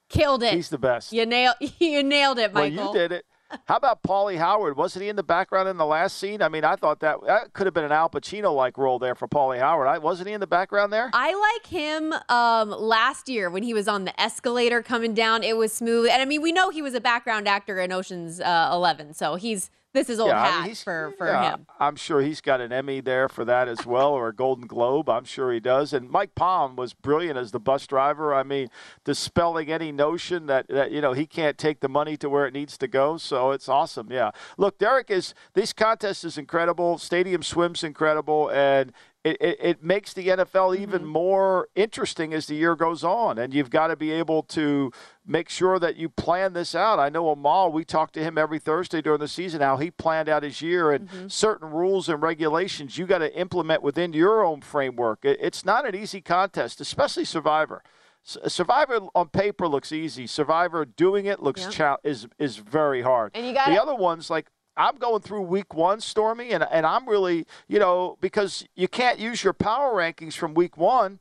Killed 0.10 0.44
it. 0.44 0.54
He's 0.54 0.68
the 0.68 0.78
best. 0.78 1.14
You 1.14 1.26
nailed 1.26 1.56
you 1.80 2.04
nailed 2.04 2.38
it, 2.38 2.54
Michael. 2.54 2.76
Well, 2.76 2.94
you 2.94 3.00
did 3.00 3.14
it. 3.14 3.26
How 3.66 3.78
about 3.78 4.04
Paulie 4.04 4.38
Howard? 4.38 4.78
Wasn't 4.78 5.02
he 5.02 5.10
in 5.10 5.16
the 5.16 5.24
background 5.24 5.70
in 5.70 5.78
the 5.78 5.86
last 5.86 6.18
scene? 6.18 6.42
I 6.42 6.50
mean, 6.50 6.64
I 6.64 6.76
thought 6.76 7.00
that 7.00 7.18
that 7.26 7.54
could 7.54 7.68
have 7.68 7.74
been 7.74 7.84
an 7.84 7.92
Al 7.92 8.10
Pacino 8.10 8.56
like 8.56 8.78
role 8.78 9.00
there 9.00 9.16
for 9.16 9.28
Paulie 9.28 9.60
Howard. 9.60 9.88
I, 9.88 9.98
wasn't 9.98 10.28
he 10.28 10.34
in 10.34 10.40
the 10.40 10.48
background 10.48 10.94
there? 10.94 11.10
I 11.14 11.34
like 11.34 11.68
him 11.68 12.14
um, 12.30 12.70
last 12.70 13.28
year 13.30 13.50
when 13.50 13.64
he 13.64 13.74
was 13.74 13.88
on 13.88 14.06
the 14.06 14.20
escalator 14.22 14.82
coming 14.82 15.14
down. 15.14 15.44
It 15.44 15.58
was 15.58 15.74
smooth. 15.74 16.10
And 16.12 16.22
I 16.22 16.26
mean, 16.26 16.42
we 16.42 16.52
know 16.52 16.70
he 16.70 16.82
was 16.82 16.94
a 16.94 17.02
background 17.02 17.48
actor 17.48 17.80
in 17.80 17.92
Ocean's 17.92 18.40
uh, 18.40 18.70
11. 18.72 19.14
So 19.14 19.36
he's 19.36 19.70
this 19.94 20.10
is 20.10 20.20
old 20.20 20.30
Yeah, 20.30 20.42
I 20.42 20.46
mean, 20.46 20.54
hat 20.54 20.66
he's- 20.68 20.84
for, 20.84 21.14
for 21.18 21.28
Yeah, 21.28 21.52
him. 21.52 21.66
I'm 21.80 21.96
sure 21.96 22.22
he's 22.22 22.42
got 22.42 22.62
an 22.62 22.72
Emmy 22.72 23.02
there 23.02 23.28
for 23.28 23.44
that 23.46 23.68
as 23.68 23.86
well, 23.86 24.10
or 24.14 24.28
a 24.28 24.34
Golden 24.36 24.68
Globe. 24.68 25.10
I'm 25.10 25.26
sure 25.26 25.52
he 25.52 25.60
does. 25.60 25.94
And 25.94 26.10
Mike 26.10 26.36
Palm 26.36 26.76
was 26.76 26.94
brilliant 26.94 27.38
as 27.38 27.52
the 27.52 27.60
bus 27.60 27.88
driver. 27.88 28.34
I 28.34 28.44
mean, 28.44 28.70
dispelling 29.04 29.72
any 29.72 29.92
notion 29.92 30.46
that, 30.46 30.68
that 30.68 30.92
you 30.92 31.02
know 31.02 31.14
he 31.14 31.26
can't 31.26 31.58
take 31.58 31.80
the 31.80 31.90
money 31.90 32.18
to 32.18 32.30
where 32.30 32.46
it 32.46 32.54
needs 32.54 32.78
to 32.78 32.88
go. 32.88 33.18
So 33.18 33.52
it's 33.52 33.68
awesome. 33.68 34.12
Yeah. 34.12 34.32
Look, 34.58 34.78
Derek 34.78 35.10
is 35.10 35.34
this 35.54 35.74
contest 35.74 36.24
is 36.24 36.38
incredible. 36.38 36.98
Stadium 36.98 37.42
Swim's 37.42 37.84
incredible, 37.84 38.50
and 38.52 38.92
it, 39.24 39.38
it, 39.42 39.58
it 39.62 39.84
makes 39.84 40.14
the 40.14 40.28
NFL 40.30 40.78
even 40.78 41.02
mm-hmm. 41.02 41.12
more 41.12 41.68
interesting 41.76 42.34
as 42.34 42.48
the 42.48 42.56
year 42.56 42.76
goes 42.76 43.04
on. 43.04 43.38
And 43.38 43.54
you've 43.54 43.70
got 43.70 43.88
to 43.88 43.96
be 43.96 44.12
able 44.12 44.44
to 44.44 44.92
make 45.26 45.50
sure 45.50 45.78
that 45.78 45.98
you 45.98 46.08
plan 46.08 46.54
this 46.54 46.74
out. 46.74 47.00
I 47.00 47.10
know 47.10 47.30
Amal, 47.30 47.72
we 47.72 47.84
talk 47.84 48.14
to 48.14 48.24
him 48.24 48.38
every 48.38 48.60
Thursday 48.60 49.02
during 49.02 49.20
the 49.20 49.28
season, 49.28 49.62
how 49.62 49.78
he 49.78 49.92
planned 49.92 50.30
out 50.30 50.44
his 50.44 50.62
year 50.62 50.92
and 50.92 51.10
mm-hmm. 51.10 51.28
certain 51.28 51.70
rules 51.70 52.08
and 52.08 52.22
regulations 52.22 52.98
you 52.98 53.06
got 53.06 53.18
to 53.18 53.36
implement 53.38 53.84
within 53.84 54.14
your 54.14 54.44
own 54.44 54.62
framework. 54.62 55.20
It, 55.24 55.38
it's 55.42 55.66
not 55.66 55.88
an 55.88 55.96
easy 55.96 56.22
contest, 56.22 56.80
especially 56.80 57.26
Survivor. 57.26 57.84
Survivor 58.24 59.00
on 59.16 59.30
paper 59.30 59.68
looks 59.68 59.92
easy. 59.92 60.28
Survivor 60.28 60.86
doing 60.86 61.26
it 61.26 61.42
looks 61.42 61.78
Yeah. 61.78 61.96
is 62.04 62.28
is 62.38 62.58
very 62.58 63.02
hard. 63.02 63.32
And 63.34 63.48
you 63.48 63.54
gotta- 63.54 63.72
the 63.72 63.82
other 63.82 63.96
ones 63.96 64.30
like 64.30 64.48
I'm 64.80 64.96
going 64.96 65.22
through 65.22 65.42
week 65.42 65.74
one, 65.74 66.00
Stormy, 66.00 66.52
and, 66.52 66.64
and 66.64 66.86
I'm 66.86 67.08
really, 67.08 67.46
you 67.68 67.80
know, 67.80 68.18
because 68.22 68.66
you 68.76 68.88
can't 68.88 69.20
use 69.20 69.44
your 69.44 69.52
power 69.52 69.94
rankings 69.94 70.36
from 70.36 70.54
week 70.54 70.78
one 70.78 71.20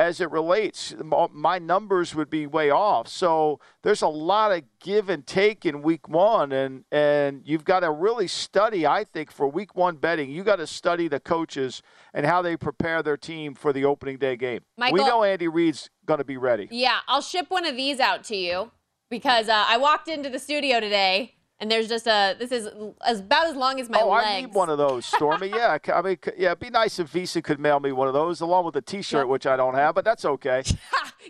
as 0.00 0.20
it 0.20 0.30
relates. 0.32 0.96
My 1.32 1.60
numbers 1.60 2.16
would 2.16 2.28
be 2.28 2.48
way 2.48 2.70
off. 2.70 3.06
So 3.06 3.60
there's 3.84 4.02
a 4.02 4.08
lot 4.08 4.50
of 4.50 4.64
give 4.80 5.08
and 5.08 5.24
take 5.24 5.64
in 5.64 5.80
week 5.80 6.08
one, 6.08 6.50
and, 6.50 6.84
and 6.90 7.42
you've 7.44 7.64
got 7.64 7.80
to 7.80 7.92
really 7.92 8.26
study, 8.26 8.84
I 8.84 9.04
think, 9.04 9.30
for 9.30 9.46
week 9.46 9.76
one 9.76 9.96
betting. 9.96 10.28
You 10.30 10.42
got 10.42 10.56
to 10.56 10.66
study 10.66 11.06
the 11.06 11.20
coaches 11.20 11.82
and 12.12 12.26
how 12.26 12.42
they 12.42 12.56
prepare 12.56 13.04
their 13.04 13.16
team 13.16 13.54
for 13.54 13.72
the 13.72 13.84
opening 13.84 14.18
day 14.18 14.34
game. 14.34 14.62
we 14.92 15.00
know 15.06 15.22
Andy 15.22 15.46
Reid's 15.46 15.88
going 16.04 16.18
to 16.18 16.24
be 16.24 16.36
ready. 16.36 16.66
Yeah, 16.72 16.98
I'll 17.06 17.22
ship 17.22 17.46
one 17.48 17.64
of 17.64 17.76
these 17.76 18.00
out 18.00 18.24
to 18.24 18.36
you 18.36 18.72
because 19.08 19.48
uh, 19.48 19.64
I 19.68 19.76
walked 19.76 20.08
into 20.08 20.28
the 20.28 20.40
studio 20.40 20.80
today 20.80 21.36
and 21.60 21.70
there's 21.70 21.88
just 21.88 22.06
a 22.06 22.36
this 22.38 22.52
is 22.52 22.68
as, 23.04 23.20
about 23.20 23.46
as 23.46 23.56
long 23.56 23.80
as 23.80 23.88
my 23.88 24.00
oh, 24.00 24.10
legs. 24.10 24.26
I 24.26 24.40
need 24.42 24.54
one 24.54 24.70
of 24.70 24.78
those, 24.78 25.04
Stormy. 25.16 25.48
yeah, 25.48 25.78
I 25.92 26.02
mean, 26.02 26.18
yeah, 26.36 26.48
it'd 26.48 26.60
be 26.60 26.70
nice 26.70 26.98
if 26.98 27.08
Visa 27.08 27.42
could 27.42 27.58
mail 27.58 27.80
me 27.80 27.92
one 27.92 28.08
of 28.08 28.14
those 28.14 28.40
along 28.40 28.64
with 28.64 28.76
a 28.76 28.82
T-shirt, 28.82 29.28
which 29.28 29.46
I 29.46 29.56
don't 29.56 29.74
have, 29.74 29.94
but 29.94 30.04
that's 30.04 30.24
okay. 30.24 30.62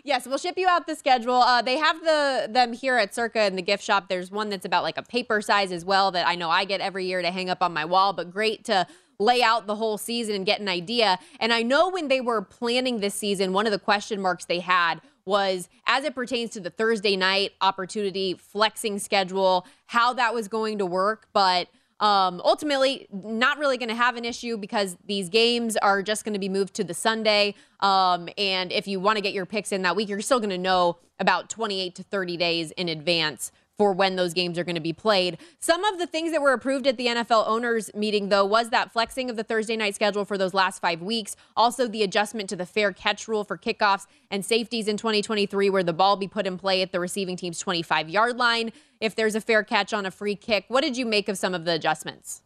Yes, 0.03 0.25
we'll 0.25 0.37
ship 0.37 0.57
you 0.57 0.67
out 0.67 0.87
the 0.87 0.95
schedule. 0.95 1.35
Uh, 1.35 1.61
they 1.61 1.77
have 1.77 1.99
the 2.01 2.47
them 2.49 2.71
here 2.71 2.95
at 2.97 3.13
Circa 3.13 3.45
in 3.45 3.55
the 3.55 3.61
gift 3.61 3.83
shop. 3.83 4.07
There's 4.07 4.31
one 4.31 4.49
that's 4.49 4.65
about 4.65 4.83
like 4.83 4.97
a 4.97 5.03
paper 5.03 5.41
size 5.41 5.71
as 5.71 5.83
well 5.83 6.11
that 6.11 6.25
I 6.27 6.35
know 6.35 6.49
I 6.49 6.63
get 6.63 6.79
every 6.79 7.05
year 7.05 7.21
to 7.21 7.31
hang 7.31 7.49
up 7.49 7.61
on 7.61 7.73
my 7.73 7.83
wall, 7.83 8.13
but 8.13 8.31
great 8.31 8.63
to 8.65 8.87
lay 9.19 9.43
out 9.43 9.67
the 9.67 9.75
whole 9.75 9.97
season 9.97 10.35
and 10.35 10.45
get 10.45 10.61
an 10.61 10.69
idea. 10.69 11.19
And 11.39 11.51
I 11.51 11.63
know 11.63 11.89
when 11.89 12.07
they 12.07 12.21
were 12.21 12.41
planning 12.41 13.01
this 13.01 13.13
season, 13.13 13.51
one 13.51 13.65
of 13.65 13.71
the 13.71 13.79
question 13.79 14.21
marks 14.21 14.45
they 14.45 14.61
had 14.61 15.01
was 15.29 15.69
as 15.87 16.03
it 16.03 16.13
pertains 16.13 16.49
to 16.51 16.59
the 16.59 16.69
Thursday 16.69 17.15
night 17.15 17.53
opportunity 17.61 18.33
flexing 18.33 18.99
schedule, 18.99 19.65
how 19.85 20.11
that 20.13 20.33
was 20.33 20.49
going 20.49 20.79
to 20.79 20.85
work, 20.85 21.27
but 21.31 21.69
um, 21.99 22.41
ultimately, 22.45 23.07
not 23.11 23.57
really 23.57 23.77
going 23.77 23.89
to 23.89 23.95
have 23.95 24.15
an 24.15 24.23
issue 24.23 24.55
because 24.57 24.95
these 25.05 25.27
games 25.27 25.75
are 25.77 26.01
just 26.01 26.23
going 26.23 26.33
to 26.33 26.39
be 26.39 26.47
moved 26.47 26.73
to 26.75 26.83
the 26.83 26.93
Sunday. 26.93 27.55
Um, 27.81 28.29
and 28.37 28.71
if 28.71 28.87
you 28.87 29.01
want 29.01 29.17
to 29.17 29.21
get 29.21 29.33
your 29.33 29.45
picks 29.45 29.73
in 29.73 29.81
that 29.81 29.97
week, 29.97 30.07
you're 30.07 30.21
still 30.21 30.39
going 30.39 30.49
to 30.49 30.57
know 30.57 30.97
about 31.19 31.49
28 31.49 31.95
to 31.95 32.03
30 32.03 32.37
days 32.37 32.71
in 32.71 32.87
advance 32.87 33.51
for 33.79 33.93
when 33.93 34.17
those 34.17 34.33
games 34.33 34.59
are 34.59 34.65
going 34.65 34.75
to 34.75 34.81
be 34.81 34.91
played. 34.91 35.37
Some 35.59 35.85
of 35.85 35.99
the 35.99 36.05
things 36.05 36.33
that 36.33 36.41
were 36.41 36.51
approved 36.51 36.85
at 36.85 36.97
the 36.97 37.07
NFL 37.07 37.47
owners 37.47 37.89
meeting, 37.95 38.27
though, 38.27 38.43
was 38.43 38.71
that 38.71 38.91
flexing 38.91 39.29
of 39.29 39.37
the 39.37 39.43
Thursday 39.43 39.77
night 39.77 39.95
schedule 39.95 40.25
for 40.25 40.37
those 40.37 40.53
last 40.53 40.81
five 40.81 41.01
weeks. 41.01 41.37
Also, 41.55 41.87
the 41.87 42.03
adjustment 42.03 42.49
to 42.49 42.57
the 42.57 42.65
fair 42.65 42.91
catch 42.91 43.25
rule 43.25 43.45
for 43.45 43.57
kickoffs 43.57 44.05
and 44.29 44.43
safeties 44.43 44.89
in 44.89 44.97
2023, 44.97 45.69
where 45.69 45.81
the 45.81 45.93
ball 45.93 46.17
be 46.17 46.27
put 46.27 46.45
in 46.45 46.57
play 46.57 46.81
at 46.81 46.91
the 46.91 46.99
receiving 46.99 47.37
team's 47.37 47.57
25 47.57 48.09
yard 48.09 48.35
line 48.35 48.73
if 48.99 49.15
there's 49.15 49.33
a 49.33 49.41
fair 49.41 49.63
catch 49.63 49.93
on 49.93 50.05
a 50.05 50.11
free 50.11 50.35
kick. 50.35 50.65
What 50.67 50.81
did 50.81 50.97
you 50.97 51.05
make 51.05 51.29
of 51.29 51.37
some 51.37 51.53
of 51.53 51.63
the 51.63 51.71
adjustments? 51.71 52.41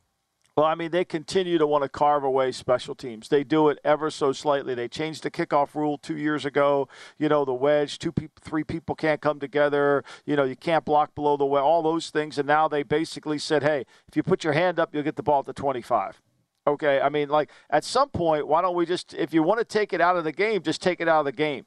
Well, 0.55 0.67
I 0.67 0.75
mean, 0.75 0.91
they 0.91 1.03
continue 1.03 1.57
to 1.57 1.65
want 1.65 1.81
to 1.81 1.89
carve 1.89 2.23
away 2.23 2.51
special 2.51 2.93
teams. 2.93 3.27
They 3.27 3.43
do 3.43 3.69
it 3.69 3.79
ever 3.83 4.11
so 4.11 4.31
slightly. 4.31 4.75
They 4.75 4.87
changed 4.87 5.23
the 5.23 5.31
kickoff 5.31 5.73
rule 5.73 5.97
two 5.97 6.15
years 6.15 6.45
ago. 6.45 6.87
You 7.17 7.27
know, 7.27 7.43
the 7.43 7.55
wedge, 7.55 7.97
two 7.97 8.11
people, 8.11 8.39
three 8.39 8.63
people 8.63 8.93
can't 8.93 9.19
come 9.19 9.39
together. 9.39 10.03
You 10.27 10.35
know, 10.35 10.43
you 10.43 10.55
can't 10.55 10.85
block 10.85 11.15
below 11.15 11.37
the 11.37 11.45
wedge, 11.45 11.63
all 11.63 11.81
those 11.81 12.11
things. 12.11 12.37
And 12.37 12.47
now 12.47 12.67
they 12.67 12.83
basically 12.83 13.39
said, 13.39 13.63
hey, 13.63 13.85
if 14.07 14.15
you 14.15 14.21
put 14.21 14.43
your 14.43 14.53
hand 14.53 14.79
up, 14.79 14.93
you'll 14.93 15.01
get 15.01 15.15
the 15.15 15.23
ball 15.23 15.39
at 15.39 15.45
the 15.45 15.53
25. 15.53 16.21
Okay, 16.67 17.01
I 17.01 17.09
mean, 17.09 17.29
like 17.29 17.49
at 17.71 17.83
some 17.83 18.09
point, 18.09 18.47
why 18.47 18.61
don't 18.61 18.75
we 18.75 18.85
just, 18.85 19.15
if 19.15 19.33
you 19.33 19.41
want 19.41 19.59
to 19.59 19.65
take 19.65 19.91
it 19.91 20.01
out 20.01 20.17
of 20.17 20.23
the 20.23 20.31
game, 20.31 20.61
just 20.61 20.83
take 20.83 21.01
it 21.01 21.07
out 21.07 21.19
of 21.19 21.25
the 21.25 21.31
game. 21.31 21.65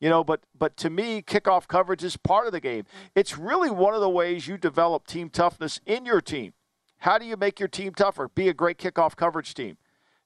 You 0.00 0.08
know, 0.08 0.22
but 0.22 0.44
but 0.56 0.76
to 0.76 0.90
me, 0.90 1.22
kickoff 1.22 1.66
coverage 1.66 2.04
is 2.04 2.16
part 2.16 2.46
of 2.46 2.52
the 2.52 2.60
game. 2.60 2.84
It's 3.16 3.36
really 3.36 3.68
one 3.68 3.94
of 3.94 4.00
the 4.00 4.08
ways 4.08 4.46
you 4.46 4.56
develop 4.56 5.08
team 5.08 5.28
toughness 5.28 5.80
in 5.86 6.04
your 6.04 6.20
team. 6.20 6.52
How 6.98 7.18
do 7.18 7.24
you 7.24 7.36
make 7.36 7.58
your 7.60 7.68
team 7.68 7.94
tougher? 7.94 8.28
Be 8.28 8.48
a 8.48 8.54
great 8.54 8.78
kickoff 8.78 9.16
coverage 9.16 9.54
team. 9.54 9.76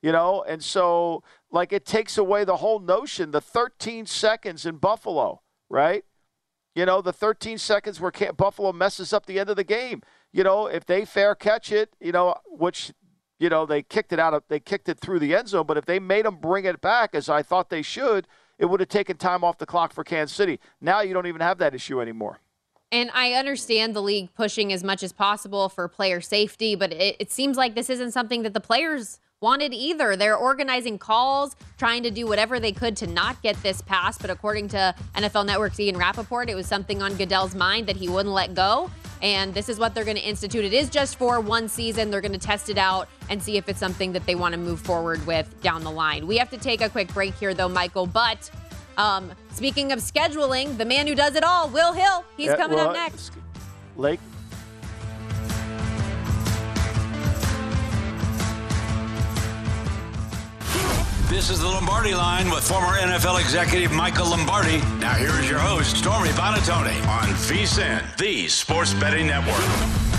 You 0.00 0.10
know, 0.10 0.42
and 0.42 0.64
so 0.64 1.22
like 1.52 1.72
it 1.72 1.86
takes 1.86 2.18
away 2.18 2.44
the 2.44 2.56
whole 2.56 2.80
notion, 2.80 3.30
the 3.30 3.40
13 3.40 4.04
seconds 4.06 4.66
in 4.66 4.78
Buffalo, 4.78 5.42
right? 5.70 6.04
You 6.74 6.86
know, 6.86 7.02
the 7.02 7.12
13 7.12 7.58
seconds 7.58 8.00
where 8.00 8.10
Buffalo 8.36 8.72
messes 8.72 9.12
up 9.12 9.26
the 9.26 9.38
end 9.38 9.48
of 9.48 9.56
the 9.56 9.64
game. 9.64 10.02
You 10.32 10.42
know, 10.42 10.66
if 10.66 10.86
they 10.86 11.04
fair 11.04 11.34
catch 11.34 11.70
it, 11.70 11.94
you 12.00 12.10
know, 12.10 12.34
which 12.46 12.92
you 13.38 13.48
know 13.48 13.66
they 13.66 13.82
kicked 13.82 14.12
it 14.12 14.18
out 14.18 14.34
of 14.34 14.42
they 14.48 14.58
kicked 14.58 14.88
it 14.88 14.98
through 14.98 15.18
the 15.18 15.36
end 15.36 15.48
zone, 15.48 15.66
but 15.66 15.76
if 15.76 15.84
they 15.84 16.00
made 16.00 16.24
them 16.24 16.36
bring 16.36 16.64
it 16.64 16.80
back 16.80 17.14
as 17.14 17.28
I 17.28 17.42
thought 17.42 17.70
they 17.70 17.82
should, 17.82 18.26
it 18.58 18.66
would 18.66 18.80
have 18.80 18.88
taken 18.88 19.16
time 19.16 19.44
off 19.44 19.58
the 19.58 19.66
clock 19.66 19.92
for 19.92 20.02
Kansas 20.02 20.34
City. 20.34 20.58
Now 20.80 21.02
you 21.02 21.12
don't 21.12 21.26
even 21.26 21.42
have 21.42 21.58
that 21.58 21.74
issue 21.74 22.00
anymore. 22.00 22.40
And 22.92 23.10
I 23.14 23.32
understand 23.32 23.96
the 23.96 24.02
league 24.02 24.34
pushing 24.34 24.70
as 24.70 24.84
much 24.84 25.02
as 25.02 25.14
possible 25.14 25.70
for 25.70 25.88
player 25.88 26.20
safety, 26.20 26.74
but 26.74 26.92
it, 26.92 27.16
it, 27.18 27.32
seems 27.32 27.56
like 27.56 27.74
this 27.74 27.88
isn't 27.88 28.12
something 28.12 28.42
that 28.42 28.52
the 28.52 28.60
players 28.60 29.18
wanted 29.40 29.72
either. 29.72 30.14
They're 30.14 30.36
organizing 30.36 30.98
calls, 30.98 31.56
trying 31.78 32.02
to 32.02 32.10
do 32.10 32.26
whatever 32.26 32.60
they 32.60 32.70
could 32.70 32.94
to 32.98 33.06
not 33.06 33.40
get 33.42 33.60
this 33.62 33.80
passed. 33.80 34.20
But 34.20 34.28
according 34.28 34.68
to 34.68 34.94
NFL 35.14 35.46
Network's 35.46 35.80
Ian 35.80 35.96
Rapoport, 35.96 36.50
it 36.50 36.54
was 36.54 36.66
something 36.66 37.02
on 37.02 37.14
Goodell's 37.16 37.54
mind 37.54 37.86
that 37.86 37.96
he 37.96 38.10
wouldn't 38.10 38.34
let 38.34 38.54
go. 38.54 38.90
And 39.22 39.54
this 39.54 39.68
is 39.68 39.78
what 39.78 39.94
they're 39.94 40.04
going 40.04 40.16
to 40.16 40.22
institute. 40.22 40.64
It 40.64 40.74
is 40.74 40.90
just 40.90 41.16
for 41.16 41.40
one 41.40 41.68
season. 41.68 42.10
They're 42.10 42.20
going 42.20 42.32
to 42.32 42.38
test 42.38 42.68
it 42.68 42.78
out 42.78 43.08
and 43.30 43.42
see 43.42 43.56
if 43.56 43.68
it's 43.68 43.78
something 43.78 44.12
that 44.12 44.26
they 44.26 44.34
want 44.34 44.52
to 44.52 44.58
move 44.58 44.80
forward 44.80 45.24
with 45.26 45.62
down 45.62 45.82
the 45.82 45.90
line. 45.90 46.26
We 46.26 46.36
have 46.38 46.50
to 46.50 46.58
take 46.58 46.82
a 46.82 46.88
quick 46.88 47.12
break 47.14 47.34
here, 47.36 47.54
though, 47.54 47.68
Michael. 47.68 48.06
But 48.06 48.50
um, 48.96 49.32
speaking 49.52 49.92
of 49.92 49.98
scheduling, 49.98 50.76
the 50.76 50.84
man 50.84 51.06
who 51.06 51.14
does 51.14 51.34
it 51.34 51.44
all, 51.44 51.68
Will 51.68 51.92
Hill, 51.92 52.24
he's 52.36 52.46
yeah, 52.46 52.56
coming 52.56 52.76
well, 52.76 52.88
up 52.88 52.94
next. 52.94 53.32
Lake. 53.96 54.20
This 61.32 61.48
is 61.48 61.60
the 61.60 61.66
Lombardi 61.66 62.14
line 62.14 62.50
with 62.50 62.62
former 62.62 62.98
NFL 62.98 63.40
executive 63.40 63.90
Michael 63.90 64.28
Lombardi. 64.28 64.78
Now 65.00 65.14
here 65.14 65.32
is 65.40 65.48
your 65.48 65.58
host, 65.58 65.96
Stormy 65.96 66.28
Buonantony 66.28 66.94
on 67.08 67.28
VSIN, 67.48 68.16
the 68.18 68.48
Sports 68.48 68.92
Betting 68.92 69.28
Network. 69.28 70.11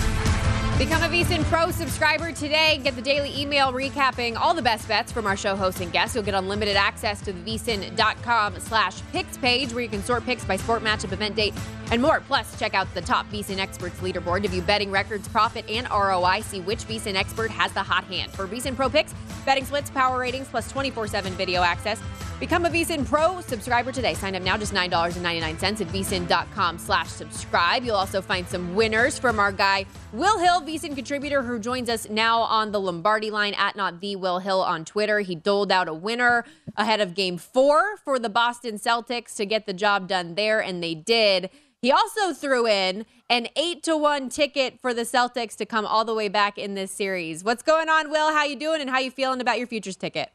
Become 0.76 1.04
a 1.04 1.06
VSIN 1.06 1.44
Pro 1.44 1.70
subscriber 1.70 2.32
today. 2.32 2.80
Get 2.82 2.96
the 2.96 3.00
daily 3.00 3.32
email 3.40 3.72
recapping 3.72 4.36
all 4.36 4.54
the 4.54 4.60
best 4.60 4.88
bets 4.88 5.12
from 5.12 5.24
our 5.24 5.36
show 5.36 5.54
hosts 5.54 5.80
and 5.80 5.92
guests. 5.92 6.16
You'll 6.16 6.24
get 6.24 6.34
unlimited 6.34 6.74
access 6.74 7.20
to 7.20 7.32
the 7.32 7.40
VSIN.com 7.40 8.58
slash 8.58 9.00
picks 9.12 9.36
page 9.36 9.72
where 9.72 9.84
you 9.84 9.88
can 9.88 10.02
sort 10.02 10.24
picks 10.26 10.44
by 10.44 10.56
sport 10.56 10.82
matchup, 10.82 11.12
event 11.12 11.36
date, 11.36 11.54
and 11.92 12.02
more. 12.02 12.18
Plus, 12.26 12.58
check 12.58 12.74
out 12.74 12.92
the 12.92 13.02
top 13.02 13.24
VSIN 13.30 13.58
experts 13.58 14.00
leaderboard 14.00 14.42
to 14.42 14.48
view 14.48 14.62
betting 14.62 14.90
records, 14.90 15.28
profit, 15.28 15.64
and 15.70 15.88
ROI. 15.90 16.40
See 16.40 16.60
which 16.60 16.80
VSIN 16.88 17.14
expert 17.14 17.52
has 17.52 17.70
the 17.72 17.82
hot 17.82 18.02
hand. 18.04 18.32
For 18.32 18.48
VSIN 18.48 18.74
Pro 18.74 18.88
picks, 18.88 19.14
betting 19.46 19.64
splits, 19.64 19.90
power 19.90 20.18
ratings, 20.18 20.48
plus 20.48 20.72
24-7 20.72 21.30
video 21.30 21.62
access. 21.62 22.00
Become 22.40 22.66
a 22.66 22.68
VSIN 22.68 23.06
Pro 23.06 23.40
subscriber 23.42 23.92
today. 23.92 24.14
Sign 24.14 24.34
up 24.34 24.42
now, 24.42 24.56
just 24.56 24.74
$9.99 24.74 25.62
at 25.62 25.86
VSIN.com 25.86 26.78
slash 26.78 27.08
subscribe. 27.08 27.84
You'll 27.84 27.96
also 27.96 28.20
find 28.20 28.46
some 28.48 28.74
winners 28.74 29.18
from 29.18 29.38
our 29.38 29.52
guy, 29.52 29.86
Will 30.12 30.38
Hill, 30.38 30.60
VSIN 30.64 30.94
contributor, 30.94 31.42
who 31.42 31.58
joins 31.58 31.88
us 31.88 32.08
now 32.08 32.40
on 32.40 32.72
the 32.72 32.80
Lombardi 32.80 33.30
line 33.30 33.54
at 33.54 33.76
not 33.76 34.00
the 34.00 34.16
Will 34.16 34.38
Hill 34.38 34.62
on 34.62 34.84
Twitter. 34.84 35.20
He 35.20 35.34
doled 35.34 35.70
out 35.70 35.88
a 35.88 35.94
winner 35.94 36.44
ahead 36.76 37.00
of 37.00 37.14
game 37.14 37.38
four 37.38 37.96
for 37.98 38.18
the 38.18 38.28
Boston 38.28 38.76
Celtics 38.76 39.36
to 39.36 39.46
get 39.46 39.66
the 39.66 39.72
job 39.72 40.08
done 40.08 40.34
there, 40.34 40.60
and 40.60 40.82
they 40.82 40.94
did. 40.94 41.50
He 41.82 41.92
also 41.92 42.32
threw 42.32 42.66
in 42.66 43.04
an 43.28 43.48
eight 43.56 43.82
to 43.82 43.96
one 43.96 44.30
ticket 44.30 44.80
for 44.80 44.94
the 44.94 45.02
Celtics 45.02 45.54
to 45.56 45.66
come 45.66 45.84
all 45.84 46.04
the 46.04 46.14
way 46.14 46.28
back 46.28 46.56
in 46.56 46.74
this 46.74 46.90
series. 46.90 47.44
What's 47.44 47.62
going 47.62 47.88
on, 47.88 48.10
Will? 48.10 48.32
How 48.32 48.44
you 48.44 48.56
doing, 48.56 48.80
and 48.80 48.88
how 48.88 48.98
you 48.98 49.10
feeling 49.10 49.40
about 49.40 49.58
your 49.58 49.66
futures 49.66 49.96
ticket? 49.96 50.30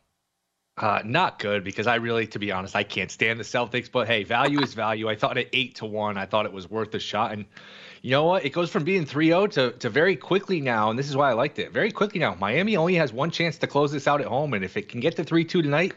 Uh, 0.78 1.02
not 1.04 1.40
good 1.40 1.64
because 1.64 1.88
I 1.88 1.96
really, 1.96 2.26
to 2.28 2.40
be 2.40 2.52
honest, 2.52 2.76
I 2.76 2.84
can't 2.84 3.12
stand 3.12 3.40
the 3.40 3.44
Celtics. 3.44 3.92
But 3.92 4.08
hey, 4.08 4.24
value 4.24 4.62
is 4.62 4.74
value. 4.74 5.10
I 5.10 5.16
thought 5.16 5.38
at 5.38 5.48
eight 5.52 5.76
to 5.76 5.86
one, 5.86 6.18
I 6.18 6.26
thought 6.26 6.46
it 6.46 6.54
was 6.54 6.70
worth 6.70 6.94
a 6.96 7.00
shot. 7.00 7.34
And 7.34 7.46
you 8.02 8.12
know 8.12 8.26
what? 8.26 8.46
It 8.46 8.52
goes 8.52 8.70
from 8.70 8.84
being 8.84 9.06
3-0 9.06 9.52
to, 9.52 9.72
to 9.72 9.90
very 9.90 10.16
quickly 10.16 10.62
now, 10.62 10.90
and 10.90 10.98
this 10.98 11.10
is 11.10 11.18
why 11.18 11.30
I 11.30 11.34
liked 11.34 11.60
it. 11.60 11.72
Very 11.72 11.92
quickly 11.92 12.20
now, 12.20 12.36
Miami 12.36 12.78
only 12.78 12.96
has 12.96 13.12
one 13.12 13.32
chance 13.32 13.58
to 13.60 13.68
close 13.68 13.92
this 13.92 14.08
out 14.08 14.22
at 14.22 14.28
home, 14.28 14.54
and 14.54 14.64
if 14.64 14.78
it 14.78 14.90
can 14.90 15.00
get 15.00 15.16
to 15.18 15.24
3-2 15.24 15.48
tonight, 15.64 15.94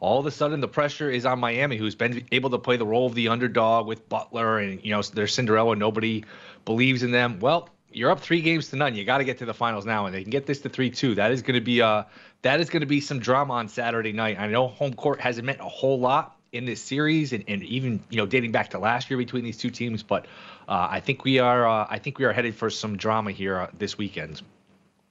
all 0.00 0.18
of 0.18 0.26
a 0.26 0.30
sudden 0.30 0.60
the 0.60 0.68
pressure 0.68 1.10
is 1.10 1.24
on 1.24 1.38
Miami, 1.38 1.76
who's 1.76 1.94
been 1.94 2.26
able 2.32 2.50
to 2.50 2.58
play 2.58 2.76
the 2.76 2.86
role 2.86 3.06
of 3.06 3.14
the 3.14 3.28
underdog 3.28 3.86
with 3.86 4.08
Butler, 4.08 4.58
and 4.58 4.84
you 4.84 4.90
know 4.90 5.00
they're 5.02 5.28
Cinderella. 5.28 5.76
Nobody 5.76 6.24
believes 6.64 7.04
in 7.04 7.12
them. 7.12 7.38
Well, 7.38 7.68
you're 7.92 8.10
up 8.10 8.18
three 8.18 8.40
games 8.40 8.68
to 8.70 8.76
none. 8.76 8.96
You 8.96 9.04
got 9.04 9.18
to 9.18 9.24
get 9.24 9.38
to 9.38 9.44
the 9.44 9.54
finals 9.54 9.86
now, 9.86 10.06
and 10.06 10.14
they 10.14 10.22
can 10.22 10.30
get 10.30 10.44
this 10.44 10.60
to 10.62 10.68
three 10.68 10.90
two. 10.90 11.14
That 11.14 11.30
is 11.30 11.42
going 11.42 11.54
to 11.54 11.60
be 11.60 11.82
uh 11.82 12.02
that 12.42 12.58
is 12.58 12.68
going 12.68 12.80
to 12.80 12.86
be 12.86 13.00
some 13.00 13.20
drama 13.20 13.54
on 13.54 13.68
Saturday 13.68 14.12
night. 14.12 14.40
I 14.40 14.48
know 14.48 14.66
home 14.66 14.94
court 14.94 15.20
hasn't 15.20 15.46
meant 15.46 15.60
a 15.60 15.68
whole 15.68 16.00
lot 16.00 16.36
in 16.52 16.66
this 16.66 16.80
series, 16.80 17.32
and, 17.32 17.44
and 17.48 17.62
even 17.64 18.00
you 18.10 18.18
know 18.18 18.26
dating 18.26 18.52
back 18.52 18.70
to 18.70 18.78
last 18.78 19.10
year 19.10 19.18
between 19.18 19.42
these 19.44 19.56
two 19.56 19.70
teams, 19.70 20.02
but 20.02 20.26
uh, 20.68 20.88
I 20.90 21.00
think 21.00 21.24
we 21.24 21.38
are 21.38 21.66
uh, 21.66 21.86
I 21.88 21.98
think 21.98 22.18
we 22.18 22.24
are 22.24 22.32
headed 22.32 22.54
for 22.54 22.70
some 22.70 22.96
drama 22.96 23.32
here 23.32 23.58
uh, 23.58 23.70
this 23.78 23.98
weekend. 23.98 24.42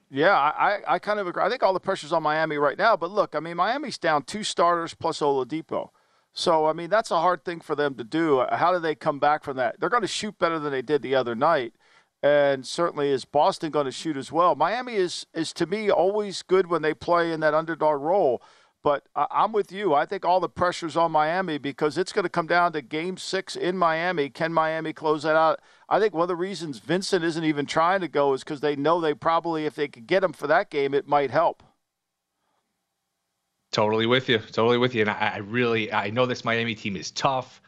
Yeah, 0.10 0.38
I, 0.38 0.80
I 0.88 1.00
kind 1.00 1.20
of 1.20 1.28
agree. 1.28 1.42
I 1.42 1.50
think 1.50 1.64
all 1.64 1.74
the 1.74 1.80
pressure's 1.80 2.12
on 2.12 2.22
Miami 2.22 2.58
right 2.58 2.78
now. 2.78 2.98
But 2.98 3.12
look, 3.12 3.34
I 3.34 3.40
mean, 3.40 3.56
Miami's 3.56 3.98
down 3.98 4.24
two 4.24 4.44
starters 4.44 4.94
plus 4.94 5.22
Oladipo. 5.22 5.90
So, 6.34 6.66
I 6.66 6.74
mean, 6.74 6.90
that's 6.90 7.12
a 7.12 7.20
hard 7.20 7.46
thing 7.46 7.62
for 7.62 7.76
them 7.76 7.96
to 7.96 8.04
do. 8.04 8.46
How 8.52 8.74
do 8.74 8.80
they 8.80 8.94
come 8.94 9.20
back 9.20 9.42
from 9.44 9.56
that? 9.56 9.80
They're 9.80 9.90
going 9.90 10.02
to 10.02 10.08
shoot 10.08 10.38
better 10.38 10.60
than 10.60 10.74
they 10.74 10.82
did 10.82 11.02
the 11.02 11.16
other 11.16 11.34
night 11.34 11.74
and 12.24 12.66
certainly 12.66 13.10
is 13.10 13.26
Boston 13.26 13.72
going 13.72 13.86
to 13.86 13.92
shoot 13.92 14.16
as 14.16 14.32
well. 14.32 14.56
Miami 14.56 14.96
is 14.96 15.26
is 15.34 15.54
to 15.54 15.66
me 15.66 15.90
always 15.90 16.42
good 16.44 16.68
when 16.68 16.82
they 16.82 16.94
play 16.94 17.32
in 17.32 17.40
that 17.40 17.54
underdog 17.54 18.02
role. 18.02 18.42
But 18.84 19.06
I'm 19.16 19.52
with 19.52 19.72
you. 19.72 19.94
I 19.94 20.06
think 20.08 20.26
all 20.26 20.40
the 20.40 20.50
pressure's 20.50 20.98
on 20.98 21.12
Miami 21.12 21.60
because 21.60 22.00
it's 22.00 22.12
going 22.12 22.24
to 22.24 22.30
come 22.30 22.48
down 22.48 22.74
to 22.74 22.82
game 22.82 23.16
six 23.16 23.56
in 23.56 23.78
Miami. 23.78 24.30
Can 24.30 24.52
Miami 24.52 24.92
close 24.92 25.22
that 25.22 25.36
out? 25.36 25.60
I 25.88 26.00
think 26.00 26.16
one 26.16 26.24
of 26.24 26.28
the 26.30 26.36
reasons 26.36 26.80
Vincent 26.80 27.24
isn't 27.24 27.44
even 27.44 27.68
trying 27.68 28.02
to 28.02 28.08
go 28.08 28.34
is 28.34 28.44
because 28.44 28.62
they 28.62 28.76
know 28.76 29.00
they 29.00 29.14
probably, 29.14 29.66
if 29.66 29.76
they 29.76 29.88
could 29.88 30.08
get 30.08 30.24
him 30.24 30.34
for 30.34 30.48
that 30.48 30.72
game, 30.72 30.96
it 30.96 31.08
might 31.08 31.30
help. 31.30 31.62
Totally 33.72 34.08
with 34.08 34.28
you. 34.28 34.40
Totally 34.40 34.80
with 34.80 34.96
you. 34.96 35.02
And 35.02 35.12
I, 35.12 35.34
I 35.36 35.38
really, 35.38 35.94
I 35.94 36.10
know 36.10 36.26
this 36.26 36.44
Miami 36.44 36.74
team 36.74 36.96
is 36.96 37.12
tough. 37.12 37.62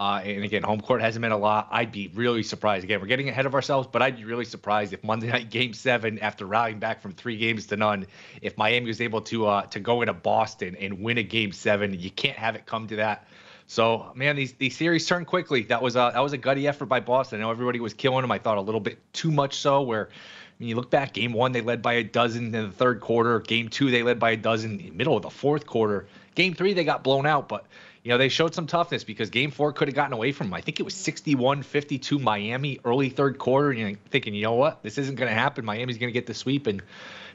Uh, 0.00 0.18
and 0.24 0.44
again, 0.44 0.62
home 0.62 0.80
court 0.80 1.02
hasn't 1.02 1.20
meant 1.20 1.34
a 1.34 1.36
lot. 1.36 1.68
I'd 1.70 1.92
be 1.92 2.08
really 2.14 2.42
surprised. 2.42 2.84
Again, 2.84 3.02
we're 3.02 3.06
getting 3.06 3.28
ahead 3.28 3.44
of 3.44 3.54
ourselves, 3.54 3.86
but 3.92 4.00
I'd 4.00 4.16
be 4.16 4.24
really 4.24 4.46
surprised 4.46 4.94
if 4.94 5.04
Monday 5.04 5.26
night 5.28 5.50
Game 5.50 5.74
Seven, 5.74 6.18
after 6.20 6.46
rallying 6.46 6.78
back 6.78 7.02
from 7.02 7.12
three 7.12 7.36
games 7.36 7.66
to 7.66 7.76
none, 7.76 8.06
if 8.40 8.56
Miami 8.56 8.86
was 8.86 9.02
able 9.02 9.20
to 9.20 9.46
uh, 9.46 9.66
to 9.66 9.78
go 9.78 10.00
into 10.00 10.14
Boston 10.14 10.74
and 10.80 11.02
win 11.02 11.18
a 11.18 11.22
Game 11.22 11.52
Seven. 11.52 12.00
You 12.00 12.10
can't 12.10 12.38
have 12.38 12.56
it 12.56 12.64
come 12.64 12.86
to 12.86 12.96
that. 12.96 13.28
So, 13.66 14.10
man, 14.14 14.36
these 14.36 14.54
these 14.54 14.74
series 14.74 15.06
turn 15.06 15.26
quickly. 15.26 15.64
That 15.64 15.82
was 15.82 15.96
a 15.96 16.12
that 16.14 16.20
was 16.20 16.32
a 16.32 16.38
gutty 16.38 16.66
effort 16.66 16.86
by 16.86 17.00
Boston. 17.00 17.40
I 17.40 17.42
know 17.42 17.50
everybody 17.50 17.78
was 17.78 17.92
killing 17.92 18.22
them. 18.22 18.32
I 18.32 18.38
thought 18.38 18.56
a 18.56 18.62
little 18.62 18.80
bit 18.80 18.98
too 19.12 19.30
much 19.30 19.58
so. 19.58 19.82
Where 19.82 20.08
when 20.56 20.70
you 20.70 20.76
look 20.76 20.88
back, 20.90 21.12
Game 21.12 21.34
One 21.34 21.52
they 21.52 21.60
led 21.60 21.82
by 21.82 21.92
a 21.92 22.04
dozen 22.04 22.46
in 22.46 22.52
the 22.52 22.70
third 22.70 23.00
quarter. 23.00 23.40
Game 23.40 23.68
Two 23.68 23.90
they 23.90 24.02
led 24.02 24.18
by 24.18 24.30
a 24.30 24.36
dozen 24.38 24.80
in 24.80 24.86
the 24.86 24.90
middle 24.92 25.14
of 25.14 25.22
the 25.22 25.30
fourth 25.30 25.66
quarter. 25.66 26.06
Game 26.34 26.54
Three 26.54 26.72
they 26.72 26.84
got 26.84 27.04
blown 27.04 27.26
out, 27.26 27.50
but 27.50 27.66
you 28.02 28.10
know, 28.10 28.18
they 28.18 28.28
showed 28.28 28.54
some 28.54 28.66
toughness 28.66 29.04
because 29.04 29.28
game 29.28 29.50
four 29.50 29.72
could 29.72 29.88
have 29.88 29.94
gotten 29.94 30.14
away 30.14 30.32
from 30.32 30.46
them. 30.46 30.54
I 30.54 30.60
think 30.60 30.80
it 30.80 30.84
was 30.84 30.94
61 30.94 31.62
52 31.62 32.18
Miami 32.18 32.78
early 32.84 33.10
third 33.10 33.38
quarter. 33.38 33.70
And 33.70 33.78
you're 33.78 33.92
thinking, 34.10 34.34
you 34.34 34.42
know 34.42 34.54
what? 34.54 34.82
This 34.82 34.96
isn't 34.96 35.16
going 35.16 35.28
to 35.28 35.34
happen. 35.34 35.64
Miami's 35.64 35.98
going 35.98 36.08
to 36.08 36.18
get 36.18 36.26
the 36.26 36.34
sweep. 36.34 36.66
And 36.66 36.82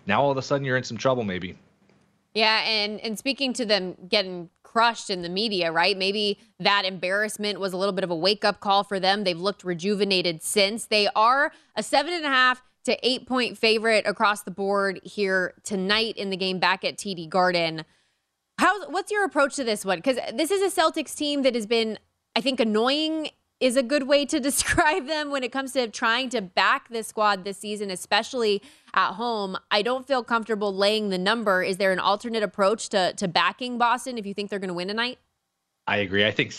now 0.08 0.21
all 0.21 0.32
of 0.32 0.38
a 0.38 0.41
sudden 0.41 0.65
you're 0.65 0.78
in 0.78 0.84
some 0.84 0.97
trouble, 0.97 1.23
maybe. 1.23 1.56
Yeah. 2.34 2.63
And, 2.65 2.99
and 3.01 3.17
speaking 3.17 3.54
to 3.54 3.65
them 3.65 3.95
getting 4.10 4.49
crushed 4.63 5.10
in 5.10 5.21
the 5.21 5.30
media, 5.30 5.71
right? 5.71 5.97
Maybe 5.97 6.39
that 6.60 6.84
embarrassment 6.84 7.60
was 7.60 7.71
a 7.71 7.78
little 7.78 7.93
bit 7.93 8.04
of 8.04 8.10
a 8.10 8.15
wake 8.15 8.43
up 8.43 8.60
call 8.60 8.84
for 8.84 8.99
them. 8.99 9.23
They've 9.23 9.39
looked 9.39 9.63
rejuvenated 9.63 10.41
since. 10.41 10.86
They 10.86 11.08
are 11.15 11.51
a 11.75 11.84
seven 11.84 12.13
and 12.13 12.25
a 12.25 12.30
half 12.30 12.62
to 12.86 12.97
eight 13.08 13.28
point 13.28 13.58
favorite 13.58 14.06
across 14.06 14.43
the 14.43 14.51
board 14.51 14.99
here 15.04 15.54
tonight 15.63 16.17
in 16.17 16.30
the 16.30 16.38
game 16.38 16.60
back 16.60 16.84
at 16.84 16.97
TD 16.97 17.30
Garden. 17.30 17.86
How 18.58 18.89
what's 18.89 19.12
your 19.12 19.26
approach 19.26 19.56
to 19.56 19.63
this 19.63 19.84
one? 19.84 19.98
Because 19.98 20.18
this 20.34 20.52
is 20.52 20.62
a 20.62 20.82
Celtics 20.82 21.15
team 21.15 21.41
that 21.44 21.56
has 21.56 21.65
been, 21.65 22.00
I 22.36 22.41
think, 22.41 22.60
annoying 22.60 23.30
is 23.60 23.78
a 23.78 23.84
good 23.84 24.04
way 24.04 24.26
to 24.26 24.39
describe 24.50 25.08
them 25.08 25.32
when 25.32 25.44
it 25.44 25.52
comes 25.52 25.74
to 25.74 25.88
trying 25.88 26.30
to 26.30 26.41
back 26.41 26.89
this 26.89 27.08
squad 27.08 27.44
this 27.44 27.58
season, 27.58 27.89
especially 27.91 28.62
at 28.94 29.13
home. 29.13 29.58
I 29.72 29.82
don't 29.82 30.08
feel 30.08 30.24
comfortable 30.24 30.74
laying 30.74 31.10
the 31.10 31.18
number. 31.18 31.63
Is 31.63 31.78
there 31.78 31.91
an 31.91 32.00
alternate 32.00 32.44
approach 32.44 32.89
to 32.89 33.13
to 33.13 33.28
backing 33.28 33.78
Boston 33.78 34.18
if 34.18 34.26
you 34.26 34.34
think 34.34 34.50
they're 34.50 34.60
going 34.60 34.70
to 34.70 34.74
win 34.74 34.88
tonight? 34.88 35.20
I 35.88 35.98
agree. 35.98 36.26
I 36.26 36.32
think 36.32 36.52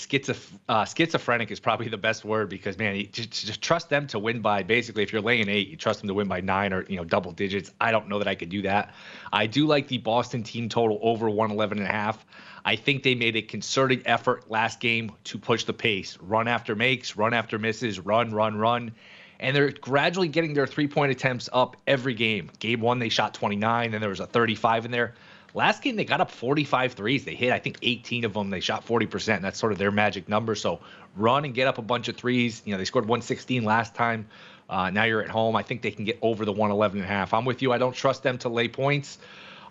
uh, 0.69 0.85
schizophrenic 0.85 1.51
is 1.51 1.59
probably 1.59 1.89
the 1.89 1.99
best 1.99 2.25
word 2.25 2.49
because 2.49 2.79
man, 2.79 3.09
just, 3.11 3.33
just, 3.33 3.61
trust 3.61 3.89
them 3.89 4.07
to 4.09 4.21
win 4.21 4.41
by 4.41 4.63
basically 4.63 5.03
if 5.03 5.13
you're 5.13 5.23
laying 5.23 5.49
eight, 5.49 5.67
you 5.67 5.77
trust 5.77 6.01
them 6.01 6.07
to 6.07 6.15
win 6.15 6.29
by 6.29 6.41
nine 6.41 6.73
or 6.73 6.85
you 6.89 6.97
know 6.97 7.05
double 7.05 7.33
digits. 7.33 7.73
I 7.81 7.91
don't 7.91 8.09
know 8.09 8.19
that 8.21 8.29
I 8.29 8.37
could 8.37 8.51
do 8.51 8.63
that. 8.63 8.95
I 9.33 9.47
do 9.47 9.67
like 9.67 9.89
the 9.89 9.99
Boston 9.99 10.45
team 10.45 10.69
total 10.69 11.01
over 11.03 11.29
111 11.29 11.79
and 11.79 11.89
a 11.89 11.91
half. 11.91 12.25
I 12.65 12.77
think 12.77 13.03
they 13.03 13.17
made 13.17 13.35
a 13.35 13.43
concerted 13.43 14.03
effort 14.07 14.49
last 14.49 14.79
game 14.79 15.11
to 15.25 15.39
push 15.39 15.65
the 15.65 15.73
pace, 15.73 16.17
run 16.21 16.47
after 16.47 16.77
makes, 16.77 17.17
run 17.17 17.35
after 17.35 17.59
misses, 17.59 17.99
run, 17.99 18.31
run, 18.31 18.57
run. 18.57 18.93
And 19.41 19.57
they're 19.57 19.73
gradually 19.73 20.29
getting 20.29 20.55
their 20.55 20.69
three 20.69 20.87
point 20.87 21.11
attempts 21.11 21.49
up 21.53 21.77
every 21.89 22.15
game. 22.15 22.53
Game 22.61 22.81
one, 22.81 23.01
they 23.01 23.09
shot 23.09 23.35
29, 23.35 23.93
and 23.93 24.01
there 24.01 24.09
was 24.09 24.21
a 24.21 24.27
35 24.27 24.85
in 24.85 24.91
there. 24.93 25.15
Last 25.57 25.81
game, 25.81 25.97
they 25.97 26.05
got 26.05 26.21
up 26.21 26.31
45 26.31 26.93
threes. 26.93 27.25
They 27.25 27.35
hit, 27.35 27.51
I 27.51 27.59
think, 27.59 27.79
18 27.81 28.27
of 28.27 28.35
them. 28.35 28.51
They 28.51 28.61
shot 28.61 28.87
40%. 28.87 29.41
That's 29.41 29.59
sort 29.59 29.73
of 29.73 29.79
their 29.79 29.91
magic 29.91 30.29
number. 30.29 30.55
So 30.55 30.81
run 31.17 31.47
and 31.47 31.55
get 31.55 31.67
up 31.67 31.79
a 31.79 31.83
bunch 31.83 32.09
of 32.09 32.17
threes. 32.17 32.61
You 32.67 32.73
know, 32.73 32.79
they 32.79 32.85
scored 32.85 33.07
116 33.07 33.65
last 33.65 33.95
time. 33.95 34.29
Uh, 34.69 34.91
now 34.91 35.05
you're 35.05 35.23
at 35.23 35.31
home. 35.31 35.57
I 35.57 35.63
think 35.63 35.81
they 35.81 35.93
can 35.93 36.05
get 36.05 36.19
over 36.21 36.45
the 36.45 36.53
111 36.53 36.99
and 36.99 37.07
a 37.07 37.09
half. 37.09 37.33
I'm 37.33 37.47
with 37.47 37.63
you. 37.63 37.73
I 37.73 37.79
don't 37.79 37.97
trust 37.97 38.23
them 38.23 38.37
to 38.39 38.51
lay 38.51 38.69
points. 38.69 39.17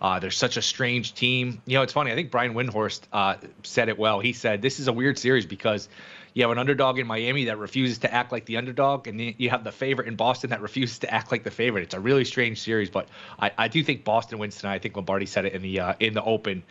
Uh, 0.02 0.18
they're 0.18 0.32
such 0.32 0.58
a 0.58 0.62
strange 0.64 1.14
team. 1.14 1.62
You 1.68 1.78
know, 1.78 1.84
it's 1.84 1.94
funny. 1.94 2.12
I 2.12 2.16
think 2.16 2.32
Brian 2.32 2.56
Windhorst 2.56 3.02
uh, 3.14 3.36
said 3.62 3.88
it 3.88 4.00
well. 4.00 4.20
He 4.20 4.34
said 4.34 4.64
this 4.64 4.80
is 4.80 4.88
a 4.88 4.94
weird 4.94 5.20
series 5.20 5.46
because 5.46 5.88
you 6.36 6.44
have 6.44 6.52
an 6.52 6.58
underdog 6.58 7.00
in 7.00 7.08
Miami 7.08 7.46
that 7.46 7.58
refuses 7.58 7.98
to 8.00 8.14
act 8.14 8.34
like 8.34 8.46
the 8.46 8.58
underdog, 8.58 9.08
and 9.08 9.20
you 9.38 9.50
have 9.50 9.64
the 9.64 9.72
favorite 9.72 10.08
in 10.08 10.18
Boston 10.18 10.50
that 10.50 10.62
refuses 10.62 11.00
to 11.00 11.12
act 11.12 11.32
like 11.32 11.44
the 11.44 11.50
favorite. 11.50 11.84
It's 11.84 11.96
a 11.96 12.00
really 12.00 12.26
strange 12.26 12.62
series, 12.62 12.90
but 12.90 13.08
I, 13.40 13.52
I 13.58 13.68
do 13.70 13.82
think 13.82 14.04
Boston 14.04 14.38
wins 14.38 14.58
tonight. 14.58 14.76
I 14.76 14.80
think 14.80 14.98
Lombardi 14.98 15.26
said 15.26 15.46
it 15.46 15.54
in 15.54 15.62
the 15.62 15.80
uh, 15.80 15.94
in 16.02 16.14
the 16.14 16.22
Open. 16.22 16.62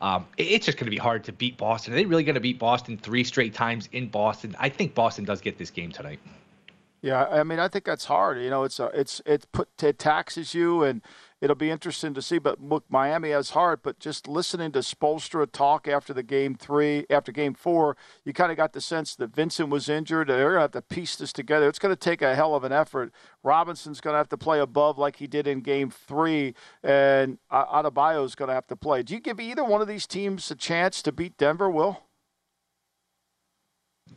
Um, 0.00 0.26
it's 0.38 0.64
just 0.64 0.78
going 0.78 0.86
to 0.86 0.92
be 0.92 0.96
hard 0.96 1.24
to 1.24 1.32
beat 1.32 1.58
Boston. 1.58 1.92
Are 1.92 1.96
they 1.96 2.06
really 2.06 2.22
going 2.22 2.36
to 2.36 2.40
beat 2.40 2.60
Boston 2.60 2.96
three 2.96 3.24
straight 3.24 3.52
times 3.52 3.88
in 3.90 4.08
Boston? 4.08 4.54
I 4.58 4.68
think 4.68 4.94
Boston 4.94 5.24
does 5.24 5.40
get 5.40 5.58
this 5.58 5.70
game 5.70 5.90
tonight. 5.90 6.20
Yeah, 7.02 7.24
I 7.24 7.42
mean, 7.42 7.58
I 7.58 7.66
think 7.66 7.84
that's 7.84 8.04
hard. 8.04 8.38
You 8.38 8.48
know, 8.48 8.62
it's 8.62 8.78
a, 8.78 8.86
it's 8.94 9.20
it 9.26 9.46
put 9.50 9.68
it 9.82 9.98
taxes 9.98 10.54
you, 10.54 10.84
and 10.84 11.02
it'll 11.40 11.56
be 11.56 11.70
interesting 11.70 12.14
to 12.14 12.22
see. 12.22 12.38
But 12.38 12.60
look, 12.60 12.84
Miami 12.88 13.30
has 13.30 13.50
heart. 13.50 13.80
But 13.82 13.98
just 13.98 14.28
listening 14.28 14.72
to 14.72 14.80
Spoelstra 14.80 15.50
talk 15.50 15.88
after 15.88 16.12
the 16.12 16.22
game 16.22 16.54
three, 16.54 17.06
after 17.10 17.32
game 17.32 17.54
four, 17.54 17.96
you 18.24 18.32
kind 18.32 18.50
of 18.50 18.56
got 18.56 18.72
the 18.72 18.80
sense 18.80 19.14
that 19.16 19.34
Vincent 19.34 19.70
was 19.70 19.88
injured. 19.88 20.28
They're 20.28 20.50
going 20.50 20.54
to 20.54 20.60
have 20.60 20.70
to 20.72 20.82
piece 20.82 21.16
this 21.16 21.32
together. 21.32 21.68
It's 21.68 21.78
going 21.78 21.94
to 21.94 22.00
take 22.00 22.22
a 22.22 22.34
hell 22.34 22.54
of 22.54 22.64
an 22.64 22.72
effort. 22.72 23.12
Robinson's 23.42 24.00
going 24.00 24.14
to 24.14 24.18
have 24.18 24.28
to 24.28 24.36
play 24.36 24.60
above 24.60 24.98
like 24.98 25.16
he 25.16 25.26
did 25.26 25.46
in 25.46 25.60
game 25.60 25.90
three, 25.90 26.54
and 26.82 27.38
Adebayo's 27.50 28.34
going 28.34 28.48
to 28.48 28.54
have 28.54 28.66
to 28.68 28.76
play. 28.76 29.02
Do 29.02 29.14
you 29.14 29.20
give 29.20 29.40
either 29.40 29.64
one 29.64 29.80
of 29.80 29.88
these 29.88 30.06
teams 30.06 30.50
a 30.50 30.54
chance 30.54 31.02
to 31.02 31.12
beat 31.12 31.36
Denver, 31.36 31.70
Will? 31.70 32.02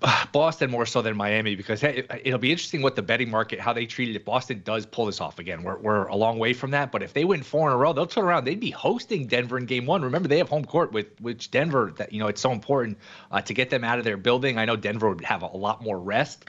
Boston 0.32 0.72
more 0.72 0.86
so 0.86 1.02
than 1.02 1.16
Miami 1.16 1.56
because 1.56 1.82
hey, 1.82 2.06
it'll 2.24 2.40
be 2.40 2.52
interesting 2.52 2.82
what 2.82 2.96
the 2.96 3.02
betting 3.02 3.30
market 3.30 3.60
how 3.60 3.74
they 3.74 3.86
treat 3.86 4.10
it 4.10 4.16
if 4.16 4.26
Boston 4.26 4.62
does 4.64 4.86
pull 4.86 5.06
this 5.06 5.22
off 5.22 5.40
again. 5.40 5.64
We're 5.64 5.78
we're 5.78 6.08
a 6.08 6.16
long 6.16 6.40
way 6.40 6.54
from 6.54 6.72
that, 6.72 6.92
but 6.92 7.04
if 7.04 7.14
they 7.14 7.26
win 7.26 7.44
four 7.44 7.70
in 7.70 7.74
a 7.74 7.78
row, 7.78 7.94
they'll 7.94 8.06
turn 8.06 8.26
around. 8.26 8.46
They'd 8.46 8.60
be 8.60 8.72
hosting 8.72 9.28
Denver 9.28 9.58
in 9.58 9.66
Game 9.66 9.86
One. 9.86 10.02
Remember, 10.02 10.28
they 10.28 10.38
have 10.38 10.50
home 10.50 10.66
court 10.66 10.92
with 10.92 11.20
which 11.22 11.52
Denver 11.52 11.94
that 11.98 12.12
you 12.12 12.20
know 12.20 12.28
it's 12.28 12.42
so 12.42 12.52
important 12.52 12.98
uh, 13.32 13.42
to 13.42 13.54
get 13.54 13.70
them 13.70 13.84
out 13.84 14.00
of 14.00 14.06
their 14.06 14.18
building. 14.18 14.58
I 14.58 14.66
know 14.66 14.76
Denver 14.76 15.10
would 15.10 15.24
have 15.24 15.44
a, 15.44 15.48
a 15.48 15.58
lot 15.58 15.84
more 15.84 16.00
rest. 16.00 16.46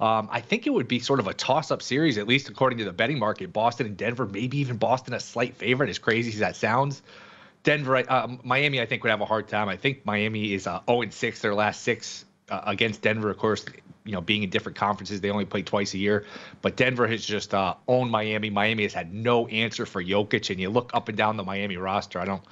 Um, 0.00 0.28
I 0.30 0.40
think 0.40 0.66
it 0.66 0.70
would 0.70 0.88
be 0.88 0.98
sort 0.98 1.20
of 1.20 1.28
a 1.28 1.34
toss-up 1.34 1.80
series, 1.80 2.18
at 2.18 2.26
least 2.26 2.48
according 2.48 2.78
to 2.78 2.84
the 2.84 2.92
betting 2.92 3.18
market. 3.18 3.52
Boston 3.52 3.86
and 3.86 3.96
Denver, 3.96 4.26
maybe 4.26 4.58
even 4.58 4.76
Boston 4.76 5.14
a 5.14 5.20
slight 5.20 5.56
favorite. 5.56 5.88
As 5.88 6.00
crazy 6.00 6.32
as 6.32 6.40
that 6.40 6.56
sounds, 6.56 7.00
Denver, 7.62 7.96
uh, 7.96 8.28
Miami, 8.42 8.80
I 8.80 8.86
think 8.86 9.04
would 9.04 9.10
have 9.10 9.20
a 9.20 9.24
hard 9.24 9.46
time. 9.46 9.68
I 9.68 9.76
think 9.76 10.04
Miami 10.04 10.52
is 10.52 10.66
uh, 10.66 10.80
0 10.88 11.10
6 11.10 11.40
their 11.40 11.54
last 11.54 11.82
six 11.82 12.24
uh, 12.50 12.60
against 12.66 13.02
Denver, 13.02 13.30
of 13.30 13.38
course, 13.38 13.64
you 14.04 14.12
know, 14.12 14.20
being 14.20 14.42
in 14.42 14.50
different 14.50 14.76
conferences, 14.76 15.22
they 15.22 15.30
only 15.30 15.46
play 15.46 15.62
twice 15.62 15.94
a 15.94 15.98
year. 15.98 16.26
But 16.60 16.76
Denver 16.76 17.06
has 17.06 17.24
just 17.24 17.54
uh, 17.54 17.74
owned 17.88 18.10
Miami. 18.10 18.50
Miami 18.50 18.82
has 18.82 18.92
had 18.92 19.14
no 19.14 19.46
answer 19.48 19.86
for 19.86 20.04
Jokic, 20.04 20.50
and 20.50 20.60
you 20.60 20.68
look 20.68 20.90
up 20.92 21.08
and 21.08 21.16
down 21.16 21.38
the 21.38 21.42
Miami 21.42 21.78
roster. 21.78 22.18
I 22.18 22.26
don't, 22.26 22.42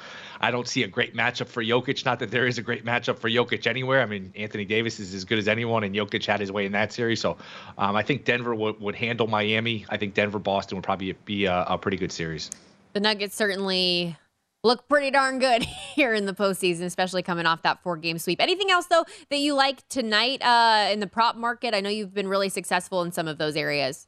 I 0.41 0.51
don't 0.51 0.67
see 0.67 0.83
a 0.83 0.89
great 0.89 1.15
matchup 1.15 1.49
for 1.49 1.63
Jokic. 1.63 2.07
Not 2.07 2.21
that 2.21 2.31
there 2.31 2.47
is 2.47 2.57
a 2.57 2.63
great 2.63 2.87
matchup 2.87 3.19
for 3.19 3.29
Jokic 3.29 3.67
anywhere. 3.67 4.01
I 4.01 4.07
mean, 4.07 4.33
Anthony 4.35 4.65
Davis 4.65 4.99
is 4.99 5.13
as 5.13 5.25
good 5.25 5.39
as 5.39 5.47
anyone, 5.47 5.85
and 5.85 5.95
Jokic 5.95 6.25
had 6.25 6.41
his 6.41 6.51
way 6.51 6.65
in 6.65 6.73
that 6.73 6.91
series. 6.91 7.21
So, 7.21 7.37
um, 7.77 7.97
I 7.97 8.03
think 8.03 8.25
Denver 8.25 8.55
would, 8.55 8.81
would 8.81 8.95
handle 8.95 9.27
Miami. 9.27 9.85
I 9.91 9.99
think 9.99 10.15
Denver 10.15 10.39
Boston 10.39 10.79
would 10.79 10.85
probably 10.85 11.13
be 11.27 11.45
a, 11.45 11.65
a 11.69 11.77
pretty 11.77 11.99
good 11.99 12.13
series. 12.13 12.51
The 12.95 13.01
Nuggets 13.01 13.37
certainly 13.37 14.17
look 14.65 14.89
pretty 14.89 15.11
darn 15.11 15.39
good 15.39 15.63
here 15.95 16.15
in 16.15 16.27
the 16.27 16.35
postseason, 16.35 16.83
especially 16.83 17.23
coming 17.23 17.47
off 17.47 17.63
that 17.63 17.83
four 17.83 17.97
game 17.97 18.19
sweep. 18.19 18.41
Anything 18.41 18.71
else, 18.71 18.87
though, 18.87 19.05
that 19.31 19.39
you 19.39 19.55
like 19.55 19.87
tonight 19.89 20.43
uh, 20.43 20.91
in 20.91 21.01
the 21.01 21.07
prop 21.07 21.37
market? 21.37 21.75
I 21.75 21.81
know 21.81 21.91
you've 21.91 22.15
been 22.15 22.29
really 22.29 22.49
successful 22.49 23.03
in 23.03 23.13
some 23.13 23.29
of 23.29 23.39
those 23.39 23.57
areas. 23.57 24.07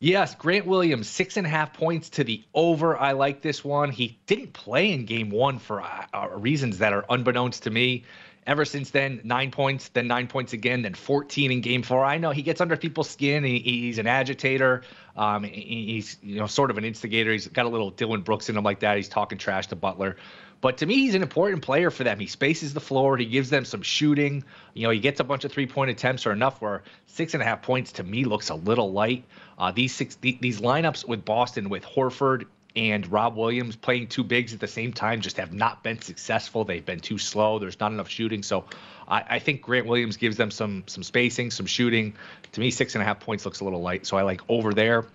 Yes, 0.00 0.34
Grant 0.34 0.66
Williams, 0.66 1.08
six 1.08 1.36
and 1.36 1.46
a 1.46 1.50
half 1.50 1.72
points 1.72 2.10
to 2.10 2.24
the 2.24 2.42
over. 2.54 2.98
I 2.98 3.12
like 3.12 3.40
this 3.40 3.64
one. 3.64 3.88
He 3.88 4.18
didn't 4.26 4.52
play 4.52 4.90
in 4.90 5.04
game 5.04 5.30
one 5.30 5.60
for 5.60 5.80
uh, 5.80 6.06
uh 6.12 6.28
reasons 6.32 6.78
that 6.78 6.92
are 6.92 7.04
unbeknownst 7.08 7.62
to 7.62 7.70
me. 7.70 8.04
Ever 8.44 8.64
since 8.64 8.90
then, 8.90 9.20
nine 9.22 9.52
points, 9.52 9.88
then 9.90 10.08
nine 10.08 10.26
points 10.26 10.52
again, 10.52 10.82
then 10.82 10.94
14 10.94 11.52
in 11.52 11.60
game 11.60 11.82
four. 11.82 12.04
I 12.04 12.18
know 12.18 12.30
he 12.30 12.42
gets 12.42 12.60
under 12.60 12.76
people's 12.76 13.08
skin. 13.08 13.44
He, 13.44 13.60
he's 13.60 13.98
an 13.98 14.08
agitator. 14.08 14.82
Um, 15.16 15.44
he's 15.44 16.16
you 16.22 16.36
know 16.36 16.48
sort 16.48 16.72
of 16.72 16.78
an 16.78 16.84
instigator. 16.84 17.30
He's 17.30 17.46
got 17.46 17.66
a 17.66 17.68
little 17.68 17.90
Dillon 17.90 18.22
Brooks 18.22 18.48
in 18.48 18.56
him 18.56 18.64
like 18.64 18.80
that. 18.80 18.96
He's 18.96 19.08
talking 19.08 19.38
trash 19.38 19.68
to 19.68 19.76
Butler. 19.76 20.16
But 20.60 20.78
to 20.78 20.86
me, 20.86 20.94
he's 20.94 21.14
an 21.14 21.22
important 21.22 21.62
player 21.62 21.90
for 21.90 22.04
them. 22.04 22.18
He 22.20 22.26
spaces 22.26 22.72
the 22.72 22.80
floor. 22.80 23.16
He 23.16 23.26
gives 23.26 23.50
them 23.50 23.64
some 23.64 23.82
shooting. 23.82 24.44
You 24.74 24.84
know, 24.84 24.90
he 24.90 25.00
gets 25.00 25.18
a 25.18 25.24
bunch 25.24 25.44
of 25.44 25.52
three 25.52 25.66
point 25.66 25.90
attempts 25.90 26.24
or 26.24 26.32
enough 26.32 26.60
where 26.60 26.82
six 27.06 27.34
and 27.34 27.42
a 27.42 27.46
half 27.46 27.62
points 27.62 27.92
to 27.92 28.04
me 28.04 28.24
looks 28.24 28.48
a 28.48 28.54
little 28.54 28.92
light. 28.92 29.24
Uh, 29.58 29.70
these 29.70 29.94
six 29.94 30.16
these 30.16 30.60
lineups 30.60 31.06
with 31.06 31.24
Boston 31.24 31.68
with 31.68 31.84
Horford 31.84 32.46
and 32.74 33.10
Rob 33.10 33.36
Williams 33.36 33.76
playing 33.76 34.08
two 34.08 34.24
bigs 34.24 34.54
at 34.54 34.60
the 34.60 34.68
same 34.68 34.92
time 34.92 35.20
just 35.20 35.36
have 35.36 35.52
not 35.52 35.82
been 35.82 36.00
successful. 36.00 36.64
They've 36.64 36.84
been 36.84 37.00
too 37.00 37.18
slow. 37.18 37.58
There's 37.58 37.78
not 37.78 37.92
enough 37.92 38.08
shooting. 38.08 38.42
So 38.42 38.64
I, 39.06 39.24
I, 39.28 39.38
think 39.38 39.62
Grant 39.62 39.86
Williams 39.86 40.16
gives 40.16 40.36
them 40.36 40.50
some 40.50 40.84
some 40.86 41.02
spacing, 41.02 41.50
some 41.50 41.66
shooting. 41.66 42.14
To 42.52 42.60
me, 42.60 42.70
six 42.70 42.94
and 42.94 43.02
a 43.02 43.04
half 43.04 43.20
points 43.20 43.44
looks 43.44 43.60
a 43.60 43.64
little 43.64 43.82
light. 43.82 44.06
So 44.06 44.16
I 44.16 44.22
like 44.22 44.40
over 44.48 44.72
there. 44.72 45.06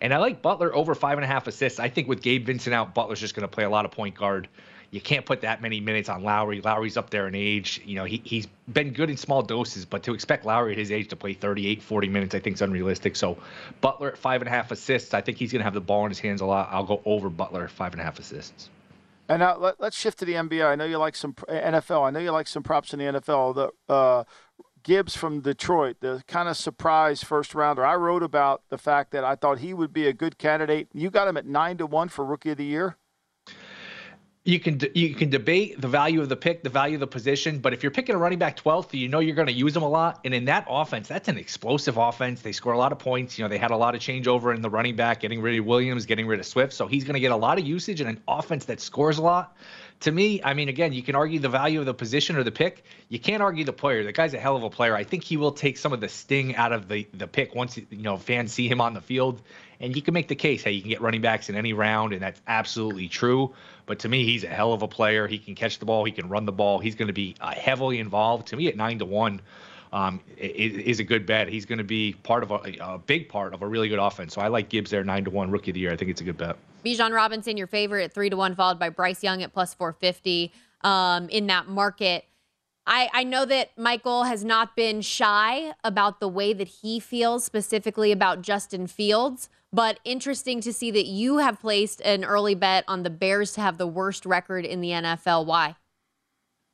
And 0.00 0.14
I 0.14 0.18
like 0.18 0.42
Butler 0.42 0.74
over 0.74 0.94
five 0.94 1.18
and 1.18 1.24
a 1.24 1.26
half 1.26 1.46
assists. 1.46 1.80
I 1.80 1.88
think 1.88 2.08
with 2.08 2.22
Gabe 2.22 2.46
Vincent 2.46 2.72
out, 2.72 2.94
Butler's 2.94 3.20
just 3.20 3.34
going 3.34 3.42
to 3.42 3.48
play 3.48 3.64
a 3.64 3.70
lot 3.70 3.84
of 3.84 3.90
point 3.90 4.14
guard 4.14 4.48
you 4.90 5.00
can't 5.00 5.26
put 5.26 5.42
that 5.42 5.60
many 5.60 5.80
minutes 5.80 6.08
on 6.08 6.22
Lowry. 6.22 6.60
Lowry's 6.62 6.96
up 6.96 7.10
there 7.10 7.28
in 7.28 7.34
age. 7.34 7.80
You 7.84 7.96
know, 7.96 8.04
he, 8.04 8.22
he's 8.24 8.46
been 8.72 8.92
good 8.92 9.10
in 9.10 9.18
small 9.18 9.42
doses, 9.42 9.84
but 9.84 10.02
to 10.04 10.14
expect 10.14 10.46
Lowry 10.46 10.72
at 10.72 10.78
his 10.78 10.90
age 10.90 11.08
to 11.08 11.16
play 11.16 11.34
38, 11.34 11.82
40 11.82 12.08
minutes, 12.08 12.34
I 12.34 12.38
think 12.38 12.54
is 12.54 12.62
unrealistic. 12.62 13.14
So 13.14 13.36
Butler 13.80 14.08
at 14.08 14.18
five 14.18 14.40
and 14.40 14.48
a 14.48 14.50
half 14.50 14.70
assists. 14.70 15.12
I 15.12 15.20
think 15.20 15.36
he's 15.36 15.52
going 15.52 15.60
to 15.60 15.64
have 15.64 15.74
the 15.74 15.80
ball 15.80 16.04
in 16.06 16.10
his 16.10 16.18
hands 16.18 16.40
a 16.40 16.46
lot. 16.46 16.68
I'll 16.72 16.84
go 16.84 17.02
over 17.04 17.28
Butler 17.28 17.64
at 17.64 17.70
five 17.70 17.92
and 17.92 18.00
a 18.00 18.04
half 18.04 18.18
assists. 18.18 18.70
And 19.28 19.40
now 19.40 19.58
let, 19.58 19.78
us 19.80 19.94
shift 19.94 20.18
to 20.20 20.24
the 20.24 20.32
NBA. 20.32 20.64
I 20.64 20.74
know 20.74 20.86
you 20.86 20.96
like 20.96 21.14
some 21.14 21.34
NFL. 21.34 22.06
I 22.06 22.10
know 22.10 22.20
you 22.20 22.30
like 22.30 22.48
some 22.48 22.62
props 22.62 22.94
in 22.94 22.98
the 22.98 23.04
NFL. 23.20 23.54
The 23.54 23.92
uh, 23.92 24.24
Gibbs 24.82 25.14
from 25.14 25.42
Detroit, 25.42 25.98
the 26.00 26.22
kind 26.26 26.48
of 26.48 26.56
surprise 26.56 27.22
first 27.22 27.54
rounder. 27.54 27.84
I 27.84 27.94
wrote 27.96 28.22
about 28.22 28.62
the 28.70 28.78
fact 28.78 29.10
that 29.10 29.24
I 29.24 29.34
thought 29.34 29.58
he 29.58 29.74
would 29.74 29.92
be 29.92 30.06
a 30.06 30.14
good 30.14 30.38
candidate. 30.38 30.88
You 30.94 31.10
got 31.10 31.28
him 31.28 31.36
at 31.36 31.44
nine 31.44 31.76
to 31.76 31.84
one 31.84 32.08
for 32.08 32.24
Rookie 32.24 32.52
of 32.52 32.56
the 32.56 32.64
Year 32.64 32.96
you 34.48 34.58
can 34.58 34.80
you 34.94 35.14
can 35.14 35.28
debate 35.28 35.78
the 35.78 35.88
value 35.88 36.22
of 36.22 36.30
the 36.30 36.36
pick, 36.36 36.62
the 36.62 36.70
value 36.70 36.94
of 36.94 37.00
the 37.00 37.06
position, 37.06 37.58
but 37.58 37.74
if 37.74 37.82
you're 37.82 37.92
picking 37.92 38.14
a 38.14 38.18
running 38.18 38.38
back 38.38 38.56
12th, 38.56 38.94
you 38.94 39.06
know 39.06 39.18
you're 39.18 39.34
going 39.34 39.46
to 39.46 39.52
use 39.52 39.74
them 39.74 39.82
a 39.82 39.88
lot. 39.88 40.20
And 40.24 40.32
in 40.32 40.46
that 40.46 40.64
offense, 40.70 41.06
that's 41.06 41.28
an 41.28 41.36
explosive 41.36 41.98
offense. 41.98 42.40
They 42.40 42.52
score 42.52 42.72
a 42.72 42.78
lot 42.78 42.90
of 42.90 42.98
points. 42.98 43.38
You 43.38 43.44
know 43.44 43.50
they 43.50 43.58
had 43.58 43.72
a 43.72 43.76
lot 43.76 43.94
of 43.94 44.00
changeover 44.00 44.54
in 44.54 44.62
the 44.62 44.70
running 44.70 44.96
back, 44.96 45.20
getting 45.20 45.42
rid 45.42 45.58
of 45.58 45.66
Williams, 45.66 46.06
getting 46.06 46.26
rid 46.26 46.40
of 46.40 46.46
Swift, 46.46 46.72
so 46.72 46.86
he's 46.86 47.04
going 47.04 47.12
to 47.12 47.20
get 47.20 47.30
a 47.30 47.36
lot 47.36 47.58
of 47.58 47.66
usage 47.66 48.00
in 48.00 48.06
an 48.06 48.22
offense 48.26 48.64
that 48.64 48.80
scores 48.80 49.18
a 49.18 49.22
lot. 49.22 49.54
To 50.00 50.12
me, 50.12 50.40
I 50.44 50.54
mean, 50.54 50.68
again, 50.68 50.92
you 50.92 51.02
can 51.02 51.16
argue 51.16 51.40
the 51.40 51.48
value 51.48 51.80
of 51.80 51.86
the 51.86 51.94
position 51.94 52.36
or 52.36 52.44
the 52.44 52.52
pick. 52.52 52.84
You 53.08 53.18
can't 53.18 53.42
argue 53.42 53.64
the 53.64 53.72
player. 53.72 54.04
The 54.04 54.12
guy's 54.12 54.32
a 54.32 54.38
hell 54.38 54.54
of 54.54 54.62
a 54.62 54.70
player. 54.70 54.94
I 54.94 55.02
think 55.02 55.24
he 55.24 55.36
will 55.36 55.50
take 55.50 55.76
some 55.76 55.92
of 55.92 56.00
the 56.00 56.08
sting 56.08 56.54
out 56.54 56.72
of 56.72 56.88
the 56.88 57.08
the 57.12 57.26
pick 57.26 57.54
once 57.54 57.76
you 57.76 57.86
know 57.90 58.16
fans 58.16 58.52
see 58.52 58.68
him 58.68 58.80
on 58.80 58.94
the 58.94 59.00
field 59.00 59.42
and 59.80 59.94
you 59.94 60.02
can 60.02 60.14
make 60.14 60.28
the 60.28 60.34
case, 60.34 60.62
hey, 60.62 60.72
you 60.72 60.80
can 60.80 60.90
get 60.90 61.00
running 61.00 61.20
backs 61.20 61.48
in 61.48 61.56
any 61.56 61.72
round, 61.72 62.12
and 62.12 62.22
that's 62.22 62.40
absolutely 62.46 63.08
true. 63.08 63.54
But 63.86 64.00
to 64.00 64.08
me, 64.08 64.24
he's 64.24 64.44
a 64.44 64.48
hell 64.48 64.72
of 64.72 64.82
a 64.82 64.88
player. 64.88 65.26
He 65.26 65.38
can 65.38 65.54
catch 65.54 65.78
the 65.78 65.84
ball, 65.84 66.04
he 66.04 66.12
can 66.12 66.28
run 66.28 66.44
the 66.46 66.52
ball. 66.52 66.78
He's 66.78 66.94
going 66.94 67.06
to 67.08 67.14
be 67.14 67.36
uh, 67.40 67.54
heavily 67.54 68.00
involved. 68.00 68.48
To 68.48 68.56
me, 68.56 68.68
at 68.68 68.76
nine 68.76 68.98
to 68.98 69.04
one, 69.04 69.40
um, 69.92 70.20
is, 70.36 71.00
a 71.00 71.04
good 71.04 71.26
bet. 71.26 71.48
He's 71.48 71.64
going 71.64 71.78
to 71.78 71.84
be 71.84 72.14
part 72.22 72.42
of 72.42 72.50
a, 72.50 72.76
a, 72.80 72.98
big 72.98 73.28
part 73.28 73.54
of 73.54 73.62
a 73.62 73.66
really 73.66 73.88
good 73.88 73.98
offense. 73.98 74.34
So 74.34 74.40
I 74.40 74.48
like 74.48 74.68
Gibbs 74.68 74.90
there, 74.90 75.04
nine 75.04 75.24
to 75.24 75.30
one, 75.30 75.50
rookie 75.50 75.70
of 75.70 75.74
the 75.74 75.80
year. 75.80 75.92
I 75.92 75.96
think 75.96 76.10
it's 76.10 76.20
a 76.20 76.24
good 76.24 76.36
bet. 76.36 76.56
Bijan 76.84 77.12
Robinson, 77.12 77.56
your 77.56 77.66
favorite 77.66 78.04
at 78.04 78.12
three 78.12 78.30
to 78.30 78.36
one, 78.36 78.54
followed 78.54 78.78
by 78.78 78.88
Bryce 78.88 79.22
Young 79.22 79.42
at 79.42 79.52
plus 79.52 79.74
four 79.74 79.92
fifty. 79.92 80.52
Um, 80.84 81.28
in 81.30 81.48
that 81.48 81.66
market, 81.66 82.24
I, 82.86 83.10
I 83.12 83.24
know 83.24 83.44
that 83.44 83.76
Michael 83.76 84.24
has 84.24 84.44
not 84.44 84.74
been 84.76 85.02
shy 85.02 85.74
about 85.84 86.20
the 86.20 86.28
way 86.28 86.52
that 86.52 86.68
he 86.68 87.00
feels 87.00 87.44
specifically 87.44 88.12
about 88.12 88.42
Justin 88.42 88.86
Fields, 88.86 89.50
but 89.72 90.00
interesting 90.04 90.60
to 90.62 90.72
see 90.72 90.90
that 90.92 91.06
you 91.06 91.38
have 91.38 91.60
placed 91.60 92.00
an 92.00 92.24
early 92.24 92.54
bet 92.54 92.84
on 92.88 93.02
the 93.02 93.10
Bears 93.10 93.52
to 93.52 93.60
have 93.60 93.76
the 93.76 93.86
worst 93.86 94.24
record 94.24 94.64
in 94.64 94.80
the 94.80 94.90
NFL. 94.90 95.44
Why? 95.44 95.76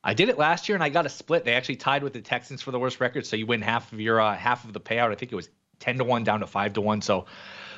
I 0.04 0.12
did 0.12 0.28
it 0.28 0.36
last 0.36 0.68
year 0.68 0.76
and 0.76 0.84
I 0.84 0.90
got 0.90 1.06
a 1.06 1.08
split. 1.08 1.44
They 1.44 1.54
actually 1.54 1.76
tied 1.76 2.02
with 2.02 2.12
the 2.12 2.20
Texans 2.20 2.60
for 2.60 2.70
the 2.70 2.78
worst 2.78 3.00
record, 3.00 3.24
so 3.24 3.36
you 3.36 3.46
win 3.46 3.62
half 3.62 3.90
of 3.92 4.00
your 4.00 4.20
uh, 4.20 4.36
half 4.36 4.64
of 4.64 4.74
the 4.74 4.80
payout. 4.80 5.10
I 5.10 5.14
think 5.14 5.32
it 5.32 5.36
was 5.36 5.48
10 5.80 5.98
to 5.98 6.04
1 6.04 6.24
down 6.24 6.40
to 6.40 6.46
5 6.46 6.74
to 6.74 6.80
1. 6.82 7.00
So 7.00 7.24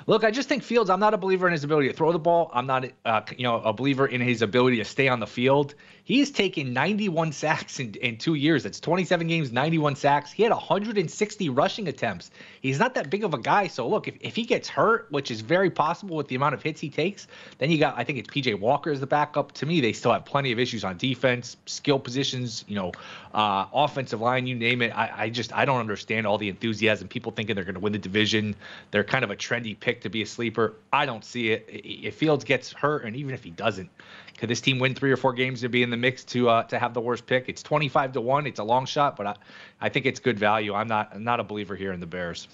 Look, 0.09 0.23
I 0.23 0.31
just 0.31 0.49
think 0.49 0.63
Fields. 0.63 0.89
I'm 0.89 1.01
not 1.01 1.15
a 1.15 1.19
believer 1.19 1.49
in 1.49 1.53
his 1.53 1.65
ability 1.65 1.89
to 1.89 1.95
throw 1.95 2.13
the 2.13 2.19
ball. 2.21 2.49
I'm 2.55 2.67
not, 2.67 2.87
uh, 3.05 3.23
you 3.37 3.43
know, 3.43 3.61
a 3.61 3.73
believer 3.73 4.07
in 4.07 4.21
his 4.21 4.41
ability 4.41 4.77
to 4.77 4.85
stay 4.85 5.09
on 5.09 5.19
the 5.19 5.27
field. 5.27 5.75
He's 6.05 6.31
taken 6.31 6.73
91 6.73 7.33
sacks 7.33 7.81
in, 7.81 7.95
in 7.95 8.17
two 8.17 8.35
years. 8.35 8.63
That's 8.63 8.79
27 8.79 9.27
games, 9.27 9.51
91 9.51 9.97
sacks. 9.97 10.31
He 10.31 10.45
had 10.45 10.53
160 10.53 11.49
rushing 11.49 11.89
attempts. 11.89 12.31
He's 12.61 12.79
not 12.79 12.95
that 12.95 13.11
big 13.11 13.25
of 13.25 13.35
a 13.35 13.39
guy. 13.39 13.67
So 13.67 13.89
look, 13.89 14.07
if, 14.07 14.15
if 14.21 14.37
he 14.37 14.45
gets 14.45 14.69
hurt, 14.69 15.09
which 15.11 15.33
is 15.33 15.41
very 15.41 15.71
possible 15.71 16.17
with 16.17 16.29
the 16.29 16.37
amount 16.37 16.55
of 16.55 16.63
hits 16.63 16.81
he 16.81 16.89
takes, 16.89 17.27
then 17.59 17.73
you 17.73 17.79
got. 17.79 17.99
I 17.99 18.05
think 18.05 18.21
it's 18.21 18.29
PJ 18.29 18.61
Walker 18.61 18.93
as 18.93 19.01
the 19.01 19.09
backup. 19.09 19.51
To 19.53 19.67
me, 19.67 19.81
they 19.81 19.93
still 19.93 20.13
have 20.13 20.25
plenty 20.25 20.53
of 20.53 20.61
issues 20.61 20.85
on 20.85 20.99
defense, 20.99 21.57
skill 21.67 21.99
positions, 21.99 22.65
you 22.69 22.77
know, 22.77 22.93
uh, 23.37 23.67
offensive 23.75 24.23
line, 24.23 24.47
you 24.47 24.55
name 24.55 24.81
it. 24.81 24.97
I, 24.97 25.25
I 25.25 25.29
just 25.29 25.53
I 25.53 25.67
don't 25.67 25.79
understand 25.79 26.27
all 26.27 26.39
the 26.39 26.49
enthusiasm. 26.49 27.07
People 27.07 27.31
thinking 27.33 27.55
they're 27.55 27.67
going 27.67 27.75
to 27.75 27.81
win 27.81 27.93
the 27.93 27.99
division. 27.99 28.57
They're 28.91 29.05
kind 29.05 29.23
of 29.25 29.31
a 29.31 29.37
trendy 29.37 29.79
pick 29.79 30.01
to 30.01 30.09
be 30.09 30.23
a 30.23 30.27
sleeper. 30.27 30.77
I 30.91 31.05
don't 31.05 31.23
see 31.23 31.51
it. 31.53 31.69
If 31.69 32.15
Fields 32.15 32.45
gets 32.45 32.73
hurt, 32.73 33.05
and 33.05 33.15
even 33.15 33.35
if 33.35 33.45
he 33.45 33.51
doesn't, 33.51 33.91
could 34.39 34.49
this 34.49 34.63
team 34.63 34.79
win 34.79 34.95
three 34.95 35.13
or 35.13 35.19
four 35.19 35.35
games 35.35 35.61
to 35.61 35.69
be 35.69 35.83
in 35.83 35.91
the 35.91 35.99
mix 35.99 36.25
to 36.25 36.49
uh, 36.49 36.63
to 36.65 36.79
have 36.79 36.95
the 36.95 37.01
worst 37.03 37.27
pick? 37.27 37.45
It's 37.47 37.63
25 37.63 38.13
to 38.13 38.23
one. 38.23 38.47
It's 38.47 38.59
a 38.59 38.65
long 38.65 38.87
shot, 38.87 39.17
but 39.17 39.27
I, 39.27 39.35
I 39.83 39.91
think 39.91 40.07
it's 40.07 40.19
good 40.19 40.39
value. 40.39 40.73
I'm 40.73 40.89
not 40.89 41.11
I'm 41.15 41.23
not 41.23 41.39
a 41.39 41.45
believer 41.45 41.77
here 41.77 41.93
in 41.93 42.01
the 42.01 42.07
Bears. 42.07 42.49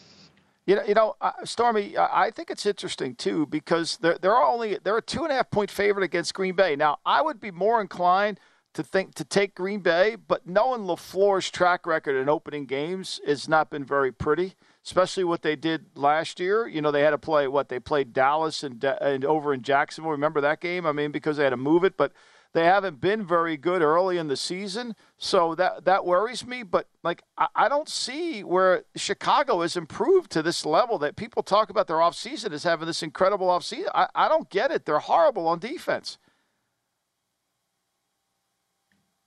You 0.66 0.76
know, 0.76 0.82
you 0.82 0.94
know, 0.94 1.14
uh, 1.20 1.30
Stormy. 1.44 1.96
I 1.96 2.32
think 2.32 2.50
it's 2.50 2.66
interesting 2.66 3.14
too 3.14 3.46
because 3.46 3.98
they're 3.98 4.18
they're 4.18 4.36
only 4.36 4.78
they're 4.82 4.98
a 4.98 5.02
two 5.02 5.22
and 5.22 5.30
a 5.30 5.36
half 5.36 5.50
point 5.52 5.70
favorite 5.70 6.02
against 6.02 6.34
Green 6.34 6.56
Bay. 6.56 6.74
Now, 6.74 6.98
I 7.06 7.22
would 7.22 7.38
be 7.38 7.52
more 7.52 7.80
inclined 7.80 8.40
to 8.74 8.82
think 8.82 9.14
to 9.14 9.24
take 9.24 9.54
Green 9.54 9.80
Bay, 9.80 10.16
but 10.16 10.46
knowing 10.46 10.82
LaFleur's 10.82 11.50
track 11.50 11.86
record 11.86 12.16
in 12.16 12.28
opening 12.28 12.66
games 12.66 13.20
has 13.26 13.48
not 13.48 13.70
been 13.70 13.84
very 13.84 14.12
pretty 14.12 14.54
especially 14.84 15.24
what 15.24 15.42
they 15.42 15.56
did 15.56 15.86
last 15.94 16.40
year. 16.40 16.66
You 16.66 16.82
know, 16.82 16.90
they 16.90 17.02
had 17.02 17.10
to 17.10 17.18
play 17.18 17.46
what 17.46 17.68
they 17.68 17.78
played 17.78 18.12
Dallas 18.12 18.62
and, 18.62 18.82
and 18.82 19.24
over 19.24 19.54
in 19.54 19.62
Jacksonville. 19.62 20.10
Remember 20.10 20.40
that 20.40 20.60
game? 20.60 20.86
I 20.86 20.92
mean, 20.92 21.12
because 21.12 21.36
they 21.36 21.44
had 21.44 21.50
to 21.50 21.56
move 21.56 21.84
it, 21.84 21.96
but 21.96 22.12
they 22.52 22.64
haven't 22.64 23.00
been 23.00 23.24
very 23.24 23.56
good 23.56 23.80
early 23.80 24.18
in 24.18 24.28
the 24.28 24.36
season, 24.36 24.94
so 25.16 25.54
that 25.54 25.86
that 25.86 26.04
worries 26.04 26.46
me. 26.46 26.62
But 26.62 26.86
like, 27.02 27.22
I, 27.38 27.46
I 27.54 27.68
don't 27.68 27.88
see 27.88 28.44
where 28.44 28.84
Chicago 28.94 29.62
has 29.62 29.76
improved 29.76 30.30
to 30.32 30.42
this 30.42 30.66
level 30.66 30.98
that 30.98 31.16
people 31.16 31.42
talk 31.42 31.70
about 31.70 31.86
their 31.86 31.96
offseason 31.96 32.52
as 32.52 32.64
having 32.64 32.86
this 32.86 33.02
incredible 33.02 33.46
offseason. 33.46 33.88
I, 33.94 34.08
I 34.14 34.28
don't 34.28 34.50
get 34.50 34.70
it. 34.70 34.84
They're 34.84 34.98
horrible 34.98 35.48
on 35.48 35.60
defense. 35.60 36.18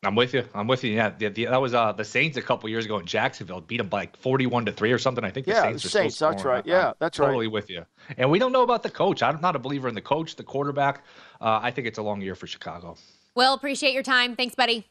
I'm 0.06 0.16
with 0.16 0.34
you. 0.34 0.44
I'm 0.54 0.68
with 0.68 0.84
you. 0.84 0.94
Yeah, 0.94 1.10
the, 1.18 1.30
the, 1.30 1.46
that 1.46 1.60
was 1.60 1.74
uh, 1.74 1.92
the 1.92 2.06
Saints 2.06 2.38
a 2.38 2.42
couple 2.42 2.70
years 2.70 2.86
ago 2.86 3.00
in 3.00 3.06
Jacksonville 3.06 3.62
beat 3.62 3.78
them 3.78 3.88
by 3.88 4.02
like 4.02 4.18
41 4.18 4.66
to 4.66 4.72
three 4.72 4.92
or 4.92 5.00
something. 5.00 5.24
I 5.24 5.32
think 5.32 5.48
the 5.48 5.54
yeah, 5.54 5.64
Saints 5.64 5.84
the 5.84 5.88
are 5.88 5.90
Saints. 5.90 6.20
That's 6.20 6.46
right. 6.46 6.66
Yeah, 6.66 6.94
that's 7.00 7.18
right. 7.18 7.28
Totally 7.28 7.48
with 7.48 7.70
you. 7.70 7.86
And 8.18 8.30
we 8.30 8.38
don't 8.38 8.52
know 8.52 8.64
about 8.64 8.84
the 8.84 8.90
coach. 8.90 9.24
I'm 9.24 9.42
not 9.42 9.56
a 9.56 9.60
believer 9.60 9.88
in 9.88 9.96
the 9.96 10.02
coach, 10.02 10.36
the 10.36 10.44
quarterback. 10.44 11.04
Uh, 11.42 11.60
I 11.62 11.72
think 11.72 11.88
it's 11.88 11.98
a 11.98 12.04
long 12.04 12.22
year 12.22 12.36
for 12.36 12.48
Chicago. 12.48 12.96
Will, 13.36 13.54
appreciate 13.54 13.94
your 13.94 14.04
time. 14.04 14.36
Thanks, 14.36 14.56
buddy. 14.56 14.88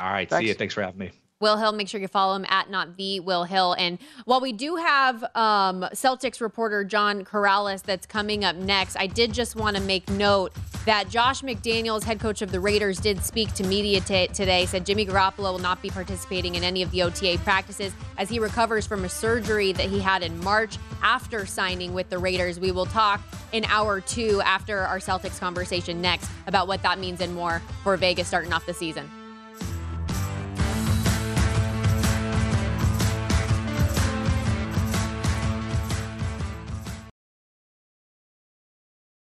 All 0.00 0.10
right. 0.10 0.28
Thanks. 0.28 0.42
See 0.42 0.48
you. 0.48 0.54
Thanks 0.54 0.74
for 0.74 0.82
having 0.82 0.98
me. 0.98 1.10
Will 1.38 1.58
Hill. 1.58 1.72
Make 1.72 1.88
sure 1.88 2.00
you 2.00 2.08
follow 2.08 2.34
him 2.34 2.46
at 2.48 2.70
not 2.70 2.96
the 2.96 3.20
Will 3.20 3.44
Hill. 3.44 3.74
And 3.78 3.98
while 4.24 4.40
we 4.40 4.52
do 4.52 4.76
have 4.76 5.22
um, 5.34 5.82
Celtics 5.92 6.40
reporter 6.40 6.82
John 6.82 7.24
Karalis 7.24 7.82
that's 7.82 8.06
coming 8.06 8.42
up 8.42 8.56
next, 8.56 8.96
I 8.96 9.06
did 9.06 9.34
just 9.34 9.54
want 9.54 9.76
to 9.76 9.82
make 9.82 10.08
note 10.08 10.52
that 10.86 11.10
Josh 11.10 11.42
McDaniels, 11.42 12.04
head 12.04 12.20
coach 12.20 12.40
of 12.40 12.52
the 12.52 12.60
Raiders, 12.60 12.98
did 12.98 13.22
speak 13.22 13.52
to 13.54 13.64
media 13.66 14.00
t- 14.00 14.28
today. 14.28 14.64
Said 14.64 14.86
Jimmy 14.86 15.04
Garoppolo 15.04 15.52
will 15.52 15.58
not 15.58 15.82
be 15.82 15.90
participating 15.90 16.54
in 16.54 16.64
any 16.64 16.80
of 16.80 16.90
the 16.90 17.02
OTA 17.02 17.38
practices 17.44 17.92
as 18.16 18.30
he 18.30 18.38
recovers 18.38 18.86
from 18.86 19.04
a 19.04 19.08
surgery 19.08 19.72
that 19.72 19.90
he 19.90 20.00
had 20.00 20.22
in 20.22 20.42
March 20.42 20.78
after 21.02 21.44
signing 21.44 21.92
with 21.92 22.08
the 22.08 22.16
Raiders. 22.16 22.58
We 22.58 22.72
will 22.72 22.86
talk 22.86 23.20
in 23.52 23.66
hour 23.66 24.00
two 24.00 24.40
after 24.42 24.78
our 24.78 25.00
Celtics 25.00 25.38
conversation 25.38 26.00
next 26.00 26.30
about 26.46 26.66
what 26.66 26.82
that 26.82 26.98
means 26.98 27.20
and 27.20 27.34
more 27.34 27.60
for 27.82 27.96
Vegas 27.98 28.28
starting 28.28 28.54
off 28.54 28.64
the 28.64 28.74
season. 28.74 29.10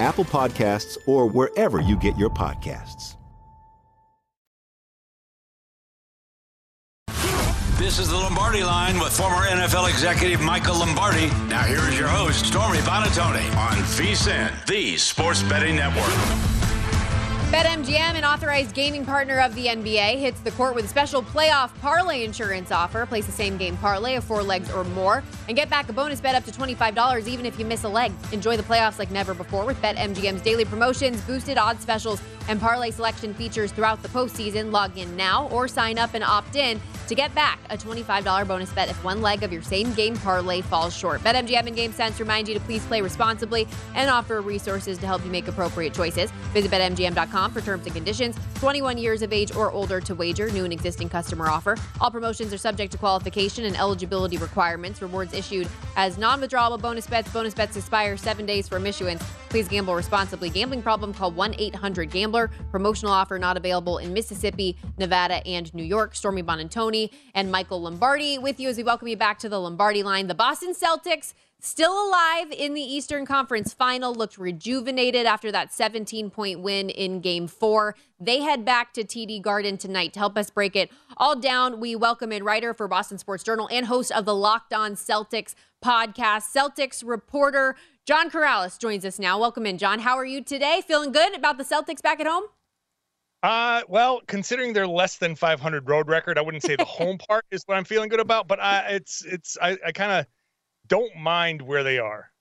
Apple 0.00 0.24
Podcasts, 0.24 0.96
or 1.06 1.26
wherever 1.26 1.80
you 1.80 1.96
get 1.96 2.16
your 2.18 2.30
podcasts. 2.30 3.16
This 7.78 7.98
is 7.98 8.08
the 8.08 8.16
Lombardi 8.16 8.62
line 8.62 8.98
with 9.00 9.12
former 9.12 9.44
NFL 9.44 9.90
executive 9.90 10.40
Michael 10.40 10.78
Lombardi. 10.78 11.26
Now, 11.48 11.62
here 11.62 11.80
is 11.88 11.98
your 11.98 12.08
host, 12.08 12.46
Stormy 12.46 12.78
Buonantony, 12.78 13.44
on 13.56 13.76
VSiN, 13.98 14.64
the 14.66 14.96
Sports 14.96 15.42
Betting 15.42 15.76
Network. 15.76 16.61
BetMGM, 17.52 18.16
an 18.16 18.24
authorized 18.24 18.74
gaming 18.74 19.04
partner 19.04 19.38
of 19.38 19.54
the 19.54 19.66
NBA, 19.66 20.18
hits 20.18 20.40
the 20.40 20.52
court 20.52 20.74
with 20.74 20.86
a 20.86 20.88
special 20.88 21.22
playoff 21.22 21.78
parlay 21.80 22.24
insurance 22.24 22.72
offer. 22.72 23.04
Place 23.04 23.26
the 23.26 23.32
same 23.32 23.58
game 23.58 23.76
parlay 23.76 24.14
of 24.14 24.24
four 24.24 24.42
legs 24.42 24.72
or 24.72 24.84
more 24.84 25.22
and 25.48 25.54
get 25.54 25.68
back 25.68 25.90
a 25.90 25.92
bonus 25.92 26.18
bet 26.18 26.34
up 26.34 26.44
to 26.44 26.50
$25 26.50 27.26
even 27.26 27.44
if 27.44 27.58
you 27.58 27.66
miss 27.66 27.84
a 27.84 27.88
leg. 27.90 28.10
Enjoy 28.32 28.56
the 28.56 28.62
playoffs 28.62 28.98
like 28.98 29.10
never 29.10 29.34
before 29.34 29.66
with 29.66 29.76
BetMGM's 29.82 30.40
daily 30.40 30.64
promotions, 30.64 31.20
boosted 31.20 31.58
odds 31.58 31.82
specials, 31.82 32.22
and 32.48 32.58
parlay 32.58 32.90
selection 32.90 33.34
features 33.34 33.70
throughout 33.70 34.02
the 34.02 34.08
postseason. 34.08 34.72
Log 34.72 34.96
in 34.96 35.14
now 35.14 35.48
or 35.48 35.68
sign 35.68 35.98
up 35.98 36.14
and 36.14 36.24
opt 36.24 36.56
in 36.56 36.80
to 37.06 37.14
get 37.14 37.34
back 37.34 37.60
a 37.68 37.76
$25 37.76 38.48
bonus 38.48 38.72
bet 38.72 38.88
if 38.88 39.04
one 39.04 39.20
leg 39.20 39.42
of 39.42 39.52
your 39.52 39.60
same 39.60 39.92
game 39.92 40.16
parlay 40.16 40.62
falls 40.62 40.96
short. 40.96 41.20
BetMGM 41.20 41.66
and 41.66 41.76
GameSense 41.76 42.18
remind 42.18 42.48
you 42.48 42.54
to 42.54 42.60
please 42.60 42.82
play 42.86 43.02
responsibly 43.02 43.68
and 43.94 44.08
offer 44.08 44.40
resources 44.40 44.96
to 44.96 45.06
help 45.06 45.22
you 45.22 45.30
make 45.30 45.48
appropriate 45.48 45.92
choices. 45.92 46.30
Visit 46.54 46.70
BetMGM.com 46.70 47.41
for 47.50 47.60
terms 47.60 47.86
and 47.86 47.94
conditions. 47.94 48.36
21 48.56 48.98
years 48.98 49.22
of 49.22 49.32
age 49.32 49.54
or 49.54 49.70
older 49.72 50.00
to 50.00 50.14
wager. 50.14 50.50
New 50.50 50.64
and 50.64 50.72
existing 50.72 51.08
customer 51.08 51.48
offer. 51.48 51.76
All 52.00 52.10
promotions 52.10 52.52
are 52.52 52.58
subject 52.58 52.92
to 52.92 52.98
qualification 52.98 53.64
and 53.64 53.76
eligibility 53.76 54.36
requirements. 54.38 55.02
Rewards 55.02 55.34
issued 55.34 55.68
as 55.96 56.18
non-withdrawable 56.18 56.80
bonus 56.80 57.06
bets. 57.06 57.30
Bonus 57.32 57.54
bets 57.54 57.76
expire 57.76 58.16
seven 58.16 58.46
days 58.46 58.68
from 58.68 58.86
issuance. 58.86 59.22
Please 59.48 59.68
gamble 59.68 59.94
responsibly. 59.94 60.48
Gambling 60.48 60.82
problem? 60.82 61.12
Call 61.12 61.32
1-800-GAMBLER. 61.32 62.50
Promotional 62.70 63.12
offer 63.12 63.38
not 63.38 63.56
available 63.56 63.98
in 63.98 64.12
Mississippi, 64.12 64.76
Nevada, 64.98 65.46
and 65.46 65.72
New 65.74 65.82
York. 65.82 66.14
Stormy 66.14 66.42
Buonantony 66.42 67.10
and 67.34 67.50
Michael 67.50 67.82
Lombardi 67.82 68.38
with 68.38 68.60
you 68.60 68.68
as 68.68 68.76
we 68.76 68.82
welcome 68.82 69.08
you 69.08 69.16
back 69.16 69.38
to 69.40 69.48
the 69.48 69.60
Lombardi 69.60 70.02
line. 70.02 70.26
The 70.26 70.34
Boston 70.34 70.74
Celtics 70.74 71.34
still 71.62 72.08
alive 72.08 72.50
in 72.50 72.74
the 72.74 72.82
Eastern 72.82 73.24
Conference 73.24 73.72
final, 73.72 74.14
looked 74.14 74.36
rejuvenated 74.36 75.24
after 75.24 75.50
that 75.52 75.72
17 75.72 76.28
point 76.30 76.60
win 76.60 76.90
in 76.90 77.20
game 77.20 77.46
four. 77.46 77.94
They 78.20 78.40
head 78.40 78.64
back 78.64 78.92
to 78.94 79.04
TD 79.04 79.40
Garden 79.40 79.78
tonight 79.78 80.12
to 80.12 80.18
help 80.18 80.36
us 80.36 80.50
break 80.50 80.76
it 80.76 80.90
all 81.16 81.36
down. 81.36 81.80
We 81.80 81.96
welcome 81.96 82.32
in 82.32 82.44
writer 82.44 82.74
for 82.74 82.88
Boston 82.88 83.16
Sports 83.18 83.44
Journal 83.44 83.68
and 83.72 83.86
host 83.86 84.12
of 84.12 84.24
the 84.24 84.34
Locked 84.34 84.74
On 84.74 84.94
Celtics 84.94 85.54
podcast, 85.82 86.52
Celtics 86.54 87.02
reporter 87.06 87.76
John 88.04 88.30
Karalis 88.30 88.78
joins 88.78 89.04
us 89.04 89.20
now. 89.20 89.38
Welcome 89.38 89.64
in, 89.64 89.78
John. 89.78 90.00
How 90.00 90.16
are 90.16 90.24
you 90.24 90.42
today? 90.42 90.82
Feeling 90.86 91.12
good 91.12 91.36
about 91.36 91.56
the 91.56 91.64
Celtics 91.64 92.02
back 92.02 92.18
at 92.18 92.26
home? 92.26 92.44
Uh, 93.44 93.82
well, 93.88 94.20
considering 94.26 94.72
their 94.72 94.88
less 94.88 95.18
than 95.18 95.36
500 95.36 95.88
road 95.88 96.08
record, 96.08 96.36
I 96.36 96.42
wouldn't 96.42 96.64
say 96.64 96.74
the 96.74 96.84
home 96.84 97.18
part 97.28 97.44
is 97.52 97.62
what 97.66 97.76
I'm 97.76 97.84
feeling 97.84 98.08
good 98.08 98.20
about, 98.20 98.48
but 98.48 98.60
I, 98.60 98.88
it's 98.90 99.24
it's 99.24 99.56
I, 99.60 99.78
I 99.86 99.92
kind 99.92 100.12
of 100.12 100.26
don't 100.92 101.16
mind 101.16 101.62
where 101.62 101.82
they 101.82 101.98
are. 101.98 102.32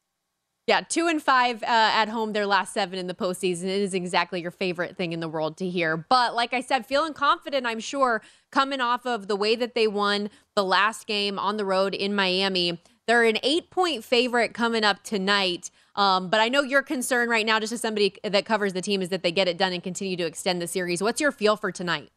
Yeah, 0.68 0.82
two 0.82 1.08
and 1.08 1.24
five 1.24 1.64
uh, 1.64 1.68
at 1.68 2.10
home, 2.10 2.34
their 2.34 2.46
last 2.46 2.74
seven 2.74 3.00
in 3.00 3.08
the 3.08 3.14
postseason. 3.14 3.64
It 3.64 3.82
is 3.82 3.94
exactly 3.94 4.42
your 4.42 4.52
favorite 4.52 4.98
thing 4.98 5.14
in 5.14 5.22
the 5.22 5.30
world 5.30 5.56
to 5.58 5.70
hear. 5.70 5.96
But 5.96 6.36
like 6.36 6.54
I 6.54 6.60
said, 6.60 6.86
feeling 6.86 7.14
confident, 7.14 7.66
I'm 7.66 7.80
sure, 7.80 8.22
coming 8.52 8.82
off 8.82 9.06
of 9.06 9.30
the 9.30 9.38
way 9.38 9.56
that 9.56 9.74
they 9.74 9.88
won 9.88 10.30
the 10.54 10.66
last 10.66 11.08
game 11.08 11.40
on 11.40 11.56
the 11.56 11.64
road 11.64 11.94
in 11.94 12.14
Miami. 12.14 12.82
They're 13.08 13.24
an 13.24 13.38
eight 13.42 13.72
point 13.72 14.04
favorite 14.04 14.54
coming 14.54 14.84
up 14.84 15.02
tonight. 15.02 15.72
Um, 15.96 16.30
but 16.30 16.42
I 16.42 16.50
know 16.50 16.62
your 16.62 16.82
concern 16.82 17.30
right 17.30 17.46
now, 17.46 17.58
just 17.58 17.72
as 17.72 17.80
somebody 17.80 18.16
that 18.22 18.46
covers 18.46 18.74
the 18.74 18.82
team, 18.82 19.02
is 19.02 19.08
that 19.10 19.24
they 19.24 19.32
get 19.32 19.48
it 19.48 19.58
done 19.58 19.72
and 19.72 19.82
continue 19.82 20.18
to 20.18 20.26
extend 20.26 20.62
the 20.62 20.68
series. 20.68 21.02
What's 21.02 21.22
your 21.22 21.32
feel 21.32 21.56
for 21.56 21.72
tonight? 21.72 22.12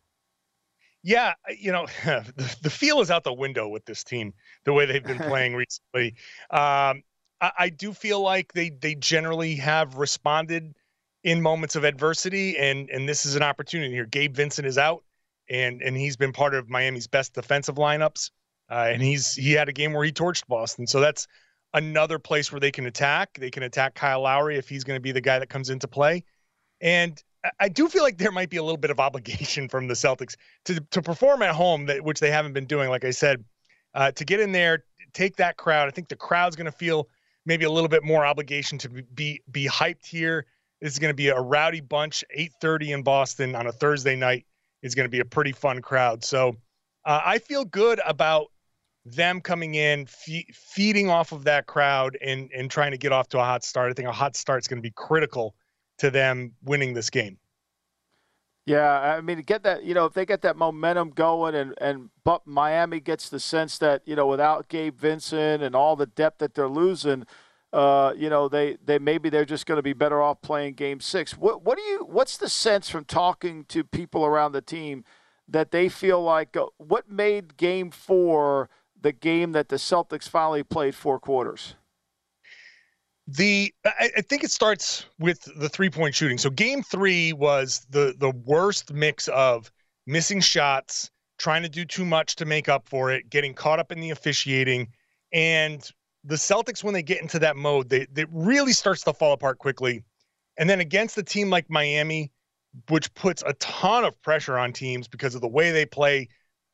Yeah, 1.05 1.35
you 1.59 1.71
know, 1.71 1.87
the, 2.05 2.57
the 2.63 2.71
feel 2.71 3.01
is 3.01 3.11
out 3.11 3.25
the 3.25 3.33
window 3.33 3.69
with 3.69 3.85
this 3.85 4.03
team, 4.03 4.33
the 4.65 4.73
way 4.73 4.87
they've 4.87 5.05
been 5.05 5.19
playing 5.29 5.55
recently. 5.55 6.15
Um, 6.51 7.03
I, 7.41 7.53
I 7.59 7.69
do 7.69 7.93
feel 7.93 8.21
like 8.21 8.53
they 8.55 8.71
they 8.71 8.95
generally 8.95 9.55
have 9.57 9.97
responded 9.97 10.75
in 11.23 11.43
moments 11.43 11.77
of 11.77 11.85
adversity, 11.85 12.57
and 12.57 12.89
and 12.89 13.07
this 13.07 13.27
is 13.27 13.37
an 13.37 13.43
opportunity 13.43 13.93
here. 13.93 14.07
Gabe 14.07 14.35
Vincent 14.35 14.67
is 14.67 14.79
out, 14.79 15.05
and 15.49 15.83
and 15.83 15.95
he's 15.95 16.17
been 16.17 16.33
part 16.33 16.55
of 16.55 16.71
Miami's 16.71 17.07
best 17.07 17.35
defensive 17.35 17.75
lineups, 17.75 18.31
uh, 18.71 18.89
and 18.89 19.03
he's 19.03 19.35
he 19.35 19.53
had 19.53 19.69
a 19.69 19.73
game 19.73 19.93
where 19.93 20.05
he 20.05 20.13
torched 20.13 20.47
Boston, 20.49 20.87
so 20.87 21.01
that's 21.01 21.29
another 21.75 22.19
place 22.19 22.51
where 22.51 22.61
they 22.61 22.73
can 22.73 22.87
attack. 22.87 23.37
They 23.39 23.51
can 23.51 23.63
attack 23.63 23.95
Kyle 23.95 24.23
Lowry 24.23 24.57
if 24.57 24.71
he's 24.71 24.85
going 24.85 24.97
to 24.97 25.03
be 25.03 25.13
the 25.13 25.21
guy 25.21 25.39
that 25.39 25.51
comes 25.51 25.69
into 25.69 25.87
play, 25.87 26.25
and 26.81 27.23
I 27.61 27.69
do 27.69 27.89
feel 27.89 28.03
like 28.03 28.19
there 28.19 28.33
might 28.33 28.51
be 28.51 28.57
a 28.57 28.63
little 28.63 28.79
bit 28.79 28.91
of 28.91 29.01
obligation 29.01 29.69
from 29.69 29.89
the 29.89 29.95
Celtics 29.95 30.37
to 30.65 30.81
to 30.91 31.03
perform 31.03 31.43
at 31.43 31.55
home, 31.55 31.87
that 31.87 32.03
which 32.03 32.21
they 32.21 32.31
haven't 32.31 32.53
been 32.53 32.67
doing. 32.67 32.89
Like 32.89 33.05
I 33.05 33.11
said, 33.11 33.45
uh, 33.95 34.11
to 34.13 34.25
get 34.25 34.41
in 34.41 34.53
there, 34.53 34.85
take 35.13 35.37
that 35.37 35.57
crowd. 35.57 35.89
I 35.89 35.91
think 35.91 36.09
the 36.09 36.17
crowd's 36.17 36.57
going 36.57 36.67
to 36.67 36.73
feel 36.73 37.09
maybe 37.47 37.65
a 37.65 37.71
little 37.71 37.89
bit 37.89 38.03
more 38.03 38.25
obligation 38.25 38.79
to 38.79 38.89
be 38.89 39.43
be 39.51 39.67
hyped 39.69 40.07
here. 40.07 40.47
This 40.81 40.93
is 40.93 40.99
going 40.99 41.11
to 41.11 41.17
be 41.17 41.29
a 41.29 41.41
rowdy 41.41 41.81
bunch. 41.81 42.25
8:30 42.37 42.95
in 42.95 43.03
Boston 43.03 43.55
on 43.55 43.67
a 43.67 43.73
Thursday 43.73 44.17
night 44.17 44.47
is 44.83 44.95
going 44.95 45.07
to 45.07 45.11
be 45.11 45.21
a 45.21 45.25
pretty 45.25 45.53
fun 45.53 45.81
crowd. 45.81 46.25
So 46.25 46.57
uh, 47.05 47.21
I 47.25 47.39
feel 47.39 47.65
good 47.65 48.01
about 48.07 48.47
them 49.07 49.43
coming 49.43 49.75
in, 49.75 50.07
fe- 50.07 50.47
feeding 50.53 51.11
off 51.11 51.33
of 51.33 51.45
that 51.45 51.67
crowd, 51.67 52.17
and 52.23 52.51
and 52.55 52.71
trying 52.71 52.93
to 52.93 52.99
get 52.99 53.13
off 53.13 53.29
to 53.29 53.39
a 53.39 53.45
hot 53.45 53.65
start. 53.65 53.91
I 53.91 53.95
think 53.95 54.09
a 54.09 54.13
hot 54.13 54.35
start 54.35 54.63
is 54.63 54.69
going 54.69 54.79
to 54.79 54.83
be 54.83 54.93
critical 54.97 55.55
to 55.99 56.11
them 56.11 56.55
winning 56.63 56.95
this 56.95 57.11
game. 57.11 57.39
Yeah, 58.67 58.99
I 58.99 59.21
mean, 59.21 59.43
get 59.43 59.63
that, 59.65 59.85
you 59.85 59.93
know, 59.93 60.07
if 60.07 60.15
they 60.15 60.25
get 60.25 60.41
that 60.41 60.57
momentum 60.57 61.11
going 61.11 61.55
and, 61.55 61.75
and 61.79 62.09
but 62.25 62.47
Miami 62.47 62.99
gets 62.99 63.29
the 63.29 63.39
sense 63.39 63.77
that, 63.79 64.01
you 64.07 64.17
know, 64.17 64.27
without 64.27 64.69
Gabe 64.69 64.99
Vincent 64.99 65.63
and 65.63 65.77
all 65.77 65.97
the 65.97 66.07
depth 66.07 66.39
that 66.39 66.55
they're 66.55 66.67
losing, 66.67 67.27
uh, 67.75 68.15
you 68.17 68.31
know, 68.31 68.49
they, 68.49 68.79
they 68.83 68.99
maybe 68.99 69.29
they're 69.29 69.45
just 69.45 69.67
going 69.67 69.77
to 69.77 69.83
be 69.83 69.93
better 69.93 70.23
off 70.23 70.41
playing 70.41 70.75
game 70.75 71.01
six. 71.01 71.37
What, 71.37 71.63
what 71.63 71.77
do 71.77 71.85
you, 71.85 72.07
what's 72.09 72.39
the 72.39 72.49
sense 72.49 72.89
from 72.89 73.05
talking 73.05 73.67
to 73.67 73.85
people 73.85 74.25
around 74.25 74.53
the 74.53 74.63
team 74.63 75.05
that 75.47 75.71
they 75.71 75.91
feel 75.91 76.23
like, 76.23 76.57
uh, 76.57 76.67
what 76.79 77.11
made 77.11 77.59
game 77.59 77.91
four 77.91 78.71
the 78.99 79.13
game 79.13 79.53
that 79.53 79.69
the 79.69 79.77
Celtics 79.77 80.27
finally 80.27 80.63
played 80.63 80.95
four 80.95 81.21
quarters? 81.21 81.75
The 83.27 83.73
I, 83.85 84.11
I, 84.19 84.21
think 84.21 84.45
it 84.45 84.51
starts 84.51 85.07
with 85.19 85.49
the 85.57 85.69
three 85.69 85.89
point 85.89 86.15
shooting. 86.15 86.39
So 86.39 86.51
game 86.51 86.83
three 86.83 87.33
was 87.33 87.87
the 87.89 88.15
the 88.19 88.31
worst 88.31 88.93
mix 88.93 89.29
of 89.29 89.71
missing 90.07 90.41
shots, 90.41 91.11
trying 91.39 91.63
to 91.63 91.69
do 91.69 91.85
too 91.85 92.05
much 92.05 92.37
to 92.37 92.45
make 92.45 92.69
up 92.69 92.87
for 92.87 93.11
it, 93.11 93.31
getting 93.31 93.55
caught 93.55 93.79
up 93.79 93.91
in 93.91 94.01
the 94.01 94.11
officiating, 94.11 94.89
and 95.33 95.89
the 96.25 96.37
Celtics 96.37 96.85
when 96.85 96.95
they 96.95 97.03
get 97.03 97.21
into 97.23 97.39
that 97.39 97.57
mode, 97.57 97.89
they 97.89 98.07
it 98.15 98.29
really 98.31 98.73
starts 98.73 99.03
to 99.05 99.15
fall 99.15 99.33
apart 99.33 99.59
quickly. 99.59 100.03
And 100.59 100.69
then 100.69 100.81
against 100.81 101.19
a 101.19 101.23
team 101.23 101.51
like 101.51 101.69
Miami, 101.69 102.31
which 102.89 103.13
puts 103.15 103.43
a 103.45 103.55
ton 103.55 104.05
of 104.05 104.21
pressure 104.23 104.59
on 104.59 104.73
teams 104.73 105.09
because 105.09 105.35
of 105.35 105.41
the 105.41 105.49
way 105.49 105.73
they 105.73 105.87
play, 105.87 106.29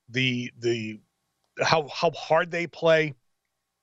the 0.09 0.51
the 0.59 1.01
how 1.63 1.87
how 1.89 2.11
hard 2.11 2.51
they 2.51 2.67
play 2.67 3.15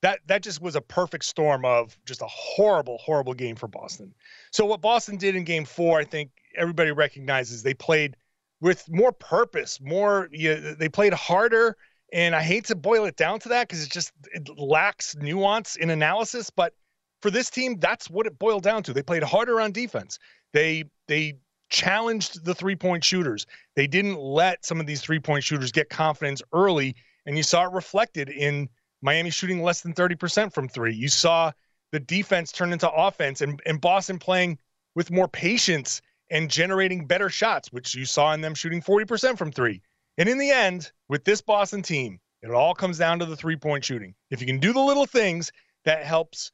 that 0.02 0.20
that 0.26 0.42
just 0.42 0.62
was 0.62 0.76
a 0.76 0.80
perfect 0.80 1.24
storm 1.24 1.64
of 1.64 1.98
just 2.04 2.22
a 2.22 2.26
horrible, 2.26 2.98
horrible 2.98 3.34
game 3.34 3.56
for 3.56 3.66
Boston. 3.66 4.14
So 4.52 4.64
what 4.64 4.80
Boston 4.80 5.16
did 5.16 5.34
in 5.34 5.44
Game 5.44 5.64
Four, 5.64 5.98
I 5.98 6.04
think 6.04 6.30
everybody 6.56 6.92
recognizes 6.92 7.62
they 7.62 7.74
played 7.74 8.16
with 8.60 8.88
more 8.88 9.12
purpose, 9.12 9.80
more. 9.80 10.28
You 10.30 10.60
know, 10.60 10.74
they 10.74 10.88
played 10.88 11.12
harder, 11.12 11.76
and 12.12 12.34
I 12.34 12.42
hate 12.42 12.66
to 12.66 12.76
boil 12.76 13.04
it 13.06 13.16
down 13.16 13.40
to 13.40 13.48
that 13.50 13.68
because 13.68 13.84
it 13.84 13.90
just 13.90 14.12
it 14.32 14.48
lacks 14.56 15.16
nuance 15.16 15.76
in 15.76 15.90
analysis. 15.90 16.50
But 16.50 16.74
for 17.20 17.30
this 17.30 17.50
team, 17.50 17.78
that's 17.80 18.08
what 18.08 18.26
it 18.26 18.38
boiled 18.38 18.62
down 18.62 18.84
to. 18.84 18.92
They 18.92 19.02
played 19.02 19.24
harder 19.24 19.60
on 19.60 19.72
defense. 19.72 20.18
They 20.52 20.84
they 21.08 21.38
challenged 21.70 22.44
the 22.44 22.54
three 22.54 22.76
point 22.76 23.02
shooters. 23.02 23.46
They 23.74 23.88
didn't 23.88 24.18
let 24.18 24.64
some 24.64 24.78
of 24.80 24.86
these 24.86 25.00
three 25.00 25.18
point 25.20 25.42
shooters 25.42 25.72
get 25.72 25.90
confidence 25.90 26.40
early, 26.52 26.94
and 27.26 27.36
you 27.36 27.42
saw 27.42 27.64
it 27.64 27.72
reflected 27.72 28.28
in 28.28 28.68
Miami 29.02 29.30
shooting 29.30 29.62
less 29.62 29.82
than 29.82 29.94
30% 29.94 30.52
from 30.52 30.68
three. 30.68 30.94
You 30.94 31.08
saw 31.08 31.52
the 31.92 32.00
defense 32.00 32.52
turn 32.52 32.72
into 32.72 32.90
offense 32.90 33.40
and, 33.40 33.60
and 33.64 33.80
Boston 33.80 34.18
playing 34.18 34.58
with 34.94 35.10
more 35.10 35.28
patience 35.28 36.02
and 36.30 36.50
generating 36.50 37.06
better 37.06 37.30
shots, 37.30 37.72
which 37.72 37.94
you 37.94 38.04
saw 38.04 38.32
in 38.32 38.40
them 38.40 38.54
shooting 38.54 38.82
40% 38.82 39.38
from 39.38 39.52
three. 39.52 39.80
And 40.18 40.28
in 40.28 40.38
the 40.38 40.50
end, 40.50 40.90
with 41.08 41.24
this 41.24 41.40
Boston 41.40 41.82
team, 41.82 42.18
it 42.42 42.50
all 42.50 42.74
comes 42.74 42.98
down 42.98 43.18
to 43.20 43.26
the 43.26 43.36
three 43.36 43.56
point 43.56 43.84
shooting. 43.84 44.14
If 44.30 44.40
you 44.40 44.46
can 44.46 44.58
do 44.58 44.72
the 44.72 44.80
little 44.80 45.06
things, 45.06 45.50
that 45.84 46.04
helps 46.04 46.50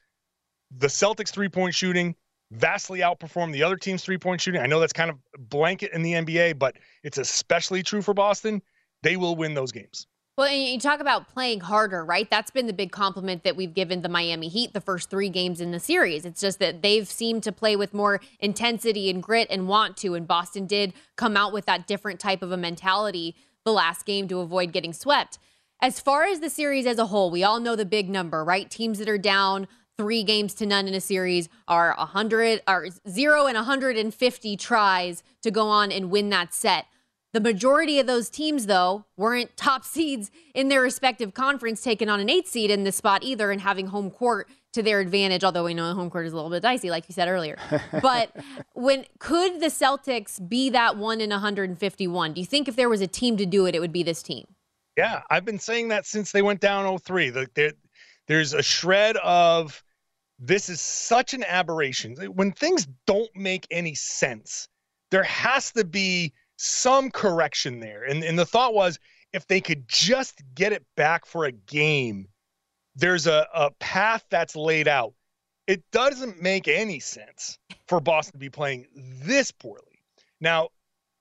the 0.71 0.87
Celtics 0.87 1.31
three 1.31 1.49
point 1.49 1.75
shooting 1.75 2.15
vastly 2.51 3.01
outperform 3.01 3.53
the 3.53 3.63
other 3.63 3.77
team's 3.77 4.05
three 4.05 4.19
point 4.19 4.41
shooting. 4.41 4.61
I 4.61 4.67
know 4.67 4.81
that's 4.81 4.93
kind 4.93 5.11
of 5.11 5.19
blanket 5.39 5.93
in 5.93 6.03
the 6.03 6.13
NBA, 6.13 6.59
but 6.59 6.77
it's 7.03 7.19
especially 7.19 7.83
true 7.83 8.03
for 8.03 8.15
Boston. 8.15 8.63
They 9.03 9.17
will 9.17 9.37
win 9.37 9.55
those 9.55 9.73
games. 9.73 10.07
Well, 10.37 10.49
and 10.49 10.65
you 10.65 10.81
talk 10.81 10.99
about 10.99 11.29
playing 11.29 11.61
harder, 11.61 12.05
right? 12.05 12.29
That's 12.29 12.51
been 12.51 12.67
the 12.67 12.73
big 12.73 12.91
compliment 12.91 13.45
that 13.45 13.55
we've 13.55 13.73
given 13.73 14.03
the 14.03 14.09
Miami 14.09 14.49
Heat 14.49 14.73
the 14.73 14.81
first 14.81 15.09
three 15.09 15.29
games 15.29 15.61
in 15.61 15.71
the 15.71 15.79
series. 15.79 16.25
It's 16.25 16.41
just 16.41 16.59
that 16.59 16.83
they've 16.83 17.07
seemed 17.07 17.45
to 17.45 17.53
play 17.53 17.77
with 17.77 17.95
more 17.95 18.21
intensity 18.41 19.09
and 19.09 19.23
grit 19.23 19.47
and 19.49 19.69
want 19.69 19.97
to. 19.99 20.17
And 20.17 20.27
Boston 20.27 20.67
did 20.67 20.93
come 21.15 21.37
out 21.37 21.53
with 21.53 21.67
that 21.67 21.87
different 21.87 22.19
type 22.19 22.43
of 22.43 22.51
a 22.51 22.57
mentality 22.57 23.37
the 23.65 23.73
last 23.73 24.07
game 24.07 24.27
to 24.27 24.41
avoid 24.41 24.73
getting 24.73 24.93
swept. 24.93 25.39
As 25.81 26.01
far 26.01 26.25
as 26.25 26.41
the 26.41 26.51
series 26.51 26.85
as 26.85 26.99
a 26.99 27.07
whole, 27.07 27.31
we 27.31 27.45
all 27.45 27.61
know 27.61 27.77
the 27.77 27.85
big 27.85 28.11
number, 28.11 28.43
right? 28.43 28.69
Teams 28.69 28.99
that 28.99 29.09
are 29.09 29.19
down 29.19 29.69
three 29.97 30.25
games 30.25 30.53
to 30.55 30.67
none 30.67 30.89
in 30.89 30.95
a 30.95 31.01
series 31.01 31.49
are 31.69 31.95
100 31.97 32.61
are 32.67 32.89
0 33.09 33.47
and 33.47 33.55
150 33.55 34.57
tries 34.57 35.23
to 35.43 35.53
go 35.53 35.69
on 35.69 35.93
and 35.93 36.11
win 36.11 36.31
that 36.31 36.53
set. 36.53 36.87
The 37.35 37.41
majority 37.41 37.99
of 37.99 38.07
those 38.07 38.31
teams, 38.31 38.67
though, 38.67 39.07
weren't 39.17 39.57
top 39.57 39.85
seeds 39.95 40.31
in 40.55 40.69
their 40.69 40.81
respective 40.81 41.35
conference, 41.35 41.83
taking 41.83 42.09
on 42.09 42.21
an 42.21 42.31
eight 42.31 42.47
seed 42.49 42.71
in 42.71 42.85
this 42.85 42.97
spot 42.97 43.25
either, 43.25 43.51
and 43.51 43.61
having 43.61 43.89
home 43.89 44.11
court 44.11 44.49
to 44.73 44.85
their 44.85 45.01
advantage. 45.01 45.43
Although 45.43 45.65
we 45.65 45.75
know 45.75 45.93
home 45.95 46.11
court 46.11 46.27
is 46.27 46.33
a 46.33 46.37
little 46.37 46.51
bit 46.51 46.63
dicey, 46.63 46.91
like 46.91 47.09
you 47.09 47.13
said 47.13 47.27
earlier. 47.29 47.59
but 48.01 48.31
when 48.75 49.05
could 49.19 49.61
the 49.61 49.67
Celtics 49.67 50.49
be 50.49 50.71
that 50.71 50.97
one 50.97 51.21
in 51.21 51.31
151? 51.31 52.33
Do 52.35 52.41
you 52.41 52.47
think 52.47 52.69
if 52.69 52.77
there 52.77 52.89
was 52.89 53.01
a 53.01 53.09
team 53.09 53.37
to 53.37 53.47
do 53.47 53.67
it, 53.67 53.75
it 53.75 53.81
would 53.81 53.93
be 53.93 54.05
this 54.05 54.23
team? 54.23 54.47
Yeah, 54.97 55.23
I've 55.29 55.45
been 55.45 55.59
saying 55.59 55.89
that 55.89 56.07
since 56.07 56.31
they 56.31 56.43
went 56.43 56.61
down 56.61 56.97
03. 56.97 57.31
The, 57.31 57.49
there, 57.55 57.73
there's 58.29 58.53
a 58.53 58.63
shred 58.63 59.17
of 59.17 59.83
this 60.39 60.69
is 60.69 60.81
such 60.81 61.35
an 61.35 61.43
aberration. 61.43 62.15
When 62.15 62.53
things 62.53 62.87
don't 63.09 63.35
make 63.35 63.67
any 63.73 63.97
sense, 63.97 64.69
there 65.11 65.25
has 65.25 65.73
to 65.73 65.85
be 65.85 66.33
some 66.57 67.11
correction 67.11 67.81
there. 67.81 68.05
And, 68.05 68.23
and 68.23 68.39
the 68.39 68.47
thought 68.47 68.75
was 68.75 68.99
if 69.33 69.47
they 69.47 69.61
could 69.61 69.89
just 69.89 70.43
get 70.55 70.73
it 70.73 70.85
back 70.97 71.27
for 71.27 71.45
a 71.45 71.53
game, 71.53 72.29
there's 72.95 73.27
a, 73.27 73.47
a 73.55 73.71
path 73.73 74.25
that's 74.31 74.55
laid 74.55 74.89
out. 74.89 75.15
It 75.67 75.83
doesn't 75.91 76.43
make 76.43 76.69
any 76.69 77.01
sense 77.01 77.59
for 77.89 78.01
Boston 78.01 78.33
to 78.33 78.39
be 78.39 78.51
playing 78.51 78.87
this 78.95 79.51
poorly. 79.51 80.03
Now, 80.41 80.69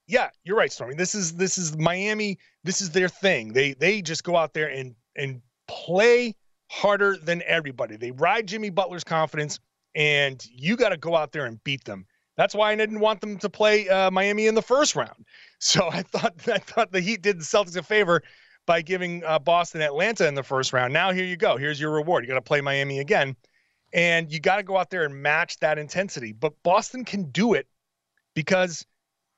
yeah, 0.06 0.30
you're 0.44 0.58
right, 0.58 0.72
Stormy. 0.72 0.96
This 0.96 1.16
is 1.16 1.34
this 1.34 1.58
is 1.58 1.78
Miami. 1.78 2.38
This 2.64 2.82
is 2.82 2.90
their 2.92 3.08
thing. 3.08 3.54
They 3.54 3.74
they 3.74 4.02
just 4.02 4.24
go 4.24 4.36
out 4.36 4.54
there 4.54 4.68
and 4.68 4.96
and 5.16 5.42
play 5.68 6.36
harder 6.70 7.16
than 7.18 7.42
everybody. 7.46 7.96
They 7.96 8.12
ride 8.12 8.48
Jimmy 8.48 8.70
Butler's 8.70 9.04
confidence, 9.04 9.60
and 9.96 10.46
you 10.52 10.76
got 10.76 10.90
to 10.90 10.98
go 10.98 11.16
out 11.16 11.32
there 11.32 11.46
and 11.46 11.64
beat 11.64 11.86
them. 11.86 12.06
That's 12.36 12.56
why 12.56 12.72
I 12.72 12.76
didn't 12.76 13.00
want 13.00 13.22
them 13.22 13.38
to 13.40 13.50
play 13.50 13.88
uh, 13.88 14.10
Miami 14.10 14.48
in 14.48 14.56
the 14.56 14.62
first 14.62 14.96
round. 14.96 15.26
So 15.60 15.88
I 15.90 16.02
thought 16.02 16.34
I 16.50 16.58
thought 16.58 16.92
the 16.92 17.00
Heat 17.00 17.22
did 17.22 17.40
the 17.40 17.44
Celtics 17.46 17.78
a 17.78 17.84
favor 17.84 18.22
by 18.66 18.82
giving 18.82 19.24
uh, 19.24 19.40
Boston 19.40 19.82
Atlanta 19.82 20.28
in 20.28 20.36
the 20.36 20.44
first 20.44 20.74
round. 20.74 20.92
Now 20.92 21.14
here 21.14 21.24
you 21.24 21.38
go. 21.38 21.56
Here's 21.56 21.80
your 21.80 21.92
reward. 21.92 22.26
You 22.26 22.28
got 22.28 22.36
to 22.36 22.42
play 22.42 22.60
Miami 22.60 23.00
again, 23.00 23.38
and 23.94 24.30
you 24.30 24.42
got 24.42 24.58
to 24.58 24.64
go 24.64 24.76
out 24.76 24.90
there 24.90 25.06
and 25.06 25.16
match 25.16 25.58
that 25.60 25.80
intensity. 25.80 26.34
But 26.34 26.52
Boston 26.64 27.06
can 27.06 27.32
do 27.32 27.54
it 27.54 27.66
because 28.34 28.86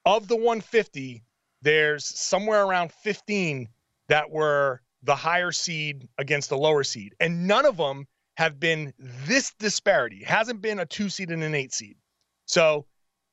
of 0.06 0.28
the 0.28 0.36
150, 0.36 1.24
there's 1.62 2.06
somewhere 2.06 2.66
around 2.66 2.92
15 2.92 3.68
that 4.08 4.30
were 4.30 4.82
the 5.04 5.16
higher 5.16 5.52
seed 5.52 6.08
against 6.18 6.50
the 6.50 6.58
lower 6.58 6.84
seed, 6.84 7.16
and 7.20 7.48
none 7.48 7.66
of 7.66 7.78
them 7.78 8.08
have 8.38 8.60
been 8.60 8.94
this 9.26 9.54
disparity. 9.60 10.18
It 10.18 10.28
hasn't 10.28 10.62
been 10.62 10.80
a 10.80 10.86
two 10.86 11.10
seed 11.10 11.32
and 11.32 11.44
an 11.44 11.56
eight 11.56 11.74
seed. 11.74 11.98
So, 12.46 12.86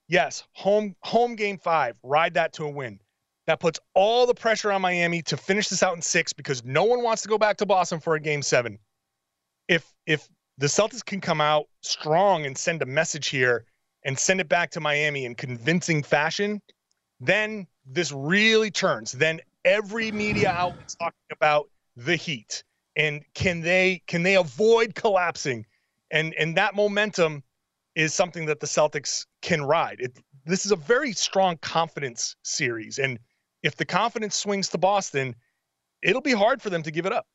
yes, 0.09 0.45
home 0.53 0.97
home 1.01 1.37
game 1.37 1.59
five, 1.59 1.97
ride 2.03 2.35
that 2.35 2.53
to 2.55 2.65
a 2.65 2.71
win. 2.71 3.01
That 3.47 3.61
puts 3.61 3.81
all 3.95 4.27
the 4.27 4.35
pressure 4.35 4.71
on 4.71 4.83
Miami 4.83 5.23
to 5.23 5.37
finish 5.37 5.69
this 5.69 5.83
out 5.83 5.97
in 5.97 6.03
six 6.03 6.33
because 6.33 6.65
no 6.65 6.85
one 6.85 7.03
wants 7.03 7.23
to 7.23 7.29
go 7.29 7.39
back 7.39 7.57
to 7.59 7.67
Boston 7.67 8.01
for 8.01 8.15
a 8.15 8.21
game 8.21 8.43
seven. 8.43 8.79
If 9.69 9.93
if 10.07 10.29
the 10.59 10.67
Celtics 10.67 11.05
can 11.05 11.21
come 11.21 11.41
out 11.41 11.67
strong 11.81 12.47
and 12.47 12.57
send 12.57 12.83
a 12.83 12.87
message 12.87 13.29
here 13.29 13.65
and 14.05 14.19
send 14.19 14.41
it 14.41 14.49
back 14.49 14.71
to 14.73 14.81
Miami 14.81 15.25
in 15.25 15.35
convincing 15.35 16.03
fashion, 16.03 16.61
then 17.21 17.67
this 17.87 18.13
really 18.13 18.71
turns. 18.71 19.13
Then 19.13 19.41
every 19.65 20.11
media 20.13 20.51
outlet's 20.51 20.95
talking 20.95 21.19
about 21.31 21.69
the 21.97 22.17
Heat 22.17 22.63
and 22.97 23.25
can 23.35 23.61
they 23.61 24.03
can 24.07 24.23
they 24.23 24.37
avoid 24.37 24.95
collapsing? 24.95 25.67
And 26.11 26.35
and 26.35 26.57
that 26.57 26.75
momentum 26.75 27.43
is 27.95 28.15
something 28.15 28.47
that 28.47 28.61
the 28.61 28.67
Celtics 28.67 29.27
can 29.43 29.63
ride. 29.63 29.97
It, 30.01 30.19
this 30.47 30.65
is 30.65 30.73
a 30.73 30.77
very 30.77 31.13
strong 31.13 31.57
confidence 31.59 32.37
series. 32.43 32.99
And 32.99 33.19
if 33.63 33.77
the 33.77 33.85
confidence 33.85 34.35
swings 34.35 34.69
to 34.71 34.79
Boston, 34.79 35.35
it'll 36.03 36.23
be 36.23 36.33
hard 36.33 36.63
for 36.63 36.71
them 36.71 36.83
to 36.83 36.91
give 36.91 37.07
it 37.07 37.13
up. 37.13 37.27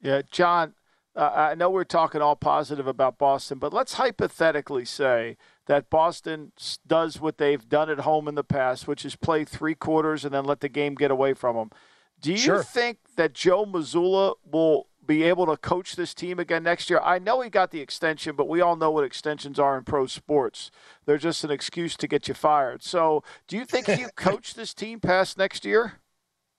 Yeah, 0.00 0.22
John, 0.30 0.74
uh, 1.16 1.30
I 1.34 1.54
know 1.54 1.70
we're 1.70 1.84
talking 1.84 2.20
all 2.20 2.36
positive 2.36 2.86
about 2.86 3.18
Boston, 3.18 3.58
but 3.58 3.72
let's 3.72 3.94
hypothetically 3.94 4.84
say 4.84 5.36
that 5.66 5.88
Boston 5.88 6.52
does 6.86 7.20
what 7.20 7.38
they've 7.38 7.66
done 7.68 7.88
at 7.88 8.00
home 8.00 8.28
in 8.28 8.34
the 8.34 8.44
past, 8.44 8.86
which 8.88 9.04
is 9.04 9.16
play 9.16 9.44
three 9.44 9.74
quarters 9.74 10.24
and 10.24 10.34
then 10.34 10.44
let 10.44 10.60
the 10.60 10.68
game 10.68 10.94
get 10.94 11.10
away 11.10 11.32
from 11.32 11.56
them. 11.56 11.70
Do 12.20 12.32
you 12.32 12.38
sure. 12.38 12.62
think 12.62 12.98
that 13.16 13.32
Joe 13.32 13.64
Mazzulla 13.64 14.34
will 14.44 14.88
be 15.06 15.22
able 15.22 15.46
to 15.46 15.56
coach 15.56 15.96
this 15.96 16.14
team 16.14 16.38
again 16.38 16.62
next 16.62 16.90
year? 16.90 17.00
I 17.02 17.18
know 17.18 17.40
he 17.40 17.50
got 17.50 17.70
the 17.70 17.80
extension, 17.80 18.36
but 18.36 18.48
we 18.48 18.60
all 18.60 18.76
know 18.76 18.90
what 18.90 19.04
extensions 19.04 19.58
are 19.58 19.76
in 19.76 19.84
pro 19.84 20.06
sports. 20.06 20.70
They're 21.06 21.18
just 21.18 21.44
an 21.44 21.50
excuse 21.50 21.96
to 21.96 22.08
get 22.08 22.28
you 22.28 22.34
fired. 22.34 22.82
So, 22.82 23.22
do 23.46 23.56
you 23.56 23.64
think 23.64 23.86
he 23.86 24.04
coach 24.16 24.54
this 24.54 24.74
team 24.74 25.00
past 25.00 25.38
next 25.38 25.64
year? 25.64 26.00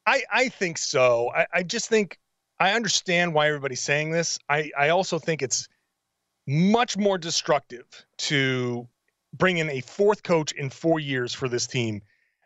I, 0.06 0.24
I 0.32 0.50
think 0.50 0.78
so. 0.78 1.32
I, 1.36 1.48
I 1.54 1.64
just 1.64 1.90
think 1.90 2.20
I 2.60 2.72
understand 2.72 3.34
why 3.34 3.48
everybody's 3.48 3.82
saying 3.82 4.12
this. 4.12 4.40
I, 4.50 4.72
I 4.78 4.90
also 4.90 5.20
think 5.20 5.42
it's 5.42 5.68
much 6.48 6.98
more 6.98 7.18
destructive 7.18 8.06
to 8.18 8.88
bring 9.34 9.58
in 9.58 9.70
a 9.70 9.82
fourth 9.82 10.24
coach 10.24 10.52
in 10.54 10.70
four 10.70 11.00
years 11.00 11.34
for 11.34 11.50
this 11.50 11.68
team, 11.68 12.02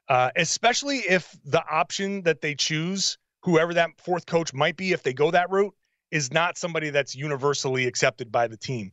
uh, 0.08 0.32
especially 0.36 0.98
if 0.98 1.38
the 1.46 1.64
option 1.70 2.24
that 2.24 2.42
they 2.42 2.56
choose, 2.56 3.18
whoever 3.42 3.74
that 3.74 3.92
fourth 3.98 4.26
coach 4.26 4.54
might 4.54 4.78
be, 4.78 4.92
if 4.92 5.04
they 5.04 5.14
go 5.14 5.32
that 5.32 5.50
route, 5.50 5.76
is 6.12 6.32
not 6.32 6.58
somebody 6.58 6.90
that's 6.90 7.16
universally 7.16 7.86
accepted 7.86 8.32
by 8.32 8.48
the 8.48 8.58
team. 8.58 8.92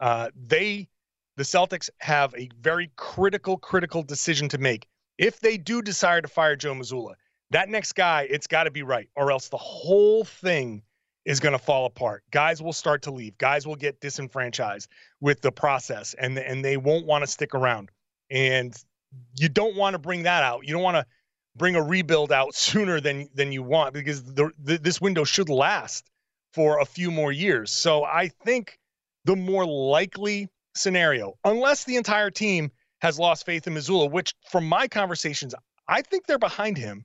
Uh, 0.00 0.28
they, 0.36 0.88
the 1.36 1.42
Celtics, 1.42 1.88
have 1.98 2.34
a 2.36 2.48
very 2.60 2.90
critical, 2.96 3.56
critical 3.56 4.02
decision 4.02 4.48
to 4.50 4.58
make. 4.58 4.86
If 5.16 5.40
they 5.40 5.56
do 5.56 5.82
decide 5.82 6.22
to 6.22 6.28
fire 6.28 6.56
Joe 6.56 6.74
Mazzulla, 6.74 7.14
that 7.50 7.68
next 7.68 7.92
guy, 7.92 8.26
it's 8.30 8.46
got 8.46 8.64
to 8.64 8.70
be 8.70 8.82
right, 8.82 9.08
or 9.16 9.32
else 9.32 9.48
the 9.48 9.56
whole 9.56 10.24
thing 10.24 10.82
is 11.24 11.40
going 11.40 11.52
to 11.52 11.58
fall 11.58 11.86
apart. 11.86 12.22
Guys 12.30 12.62
will 12.62 12.72
start 12.72 13.02
to 13.02 13.10
leave. 13.10 13.36
Guys 13.38 13.66
will 13.66 13.76
get 13.76 14.00
disenfranchised 14.00 14.88
with 15.20 15.40
the 15.40 15.52
process, 15.52 16.14
and 16.14 16.38
and 16.38 16.64
they 16.64 16.76
won't 16.76 17.06
want 17.06 17.22
to 17.22 17.26
stick 17.26 17.54
around. 17.54 17.90
And 18.30 18.74
you 19.36 19.48
don't 19.48 19.76
want 19.76 19.94
to 19.94 19.98
bring 19.98 20.22
that 20.24 20.42
out. 20.42 20.66
You 20.66 20.74
don't 20.74 20.82
want 20.82 20.96
to 20.96 21.06
bring 21.56 21.74
a 21.74 21.82
rebuild 21.82 22.32
out 22.32 22.54
sooner 22.54 23.00
than 23.00 23.28
than 23.34 23.52
you 23.52 23.62
want 23.62 23.94
because 23.94 24.22
the, 24.22 24.50
the, 24.62 24.78
this 24.78 25.00
window 25.00 25.24
should 25.24 25.48
last 25.48 26.10
for 26.52 26.80
a 26.80 26.84
few 26.84 27.10
more 27.10 27.32
years. 27.32 27.70
So 27.70 28.04
I 28.04 28.28
think 28.44 28.78
the 29.24 29.36
more 29.36 29.66
likely 29.66 30.48
scenario, 30.74 31.34
unless 31.44 31.84
the 31.84 31.96
entire 31.96 32.30
team 32.30 32.70
has 33.00 33.18
lost 33.18 33.46
faith 33.46 33.66
in 33.66 33.74
Mazzulla, 33.74 34.10
which 34.10 34.34
from 34.50 34.68
my 34.68 34.88
conversations, 34.88 35.54
I 35.86 36.02
think 36.02 36.26
they're 36.26 36.38
behind 36.38 36.76
him. 36.76 37.04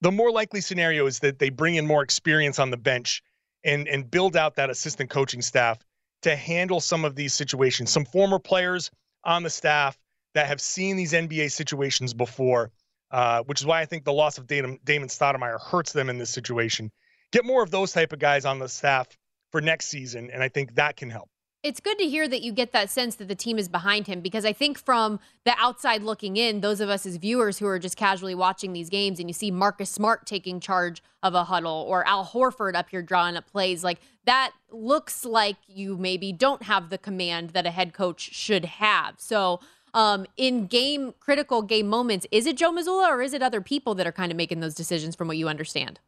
The 0.00 0.12
more 0.12 0.30
likely 0.30 0.60
scenario 0.60 1.06
is 1.06 1.20
that 1.20 1.38
they 1.38 1.50
bring 1.50 1.76
in 1.76 1.86
more 1.86 2.02
experience 2.02 2.58
on 2.58 2.70
the 2.70 2.76
bench 2.76 3.22
and 3.64 3.88
and 3.88 4.10
build 4.10 4.36
out 4.36 4.56
that 4.56 4.70
assistant 4.70 5.10
coaching 5.10 5.42
staff 5.42 5.78
to 6.22 6.36
handle 6.36 6.80
some 6.80 7.04
of 7.04 7.14
these 7.16 7.34
situations. 7.34 7.90
Some 7.90 8.04
former 8.04 8.38
players 8.38 8.90
on 9.24 9.42
the 9.42 9.50
staff 9.50 9.98
that 10.34 10.46
have 10.46 10.60
seen 10.60 10.96
these 10.96 11.12
NBA 11.12 11.50
situations 11.50 12.14
before, 12.14 12.70
uh, 13.10 13.42
which 13.44 13.60
is 13.60 13.66
why 13.66 13.80
I 13.80 13.86
think 13.86 14.04
the 14.04 14.12
loss 14.12 14.38
of 14.38 14.46
Damon, 14.46 14.78
Damon 14.84 15.08
Stoudemire 15.08 15.60
hurts 15.60 15.92
them 15.92 16.10
in 16.10 16.18
this 16.18 16.30
situation 16.30 16.92
get 17.32 17.44
more 17.44 17.62
of 17.62 17.70
those 17.70 17.92
type 17.92 18.12
of 18.12 18.18
guys 18.18 18.44
on 18.44 18.58
the 18.58 18.68
staff 18.68 19.08
for 19.52 19.60
next 19.60 19.86
season, 19.86 20.30
and 20.30 20.42
I 20.42 20.48
think 20.48 20.74
that 20.74 20.96
can 20.96 21.10
help. 21.10 21.28
It's 21.62 21.80
good 21.80 21.98
to 21.98 22.04
hear 22.04 22.28
that 22.28 22.42
you 22.42 22.52
get 22.52 22.70
that 22.72 22.90
sense 22.90 23.16
that 23.16 23.26
the 23.26 23.34
team 23.34 23.58
is 23.58 23.68
behind 23.68 24.06
him 24.06 24.20
because 24.20 24.44
I 24.44 24.52
think 24.52 24.78
from 24.78 25.18
the 25.44 25.52
outside 25.58 26.02
looking 26.02 26.36
in, 26.36 26.60
those 26.60 26.80
of 26.80 26.88
us 26.88 27.04
as 27.06 27.16
viewers 27.16 27.58
who 27.58 27.66
are 27.66 27.80
just 27.80 27.96
casually 27.96 28.36
watching 28.36 28.72
these 28.72 28.88
games 28.88 29.18
and 29.18 29.28
you 29.28 29.34
see 29.34 29.50
Marcus 29.50 29.90
Smart 29.90 30.26
taking 30.26 30.60
charge 30.60 31.02
of 31.24 31.34
a 31.34 31.42
huddle 31.42 31.84
or 31.88 32.06
Al 32.06 32.24
Horford 32.24 32.76
up 32.76 32.90
here 32.90 33.02
drawing 33.02 33.36
up 33.36 33.50
plays, 33.50 33.82
like 33.82 33.98
that 34.26 34.52
looks 34.70 35.24
like 35.24 35.56
you 35.66 35.96
maybe 35.96 36.32
don't 36.32 36.62
have 36.62 36.88
the 36.88 36.98
command 36.98 37.50
that 37.50 37.66
a 37.66 37.72
head 37.72 37.92
coach 37.92 38.20
should 38.20 38.64
have. 38.64 39.14
So, 39.18 39.58
um, 39.92 40.26
in 40.36 40.66
game 40.66 41.14
critical 41.18 41.62
game 41.62 41.88
moments, 41.88 42.26
is 42.30 42.46
it 42.46 42.56
Joe 42.56 42.70
Mazzulla 42.70 43.08
or 43.08 43.22
is 43.22 43.32
it 43.32 43.42
other 43.42 43.60
people 43.60 43.96
that 43.96 44.06
are 44.06 44.12
kind 44.12 44.30
of 44.30 44.36
making 44.36 44.60
those 44.60 44.74
decisions 44.74 45.16
from 45.16 45.26
what 45.26 45.36
you 45.36 45.48
understand? 45.48 45.98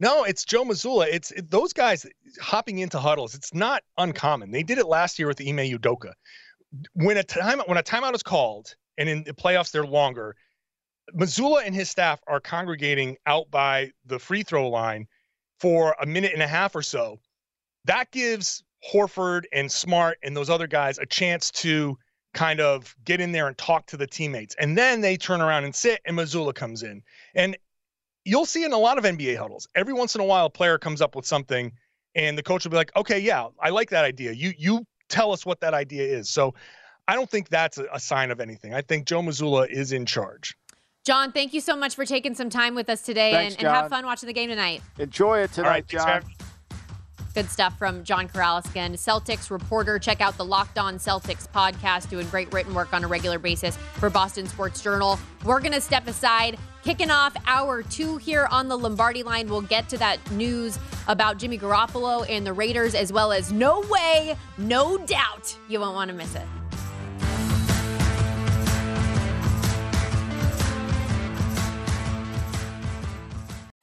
No, 0.00 0.24
it's 0.24 0.44
Joe 0.46 0.64
Mazzulla. 0.64 1.06
It's 1.12 1.30
it, 1.30 1.50
those 1.50 1.74
guys 1.74 2.06
hopping 2.40 2.78
into 2.78 2.98
huddles. 2.98 3.34
It's 3.34 3.52
not 3.52 3.82
uncommon. 3.98 4.50
They 4.50 4.62
did 4.62 4.78
it 4.78 4.86
last 4.86 5.18
year 5.18 5.28
with 5.28 5.40
Ime 5.40 5.58
Udoka. 5.58 6.14
When 6.94 7.18
a 7.18 7.22
time 7.22 7.60
when 7.66 7.76
a 7.76 7.82
timeout 7.82 8.14
is 8.14 8.22
called, 8.22 8.74
and 8.96 9.08
in 9.08 9.24
the 9.24 9.34
playoffs 9.34 9.70
they're 9.70 9.84
longer, 9.84 10.34
Mazzulla 11.14 11.64
and 11.66 11.74
his 11.74 11.90
staff 11.90 12.20
are 12.26 12.40
congregating 12.40 13.18
out 13.26 13.50
by 13.50 13.90
the 14.06 14.18
free 14.18 14.42
throw 14.42 14.68
line 14.70 15.06
for 15.58 15.94
a 16.00 16.06
minute 16.06 16.32
and 16.32 16.42
a 16.42 16.46
half 16.46 16.74
or 16.74 16.82
so. 16.82 17.20
That 17.84 18.10
gives 18.10 18.62
Horford 18.92 19.44
and 19.52 19.70
Smart 19.70 20.18
and 20.22 20.34
those 20.34 20.48
other 20.48 20.66
guys 20.66 20.98
a 20.98 21.06
chance 21.06 21.50
to 21.50 21.98
kind 22.32 22.60
of 22.60 22.94
get 23.04 23.20
in 23.20 23.32
there 23.32 23.48
and 23.48 23.58
talk 23.58 23.86
to 23.88 23.96
the 23.96 24.06
teammates. 24.06 24.54
And 24.58 24.78
then 24.78 25.00
they 25.00 25.16
turn 25.16 25.40
around 25.40 25.64
and 25.64 25.74
sit, 25.74 26.00
and 26.04 26.16
Mazzulla 26.16 26.54
comes 26.54 26.82
in. 26.82 27.02
And 27.34 27.56
you'll 28.24 28.46
see 28.46 28.64
in 28.64 28.72
a 28.72 28.78
lot 28.78 28.98
of 28.98 29.04
NBA 29.04 29.36
huddles. 29.36 29.68
Every 29.74 29.92
once 29.92 30.14
in 30.14 30.20
a 30.20 30.24
while, 30.24 30.46
a 30.46 30.50
player 30.50 30.78
comes 30.78 31.00
up 31.00 31.14
with 31.16 31.26
something, 31.26 31.72
and 32.14 32.36
the 32.36 32.42
coach 32.42 32.64
will 32.64 32.70
be 32.70 32.76
like, 32.76 32.94
"Okay, 32.96 33.18
yeah, 33.18 33.48
I 33.60 33.70
like 33.70 33.90
that 33.90 34.04
idea. 34.04 34.32
You 34.32 34.52
you 34.56 34.86
tell 35.08 35.32
us 35.32 35.44
what 35.46 35.60
that 35.60 35.74
idea 35.74 36.04
is." 36.04 36.28
So, 36.28 36.54
I 37.08 37.14
don't 37.14 37.30
think 37.30 37.48
that's 37.48 37.78
a, 37.78 37.86
a 37.92 38.00
sign 38.00 38.30
of 38.30 38.40
anything. 38.40 38.74
I 38.74 38.82
think 38.82 39.06
Joe 39.06 39.22
Mazzulla 39.22 39.68
is 39.68 39.92
in 39.92 40.06
charge. 40.06 40.56
John, 41.04 41.32
thank 41.32 41.54
you 41.54 41.60
so 41.60 41.74
much 41.74 41.94
for 41.94 42.04
taking 42.04 42.34
some 42.34 42.50
time 42.50 42.74
with 42.74 42.90
us 42.90 43.00
today 43.02 43.32
Thanks, 43.32 43.56
and, 43.56 43.66
and 43.66 43.74
have 43.74 43.88
fun 43.88 44.04
watching 44.04 44.26
the 44.26 44.34
game 44.34 44.50
tonight. 44.50 44.82
Enjoy 44.98 45.38
it 45.38 45.52
tonight, 45.52 45.66
All 45.66 45.72
right, 45.72 45.88
thanks, 45.88 46.04
John. 46.04 46.22
man. 46.22 46.50
Good 47.32 47.48
stuff 47.48 47.78
from 47.78 48.02
John 48.02 48.28
Karalis 48.28 48.68
again, 48.68 48.94
Celtics 48.94 49.50
reporter. 49.50 49.98
Check 50.00 50.20
out 50.20 50.36
the 50.36 50.44
Locked 50.44 50.78
On 50.78 50.96
Celtics 50.96 51.48
podcast, 51.48 52.10
doing 52.10 52.28
great 52.28 52.52
written 52.52 52.74
work 52.74 52.92
on 52.92 53.04
a 53.04 53.08
regular 53.08 53.38
basis 53.38 53.76
for 53.76 54.10
Boston 54.10 54.46
Sports 54.46 54.82
Journal. 54.82 55.18
We're 55.44 55.60
going 55.60 55.72
to 55.72 55.80
step 55.80 56.08
aside, 56.08 56.58
kicking 56.82 57.10
off 57.10 57.36
hour 57.46 57.82
two 57.82 58.16
here 58.16 58.46
on 58.50 58.68
the 58.68 58.76
Lombardi 58.76 59.22
line. 59.22 59.48
We'll 59.48 59.62
get 59.62 59.88
to 59.90 59.98
that 59.98 60.18
news 60.30 60.78
about 61.08 61.38
Jimmy 61.38 61.58
Garoppolo 61.58 62.26
and 62.28 62.46
the 62.46 62.52
Raiders, 62.52 62.94
as 62.94 63.12
well 63.12 63.32
as 63.32 63.52
no 63.52 63.80
way, 63.90 64.36
no 64.58 64.98
doubt 64.98 65.56
you 65.68 65.80
won't 65.80 65.94
want 65.94 66.10
to 66.10 66.16
miss 66.16 66.34
it. 66.34 66.46